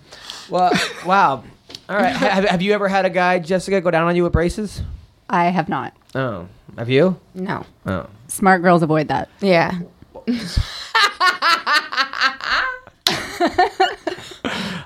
well, 0.49 0.73
wow. 1.05 1.45
All 1.89 1.97
right. 1.97 2.15
have, 2.15 2.45
have 2.45 2.63
you 2.63 2.73
ever 2.73 2.87
had 2.87 3.05
a 3.05 3.11
guy, 3.11 3.41
Jessica, 3.41 3.81
go 3.81 3.91
down 3.91 4.07
on 4.07 4.15
you 4.15 4.23
with 4.23 4.33
braces? 4.33 4.83
I 5.29 5.47
have 5.47 5.69
not. 5.69 5.93
Oh, 6.15 6.49
have 6.79 6.89
you? 6.91 7.19
No. 7.35 7.65
Oh, 7.87 8.07
Smart 8.29 8.63
girls 8.63 8.83
avoid 8.83 9.09
that. 9.09 9.29
Yeah. 9.41 9.79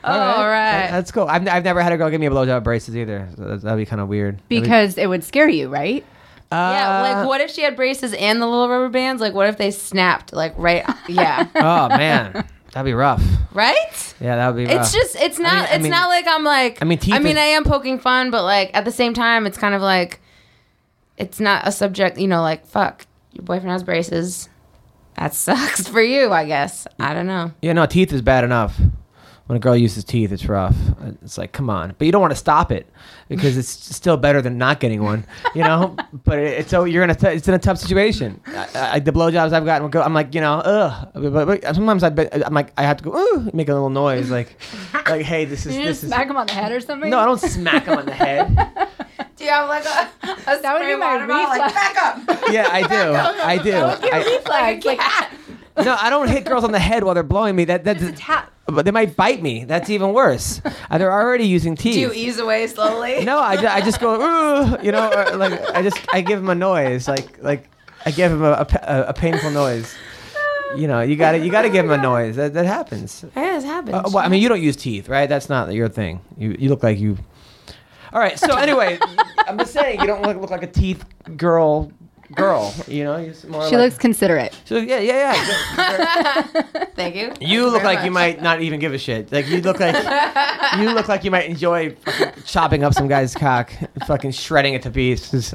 All 0.06 0.46
right. 0.46 0.88
that's 0.90 1.10
cool. 1.10 1.26
I've, 1.26 1.46
I've 1.48 1.64
never 1.64 1.80
had 1.82 1.92
a 1.92 1.96
girl 1.96 2.10
give 2.10 2.20
me 2.20 2.26
a 2.26 2.30
blowjob 2.30 2.56
with 2.56 2.64
braces 2.64 2.96
either. 2.96 3.28
So 3.36 3.44
that- 3.44 3.62
that'd 3.62 3.78
be 3.78 3.86
kind 3.86 4.00
of 4.00 4.08
weird. 4.08 4.36
That'd 4.36 4.48
be- 4.48 4.60
Because 4.60 4.98
it 4.98 5.06
would 5.06 5.24
scare 5.24 5.48
you, 5.48 5.68
right? 5.68 6.04
yeah, 6.52 7.00
Uh, 7.00 7.02
like 7.02 7.26
what 7.26 7.40
if 7.40 7.50
she 7.50 7.62
had 7.62 7.74
braces 7.74 8.12
and 8.14 8.40
the 8.40 8.46
little 8.46 8.68
rubber 8.68 8.88
bands? 8.88 9.20
Like 9.20 9.34
what 9.34 9.48
if 9.48 9.56
they 9.56 9.70
snapped? 9.70 10.32
Like 10.32 10.54
right? 10.56 10.84
Yeah. 11.08 11.46
Oh 11.56 11.88
man, 11.88 12.44
that'd 12.72 12.84
be 12.84 12.92
rough. 12.94 13.22
right? 13.52 14.14
Yeah, 14.20 14.36
that 14.36 14.54
would 14.54 14.56
be. 14.64 14.72
Rough. 14.72 14.82
It's 14.82 14.92
just 14.92 15.16
it's 15.16 15.38
not 15.40 15.52
mean- 15.54 15.62
I 15.64 15.74
it's 15.74 15.82
mean- 15.82 15.90
not 15.90 16.08
like 16.08 16.26
I'm 16.28 16.44
like 16.44 16.78
I 16.80 16.84
mean, 16.84 16.98
teeth 16.98 17.14
I 17.14 17.18
mean 17.18 17.32
is- 17.36 17.42
I 17.42 17.46
am 17.46 17.64
poking 17.64 17.98
fun, 17.98 18.30
but 18.30 18.44
like 18.44 18.70
at 18.74 18.84
the 18.84 18.92
same 18.92 19.14
time 19.14 19.46
it's 19.46 19.58
kind 19.58 19.74
of 19.74 19.82
like 19.82 20.20
it's 21.16 21.40
not 21.40 21.66
a 21.66 21.72
subject, 21.72 22.18
you 22.18 22.28
know, 22.28 22.42
like 22.42 22.66
fuck, 22.66 23.06
your 23.32 23.44
boyfriend 23.44 23.70
has 23.70 23.82
braces. 23.82 24.48
That 25.16 25.34
sucks 25.34 25.86
for 25.88 26.02
you, 26.02 26.32
I 26.32 26.44
guess. 26.46 26.86
I 26.98 27.14
don't 27.14 27.26
know. 27.26 27.52
Yeah, 27.62 27.72
no, 27.72 27.86
teeth 27.86 28.12
is 28.12 28.22
bad 28.22 28.44
enough. 28.44 28.80
When 29.46 29.58
a 29.58 29.60
girl 29.60 29.76
uses 29.76 30.04
teeth, 30.04 30.32
it's 30.32 30.46
rough. 30.46 30.74
It's 31.22 31.36
like, 31.36 31.52
come 31.52 31.68
on, 31.68 31.94
but 31.98 32.06
you 32.06 32.12
don't 32.12 32.22
want 32.22 32.30
to 32.32 32.36
stop 32.36 32.72
it 32.72 32.88
because 33.28 33.58
it's 33.58 33.68
still 33.94 34.16
better 34.16 34.40
than 34.40 34.56
not 34.56 34.80
getting 34.80 35.02
one, 35.02 35.26
you 35.54 35.62
know. 35.62 35.94
but 36.24 36.38
it, 36.38 36.60
it's 36.60 36.70
so 36.70 36.84
you're 36.84 37.04
in 37.04 37.10
a 37.10 37.14
t- 37.14 37.26
it's 37.28 37.46
in 37.46 37.52
a 37.52 37.58
tough 37.58 37.76
situation. 37.76 38.40
I, 38.46 38.68
I, 38.74 38.98
the 39.00 39.12
blowjobs 39.12 39.52
I've 39.52 39.66
gotten, 39.66 39.94
I'm 40.00 40.14
like, 40.14 40.34
you 40.34 40.40
know, 40.40 40.54
ugh. 40.64 41.10
But, 41.14 41.44
but 41.46 41.74
sometimes 41.74 42.02
I 42.02 42.08
bet 42.08 42.34
I'm 42.46 42.54
like, 42.54 42.72
I 42.78 42.84
have 42.84 42.96
to 42.96 43.04
go, 43.04 43.14
ooh, 43.18 43.50
make 43.52 43.68
a 43.68 43.74
little 43.74 43.90
noise, 43.90 44.30
like, 44.30 44.56
like, 45.06 45.26
hey, 45.26 45.44
this 45.44 45.66
is 45.66 45.76
You 45.76 45.84
this 45.84 46.02
is. 46.02 46.08
smack 46.08 46.26
him 46.30 46.38
on 46.38 46.46
the 46.46 46.54
head 46.54 46.72
or 46.72 46.80
something? 46.80 47.10
No, 47.10 47.18
I 47.18 47.26
don't 47.26 47.38
smack 47.38 47.84
him 47.84 47.98
on 47.98 48.06
the 48.06 48.14
head. 48.14 48.88
Do 49.36 49.44
you 49.44 49.50
have 49.50 49.68
like 49.68 49.84
a, 49.84 50.10
a 50.50 50.60
That 50.62 50.78
would 50.78 50.86
be 50.86 50.96
my 50.96 51.24
reflex. 51.24 51.72
back 51.74 51.96
up. 52.02 52.40
Yeah, 52.52 52.68
I 52.70 52.82
do. 52.82 53.40
I 53.42 53.58
do. 53.58 53.74
I, 53.74 54.18
Reflex, 54.24 54.84
like, 54.84 55.84
no, 55.84 55.96
I 56.00 56.08
don't 56.10 56.28
hit 56.28 56.44
girls 56.44 56.62
on 56.62 56.70
the 56.72 56.78
head 56.78 57.02
while 57.04 57.14
they're 57.14 57.22
blowing 57.22 57.56
me. 57.56 57.64
That 57.64 57.82
that's 57.84 58.02
tap. 58.20 58.52
But 58.66 58.84
they 58.84 58.90
might 58.92 59.16
bite 59.16 59.42
me. 59.42 59.64
That's 59.64 59.90
even 59.90 60.12
worse. 60.12 60.60
Uh, 60.90 60.98
they're 60.98 61.12
already 61.12 61.44
using 61.46 61.74
teeth. 61.74 61.94
Do 61.94 62.00
you 62.00 62.12
ease 62.12 62.38
away 62.38 62.66
slowly? 62.68 63.24
No, 63.24 63.38
I, 63.38 63.56
ju- 63.56 63.66
I 63.66 63.80
just 63.80 64.00
go, 64.00 64.14
"Ugh," 64.20 64.84
you 64.84 64.92
know, 64.92 65.10
or 65.10 65.36
like 65.36 65.60
I 65.74 65.82
just 65.82 65.98
I 66.14 66.20
give 66.20 66.38
him 66.38 66.48
a 66.48 66.54
noise, 66.54 67.08
like 67.08 67.42
like 67.42 67.68
I 68.06 68.10
give 68.12 68.30
him 68.32 68.42
a, 68.44 68.52
a, 68.52 68.66
a, 68.82 69.02
a 69.08 69.12
painful 69.14 69.50
noise. 69.50 69.94
You 70.76 70.86
know, 70.88 71.00
you 71.02 71.16
got 71.16 71.32
to 71.32 71.38
you 71.38 71.50
got 71.50 71.62
to 71.62 71.70
give 71.70 71.84
him 71.84 71.90
a 71.92 71.98
noise. 71.98 72.36
That, 72.36 72.54
that 72.54 72.66
happens. 72.66 73.24
Yeah, 73.36 73.54
this 73.54 73.64
happens. 73.64 73.94
Uh, 73.96 74.02
well, 74.12 74.24
I 74.24 74.28
mean, 74.28 74.42
you 74.42 74.48
don't 74.48 74.62
use 74.62 74.76
teeth, 74.76 75.08
right? 75.08 75.28
That's 75.28 75.48
not 75.48 75.72
your 75.72 75.88
thing. 75.88 76.20
You 76.38 76.56
you 76.58 76.68
look 76.68 76.82
like 76.82 76.98
you. 76.98 77.18
All 78.14 78.20
right. 78.20 78.38
So 78.38 78.56
anyway, 78.56 78.98
I'm 79.46 79.58
just 79.58 79.72
saying 79.72 80.00
you 80.00 80.06
don't 80.06 80.22
look, 80.22 80.40
look 80.40 80.50
like 80.50 80.62
a 80.62 80.68
teeth 80.68 81.04
girl. 81.36 81.92
Girl, 82.34 82.74
you 82.88 83.04
know, 83.04 83.18
you're 83.18 83.34
more 83.48 83.68
She 83.68 83.76
like, 83.76 83.84
looks 83.84 83.98
considerate. 83.98 84.58
So 84.64 84.78
yeah, 84.78 84.98
yeah, 84.98 85.34
yeah. 85.76 86.42
Thank 86.96 87.16
you. 87.16 87.32
You 87.38 87.68
look 87.68 87.82
like 87.84 88.02
you 88.02 88.10
might 88.10 88.40
not 88.40 88.62
even 88.62 88.80
give 88.80 88.94
a 88.94 88.98
shit. 88.98 89.30
Like 89.30 89.46
you 89.46 89.60
look 89.60 89.78
like 89.78 89.94
you 90.78 90.90
look 90.94 91.06
like 91.06 91.22
you 91.22 91.30
might 91.30 91.50
enjoy 91.50 91.94
fucking 91.94 92.42
chopping 92.44 92.82
up 92.82 92.94
some 92.94 93.08
guy's 93.08 93.34
cock, 93.34 93.70
fucking 94.06 94.30
shredding 94.30 94.72
it 94.72 94.82
to 94.82 94.90
pieces. 94.90 95.54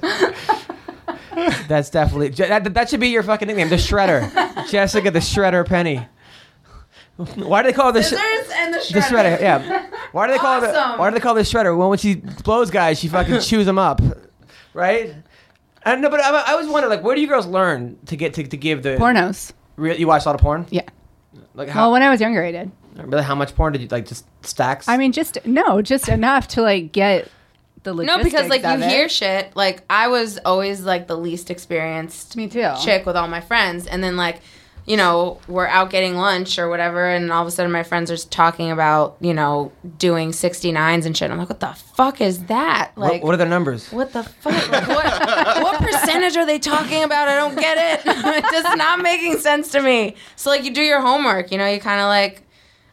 That's 1.68 1.90
definitely 1.90 2.30
that, 2.30 2.72
that 2.74 2.90
should 2.90 3.00
be 3.00 3.10
your 3.10 3.24
fucking 3.24 3.48
nickname, 3.48 3.70
the 3.70 3.76
Shredder, 3.76 4.70
Jessica 4.70 5.10
the 5.10 5.20
Shredder 5.20 5.66
Penne. 5.66 6.08
Why 7.36 7.62
do 7.62 7.68
they 7.70 7.74
call 7.74 7.90
it 7.90 7.94
the 7.94 8.02
sh- 8.04 8.08
Scissors 8.10 8.52
and 8.56 8.74
the 8.74 8.78
the 8.80 9.00
shredder. 9.02 9.38
Shredder? 9.38 9.42
Yeah, 9.42 9.90
Why 10.14 10.28
do 10.28 10.34
they 10.34 10.40
call 10.40 10.64
it? 10.64 10.74
Awesome. 10.76 11.00
Why 11.00 11.10
do 11.10 11.14
they 11.16 11.20
call 11.20 11.34
this 11.36 11.52
shredder? 11.52 11.78
Well, 11.78 11.90
when 11.90 12.00
she 12.00 12.16
blows 12.16 12.72
guys, 12.72 13.00
she 13.00 13.08
fucking 13.10 13.40
chews 13.42 13.66
them 13.66 13.78
up, 13.78 14.02
right? 14.74 15.14
I 15.86 15.92
don't 15.92 16.02
know, 16.02 16.10
but 16.10 16.22
I, 16.22 16.30
I 16.30 16.52
always 16.54 16.68
wonder, 16.68 16.88
like, 16.90 17.04
where 17.04 17.16
do 17.16 17.22
you 17.22 17.28
girls 17.28 17.46
learn 17.48 17.98
to 18.08 18.16
get 18.16 18.34
to, 18.36 18.44
to 18.44 18.58
give 18.58 18.84
the 18.84 18.90
Pornos. 18.98 19.52
Real, 19.76 19.98
you 19.98 20.08
watch 20.08 20.26
a 20.26 20.30
lot 20.30 20.36
of 20.36 20.42
porn? 20.42 20.66
Yeah. 20.70 20.82
Like 21.56 21.70
how? 21.70 21.84
Well, 21.86 21.92
when 21.94 22.04
I 22.04 22.10
was 22.10 22.22
younger, 22.22 22.44
I 22.44 22.52
did. 22.52 22.72
really, 22.96 23.24
how 23.24 23.36
much 23.36 23.56
porn 23.56 23.74
did 23.74 23.82
you 23.82 23.88
like? 23.90 24.06
Just 24.08 24.26
stacks? 24.46 24.88
I 24.88 24.98
mean, 24.98 25.12
just 25.12 25.38
no, 25.46 25.82
just 25.82 26.08
enough 26.10 26.48
to 26.50 26.62
like 26.62 26.92
get 26.92 27.30
the 27.84 27.94
legitimate. 27.94 28.18
No, 28.18 28.24
because 28.24 28.50
like 28.50 28.64
you 28.64 28.70
it. 28.86 28.90
hear 28.90 29.10
shit. 29.10 29.56
Like 29.56 29.84
I 29.90 30.08
was 30.08 30.38
always 30.46 30.82
like 30.82 31.08
the 31.08 31.18
least 31.18 31.50
experienced 31.50 32.36
Me 32.38 32.48
too. 32.48 32.70
chick 32.84 33.06
with 33.06 33.16
all 33.16 33.28
my 33.28 33.42
friends, 33.42 33.88
and 33.88 34.04
then 34.04 34.16
like, 34.18 34.42
you 34.86 34.98
know, 34.98 35.40
we're 35.48 35.68
out 35.68 35.90
getting 35.90 36.16
lunch 36.16 36.58
or 36.58 36.70
whatever, 36.70 37.06
and 37.10 37.32
all 37.32 37.42
of 37.42 37.48
a 37.48 37.52
sudden 37.52 37.72
my 37.72 37.84
friends 37.84 38.10
are 38.10 38.18
talking 38.18 38.72
about 38.72 39.18
you 39.20 39.34
know 39.34 39.72
doing 39.98 40.32
69s 40.32 41.06
and 41.06 41.16
shit. 41.16 41.30
I'm 41.30 41.38
like, 41.38 41.50
what 41.50 41.60
the 41.60 41.74
fuck 41.74 42.22
is 42.22 42.46
that? 42.46 42.92
Like, 42.96 43.24
what, 43.24 43.34
are 43.34 43.38
their 43.38 43.48
numbers? 43.48 43.92
What 43.92 44.14
the 44.14 44.24
fuck? 44.24 44.72
Like, 44.72 44.88
what, 44.88 45.64
what 45.64 45.82
percentage 45.82 46.38
are 46.38 46.46
they 46.46 46.60
talking 46.60 47.04
about? 47.04 47.28
I 47.28 47.36
don't 47.36 47.56
get 47.56 47.78
it. 47.78 48.02
it's 48.06 48.52
just 48.52 48.78
not 48.78 49.02
making 49.02 49.38
sense 49.38 49.72
to 49.72 49.82
me. 49.82 50.16
So, 50.36 50.50
like, 50.50 50.64
you 50.64 50.72
do 50.72 50.82
your 50.82 51.02
homework, 51.02 51.52
you 51.52 51.58
know, 51.58 51.68
you 51.68 51.80
kind 51.80 52.02
of 52.02 52.08
like. 52.08 52.44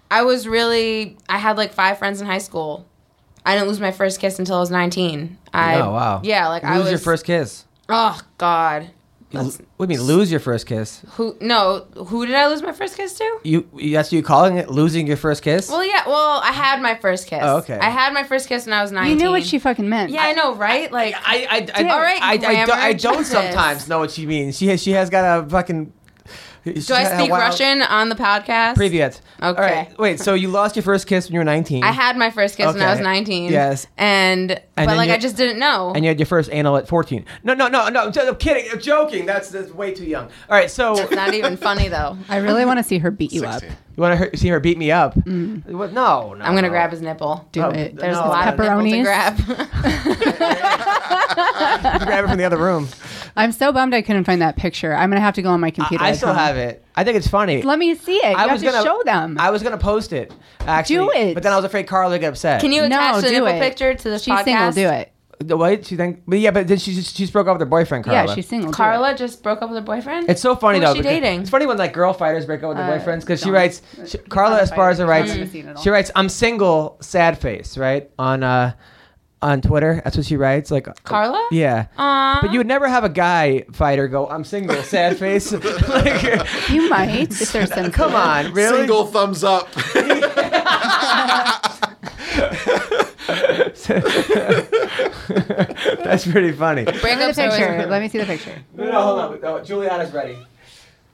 I 0.09 0.23
was 0.23 0.47
really. 0.47 1.17
I 1.29 1.39
had 1.39 1.57
like 1.57 1.73
five 1.73 1.99
friends 1.99 2.21
in 2.21 2.27
high 2.29 2.39
school. 2.39 2.87
I 3.45 3.55
didn't 3.55 3.69
lose 3.69 3.81
my 3.81 3.93
first 3.93 4.21
kiss 4.21 4.39
until 4.39 4.57
I 4.57 4.61
was 4.61 4.71
19. 4.71 5.39
I, 5.55 5.81
oh 5.81 5.93
wow. 5.93 6.21
Yeah, 6.25 6.49
like 6.49 6.65
Lose 6.65 6.73
I 6.73 6.79
was. 6.79 6.91
your 6.91 6.99
first 6.99 7.25
kiss. 7.25 7.65
Oh, 7.89 8.21
God. 8.39 8.91
You- 9.31 9.41
What 9.77 9.89
do 9.89 9.93
you 9.95 9.99
mean 9.99 10.07
lose 10.07 10.31
your 10.31 10.39
first 10.41 10.67
kiss? 10.67 11.03
Who? 11.17 11.37
No, 11.41 11.87
who 11.97 12.27
did 12.27 12.35
I 12.37 12.47
lose 12.47 12.63
my 12.63 12.73
first 12.73 12.97
kiss 12.97 13.15
to? 13.15 13.39
You 13.43 13.67
that's 13.93 14.13
you 14.13 14.23
calling 14.23 14.57
it 14.57 14.71
losing 14.71 15.07
your 15.07 15.17
first 15.17 15.43
kiss? 15.43 15.69
Well, 15.69 15.85
yeah. 15.85 16.07
Well, 16.07 16.41
I 16.45 16.53
had 16.53 16.81
my 16.81 16.95
first 16.95 17.27
kiss. 17.27 17.41
Oh, 17.43 17.57
okay. 17.59 17.77
I 17.79 17.91
had 17.91 18.15
my 18.15 18.23
first 18.23 18.49
kiss 18.49 18.67
when 18.67 18.73
I 18.73 18.83
was 18.83 18.93
19. 18.93 19.11
You 19.19 19.25
knew 19.25 19.31
what 19.33 19.43
she 19.45 19.59
fucking 19.59 19.89
meant. 19.89 20.11
Yeah, 20.13 20.23
I 20.23 20.33
know, 20.33 20.55
right? 20.55 20.91
Like, 20.93 21.15
I 21.17 21.47
I 21.75 21.83
I, 21.85 21.89
All 21.91 22.01
right, 22.01 22.23
I, 22.23 22.33
I, 22.33 22.37
grammar, 22.37 22.67
don't, 22.67 22.79
I 22.79 22.93
don't 22.93 23.25
sometimes 23.25 23.89
know 23.89 23.99
what 23.99 24.13
she 24.13 24.27
means. 24.27 24.57
She 24.57 24.69
has 24.69 24.81
she 24.83 24.93
has 24.93 25.11
got 25.11 25.45
a 25.45 25.49
fucking. 25.49 25.93
do 26.66 26.94
I 26.94 27.04
speak 27.18 27.32
Russian 27.32 27.82
on 27.82 28.10
the 28.10 28.16
podcast? 28.16 28.76
Привет. 28.76 29.20
All 29.42 29.52
Okay. 29.52 29.62
right. 29.62 30.00
Wait. 30.00 30.20
So 30.20 30.34
you 30.36 30.48
lost 30.50 30.76
your 30.76 30.84
first 30.84 31.08
kiss 31.08 31.26
when 31.28 31.34
you 31.34 31.40
were 31.40 31.44
19. 31.44 31.84
I 31.84 31.92
had 31.92 32.18
my 32.18 32.30
first 32.30 32.56
kiss 32.58 32.68
when 32.74 32.82
I 32.84 32.90
was 32.92 33.00
Okay. 33.00 33.04
19. 33.04 33.52
Yes. 33.52 33.88
And, 33.98 34.52
And 34.52 34.60
but 34.76 34.86
then 34.88 34.98
like 34.98 35.08
you- 35.10 35.16
I 35.16 35.18
just 35.18 35.38
didn't 35.38 35.58
know. 35.60 35.92
and 35.96 36.04
you 36.06 36.10
had 36.10 36.20
your 36.20 36.28
first 36.28 36.50
anal 36.54 36.78
at 36.78 36.88
14. 36.88 37.26
No, 37.44 37.54
no, 37.56 37.68
no, 37.68 37.90
no. 37.90 38.04
I'm 38.04 38.12
just- 38.12 38.28
I'm 38.28 38.36
kidding. 38.36 38.66
I'm 38.72 38.80
joking. 38.80 39.26
That's, 39.26 39.50
that's 39.50 39.72
way 39.72 39.94
too 39.94 40.06
young. 40.06 40.26
All 40.50 40.56
right. 40.58 40.70
So 40.70 40.94
it's 40.98 41.12
not 41.12 41.34
even 41.34 41.58
funny 41.58 41.88
though. 41.88 42.18
I 42.30 42.38
really 42.38 42.66
want 42.66 42.78
to 42.78 42.84
see 42.84 43.00
her 43.00 43.10
beat 43.12 43.32
you 43.34 43.42
16. 43.42 43.70
up. 43.72 43.78
you 43.98 44.02
want 44.02 44.32
to 44.32 44.38
see 44.38 44.50
her 44.50 44.60
beat 44.60 44.78
me 44.78 44.92
up? 44.92 45.16
What? 45.18 45.94
No, 45.94 46.34
no. 46.36 46.46
I'm 46.46 46.54
gonna 46.54 46.62
no. 46.64 46.70
grab 46.70 46.92
his 46.92 47.02
nipple. 47.02 47.48
Do 47.52 47.64
Oh, 47.64 47.70
it. 47.70 47.96
There's 47.96 48.16
No. 48.18 48.26
a 48.26 48.28
lot 48.28 48.48
of 48.48 48.60
nipple 48.60 48.78
to 48.80 48.86
Pepperonis. 48.86 49.04
grab. 49.04 49.38
You 50.12 51.98
can 52.00 52.08
grab 52.08 52.26
it 52.26 52.28
from 52.28 52.38
the 52.38 52.44
other 52.46 52.58
room. 52.58 52.88
I'm 53.37 53.53
so 53.53 53.73
bummed 53.73 53.95
I 53.95 54.03
couldn't 54.03 54.25
find 54.25 54.41
that 54.43 54.57
picture. 54.57 54.95
I'm 54.95 55.11
gonna 55.11 55.21
have 55.21 55.35
to 55.35 55.43
go 55.43 55.51
on 55.51 55.61
my 55.61 55.71
computer. 55.71 56.03
I 56.03 56.11
at 56.11 56.17
still 56.17 56.29
home. 56.29 56.37
have 56.39 56.57
it. 56.57 56.85
I 56.95 57.05
think 57.05 57.17
it's 57.17 57.29
funny. 57.29 57.63
Let 57.63 57.79
me 57.79 57.95
see 57.95 58.17
it. 58.17 58.31
You 58.31 58.37
I 58.37 58.41
have 58.43 58.53
was 58.53 58.61
to 58.63 58.71
gonna 58.71 58.83
show 58.85 59.03
them. 59.05 59.37
I 59.39 59.51
was 59.51 59.63
gonna 59.63 59.79
post 59.79 60.13
it. 60.13 60.33
Actually, 60.61 60.97
Do 60.97 61.11
it. 61.15 61.35
But 61.35 61.43
then 61.43 61.53
I 61.53 61.57
was 61.57 61.65
afraid 61.65 61.87
Carla 61.87 62.13
would 62.13 62.21
get 62.21 62.29
upset. 62.29 62.61
Can 62.61 62.73
you 62.73 62.89
no, 62.89 62.97
attach 62.97 63.17
the 63.23 63.29
do 63.29 63.35
nipple 63.35 63.49
it. 63.49 63.61
picture 63.61 63.95
to 63.95 64.11
this 64.11 64.23
She's 64.23 64.33
podcast? 64.35 64.73
single. 64.73 64.73
Do 64.73 64.89
it. 64.89 65.13
The 65.39 65.55
Wait, 65.55 65.85
she 65.85 65.97
think, 65.97 66.23
but 66.27 66.39
yeah, 66.39 66.51
but 66.51 66.67
then 66.67 66.79
she 66.79 66.95
just, 66.95 67.15
she 67.15 67.25
just 67.25 67.33
broke 67.35 67.47
up 67.47 67.57
with 67.57 67.61
her 67.61 67.67
boyfriend, 67.67 68.05
Carla. 68.05 68.27
Yeah, 68.27 68.35
she's 68.35 68.49
single. 68.49 68.71
do 68.71 68.75
Carla 68.75 69.11
it. 69.11 69.19
just 69.19 69.43
broke 69.43 69.61
up 69.61 69.69
with 69.69 69.77
her 69.79 69.85
boyfriend. 69.85 70.31
It's 70.31 70.41
so 70.41 70.57
funny 70.57 70.79
Who 70.79 70.87
though. 70.87 70.95
she 70.95 71.01
because- 71.03 71.21
dating? 71.21 71.41
It's 71.43 71.51
funny 71.51 71.67
when 71.67 71.77
like 71.77 71.93
girl 71.93 72.15
fighters 72.15 72.47
break 72.47 72.63
up 72.63 72.69
with 72.71 72.79
their 72.79 72.91
Uh, 72.91 72.99
boyfriends 72.99 73.21
because 73.21 73.41
she 73.41 73.45
don't. 73.47 73.53
writes. 73.55 73.83
She, 74.07 74.17
Carla 74.17 74.63
It's 74.63 74.71
not 74.71 74.79
a 74.79 74.81
Esparza 74.81 75.07
writes. 75.07 75.33
I've 75.33 75.39
never 75.39 75.51
seen 75.51 75.69
it 75.69 75.77
all. 75.77 75.83
She 75.83 75.91
writes, 75.91 76.11
"I'm 76.17 76.31
single, 76.31 76.97
sad 77.03 77.39
face." 77.39 77.77
Right 77.77 78.09
on 78.19 78.43
uh 78.43 78.73
on 79.43 79.61
Twitter. 79.61 80.01
That's 80.05 80.17
what 80.17 80.27
she 80.27 80.37
writes. 80.37 80.71
Like 80.71 80.87
Carla? 81.05 81.49
Yeah. 81.51 81.87
Aw. 81.99 82.39
But 82.43 82.53
you 82.53 82.59
would 82.59 82.67
never 82.67 82.89
have 82.89 83.05
a 83.05 83.09
guy 83.09 83.65
fighter 83.73 84.09
go, 84.09 84.27
"I'm 84.29 84.45
single, 84.45 84.83
sad 84.83 85.19
face." 85.19 85.53
like, 85.89 86.23
You 86.71 86.89
might 86.89 87.31
if 87.31 87.53
they're 87.53 87.67
sensitive. 87.67 87.93
come 87.93 88.15
on, 88.15 88.53
really? 88.53 88.79
Single 88.79 89.07
thumbs 89.07 89.45
up. 89.45 89.69
That's 95.29 96.27
pretty 96.27 96.53
funny. 96.53 96.85
Bring 96.85 96.95
at 96.97 97.01
Breakups 97.01 97.35
the 97.37 97.43
picture. 97.51 97.87
Let 97.89 98.03
me 98.03 98.09
see 98.09 98.19
the 98.19 98.25
picture. 98.27 98.55
No, 98.75 98.85
no, 98.85 99.03
hold 99.03 99.19
on. 99.19 99.41
No, 99.41 99.63
Juliana's 99.65 100.13
ready. 100.13 100.39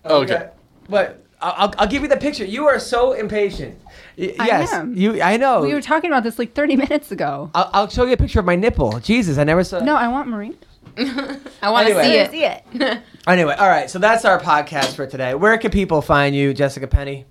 Okay. 0.04 0.48
But 0.88 1.22
I'll, 1.40 1.54
I'll- 1.56 1.74
I'll 1.78 1.86
give 1.88 2.02
you 2.02 2.08
the 2.08 2.16
picture. 2.16 2.44
You 2.44 2.66
are 2.66 2.78
so 2.78 3.12
impatient. 3.12 3.78
Y- 4.18 4.34
I 4.38 4.46
yes, 4.46 4.72
am. 4.72 4.94
you. 4.94 5.22
I 5.22 5.36
know. 5.36 5.62
We 5.62 5.72
were 5.74 5.80
talking 5.80 6.10
about 6.10 6.22
this 6.22 6.38
like 6.38 6.54
30 6.54 6.76
minutes 6.76 7.10
ago. 7.12 7.50
I'll, 7.54 7.70
I'll 7.72 7.88
show 7.88 8.04
you 8.04 8.12
a 8.12 8.16
picture 8.16 8.40
of 8.40 8.46
my 8.46 8.56
nipple. 8.56 8.98
Jesus, 9.00 9.38
I 9.38 9.44
never 9.44 9.64
saw. 9.64 9.80
No, 9.80 9.96
I 9.96 10.08
want 10.08 10.28
Marine. 10.28 10.56
I 10.98 11.70
want 11.70 11.88
to 11.88 11.94
Anyway. 11.98 12.28
see 12.30 12.44
it. 12.44 12.62
it. 12.74 12.98
Anyway, 13.26 13.54
all 13.54 13.68
right. 13.68 13.88
So 13.88 13.98
that's 14.00 14.24
our 14.24 14.40
podcast 14.40 14.96
for 14.96 15.06
today. 15.06 15.34
Where 15.34 15.56
can 15.56 15.70
people 15.70 16.02
find 16.02 16.34
you, 16.34 16.52
Jessica 16.52 16.86
Penne? 16.88 17.24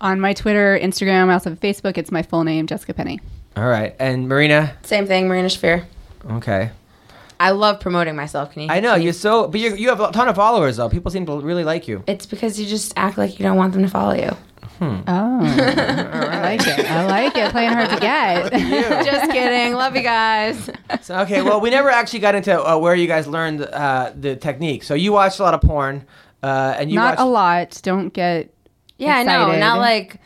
On 0.00 0.18
my 0.20 0.32
Twitter, 0.32 0.76
Instagram, 0.82 1.28
I 1.28 1.34
also 1.34 1.50
have 1.50 1.60
Facebook. 1.60 1.96
It's 1.96 2.10
my 2.10 2.22
full 2.22 2.42
name, 2.42 2.66
Jessica 2.66 2.92
Penne. 2.94 3.20
All 3.56 3.68
right, 3.68 3.94
and 4.00 4.28
Marina. 4.28 4.76
Same 4.82 5.06
thing, 5.06 5.28
Marina 5.28 5.48
Shafir. 5.48 5.84
Okay. 6.32 6.70
I 7.38 7.50
love 7.52 7.80
promoting 7.80 8.16
myself. 8.16 8.52
Can 8.52 8.62
you? 8.62 8.68
I 8.70 8.80
know 8.80 8.96
you- 8.96 9.04
you're 9.04 9.12
so, 9.12 9.46
but 9.48 9.60
you 9.60 9.74
you 9.76 9.88
have 9.88 10.00
a 10.00 10.10
ton 10.12 10.28
of 10.28 10.36
followers 10.36 10.76
though. 10.76 10.88
People 10.90 11.10
seem 11.10 11.24
to 11.26 11.40
really 11.40 11.64
like 11.64 11.86
you. 11.88 12.02
It's 12.06 12.26
because 12.26 12.58
you 12.60 12.66
just 12.66 12.92
act 12.96 13.16
like 13.16 13.38
you 13.38 13.44
don't 13.44 13.56
want 13.56 13.72
them 13.72 13.82
to 13.82 13.88
follow 13.88 14.14
you. 14.14 14.36
Oh, 14.82 14.86
I 15.06 16.40
like 16.42 16.66
it. 16.66 16.90
I 16.90 17.04
like 17.06 17.36
it. 17.36 17.50
Playing 17.50 17.72
hard 17.72 17.90
to 17.90 18.00
get. 18.00 18.50
just 19.04 19.30
kidding. 19.30 19.74
Love 19.74 19.94
you 19.94 20.02
guys. 20.02 20.70
So, 21.02 21.18
okay, 21.20 21.42
well, 21.42 21.60
we 21.60 21.68
never 21.70 21.90
actually 21.90 22.20
got 22.20 22.34
into 22.34 22.58
uh, 22.58 22.78
where 22.78 22.94
you 22.94 23.06
guys 23.06 23.26
learned 23.26 23.62
uh, 23.62 24.12
the 24.14 24.36
technique. 24.36 24.82
So 24.82 24.94
you 24.94 25.12
watched 25.12 25.38
a 25.38 25.42
lot 25.42 25.52
of 25.54 25.60
porn, 25.60 26.06
uh, 26.42 26.74
and 26.78 26.90
you 26.90 26.96
Not 26.96 27.10
watched. 27.12 27.20
a 27.20 27.24
lot. 27.26 27.80
Don't 27.82 28.08
get. 28.10 28.52
Yeah, 28.96 29.16
I 29.16 29.22
know. 29.22 29.42
Excited. 29.48 29.60
Not 29.60 29.78
like 29.78 30.16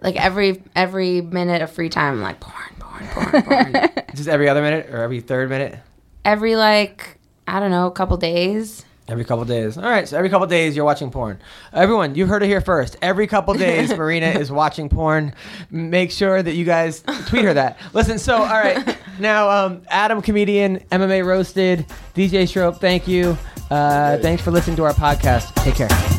like 0.00 0.16
every 0.16 0.62
every 0.76 1.20
minute 1.20 1.62
of 1.62 1.70
free 1.72 1.88
time, 1.88 2.14
I'm 2.14 2.22
like 2.22 2.38
porn, 2.40 2.74
porn, 2.78 3.06
porn, 3.08 3.42
porn. 3.72 3.88
Just 4.14 4.28
every 4.28 4.48
other 4.48 4.62
minute 4.62 4.88
or 4.90 5.02
every 5.02 5.20
third 5.20 5.48
minute, 5.50 5.78
every 6.24 6.54
like 6.56 7.18
I 7.48 7.58
don't 7.60 7.70
know, 7.72 7.90
couple 7.90 8.16
days. 8.16 8.84
Every 9.08 9.24
couple 9.24 9.44
days. 9.44 9.76
All 9.76 9.84
right, 9.84 10.08
so 10.08 10.16
every 10.16 10.30
couple 10.30 10.46
days 10.46 10.76
you're 10.76 10.84
watching 10.84 11.10
porn. 11.10 11.38
Everyone, 11.72 12.14
you 12.14 12.26
heard 12.26 12.42
it 12.42 12.46
here 12.46 12.60
first. 12.60 12.96
Every 13.02 13.26
couple 13.26 13.54
days, 13.54 13.90
Marina 13.96 14.26
is 14.26 14.50
watching 14.50 14.88
porn. 14.88 15.34
Make 15.70 16.10
sure 16.10 16.42
that 16.42 16.54
you 16.54 16.64
guys 16.64 17.02
tweet 17.26 17.44
her 17.44 17.54
that. 17.54 17.78
Listen, 17.92 18.18
so 18.18 18.36
all 18.36 18.42
right, 18.44 18.96
now 19.18 19.48
um, 19.48 19.82
Adam, 19.88 20.22
comedian, 20.22 20.78
MMA 20.90 21.24
roasted, 21.24 21.86
DJ 22.14 22.48
Shrope, 22.48 22.80
thank 22.80 23.06
you. 23.06 23.36
Uh, 23.70 24.18
thanks 24.18 24.42
for 24.42 24.50
listening 24.50 24.76
to 24.76 24.84
our 24.84 24.92
podcast. 24.92 25.54
Take 25.62 25.74
care. 25.74 26.15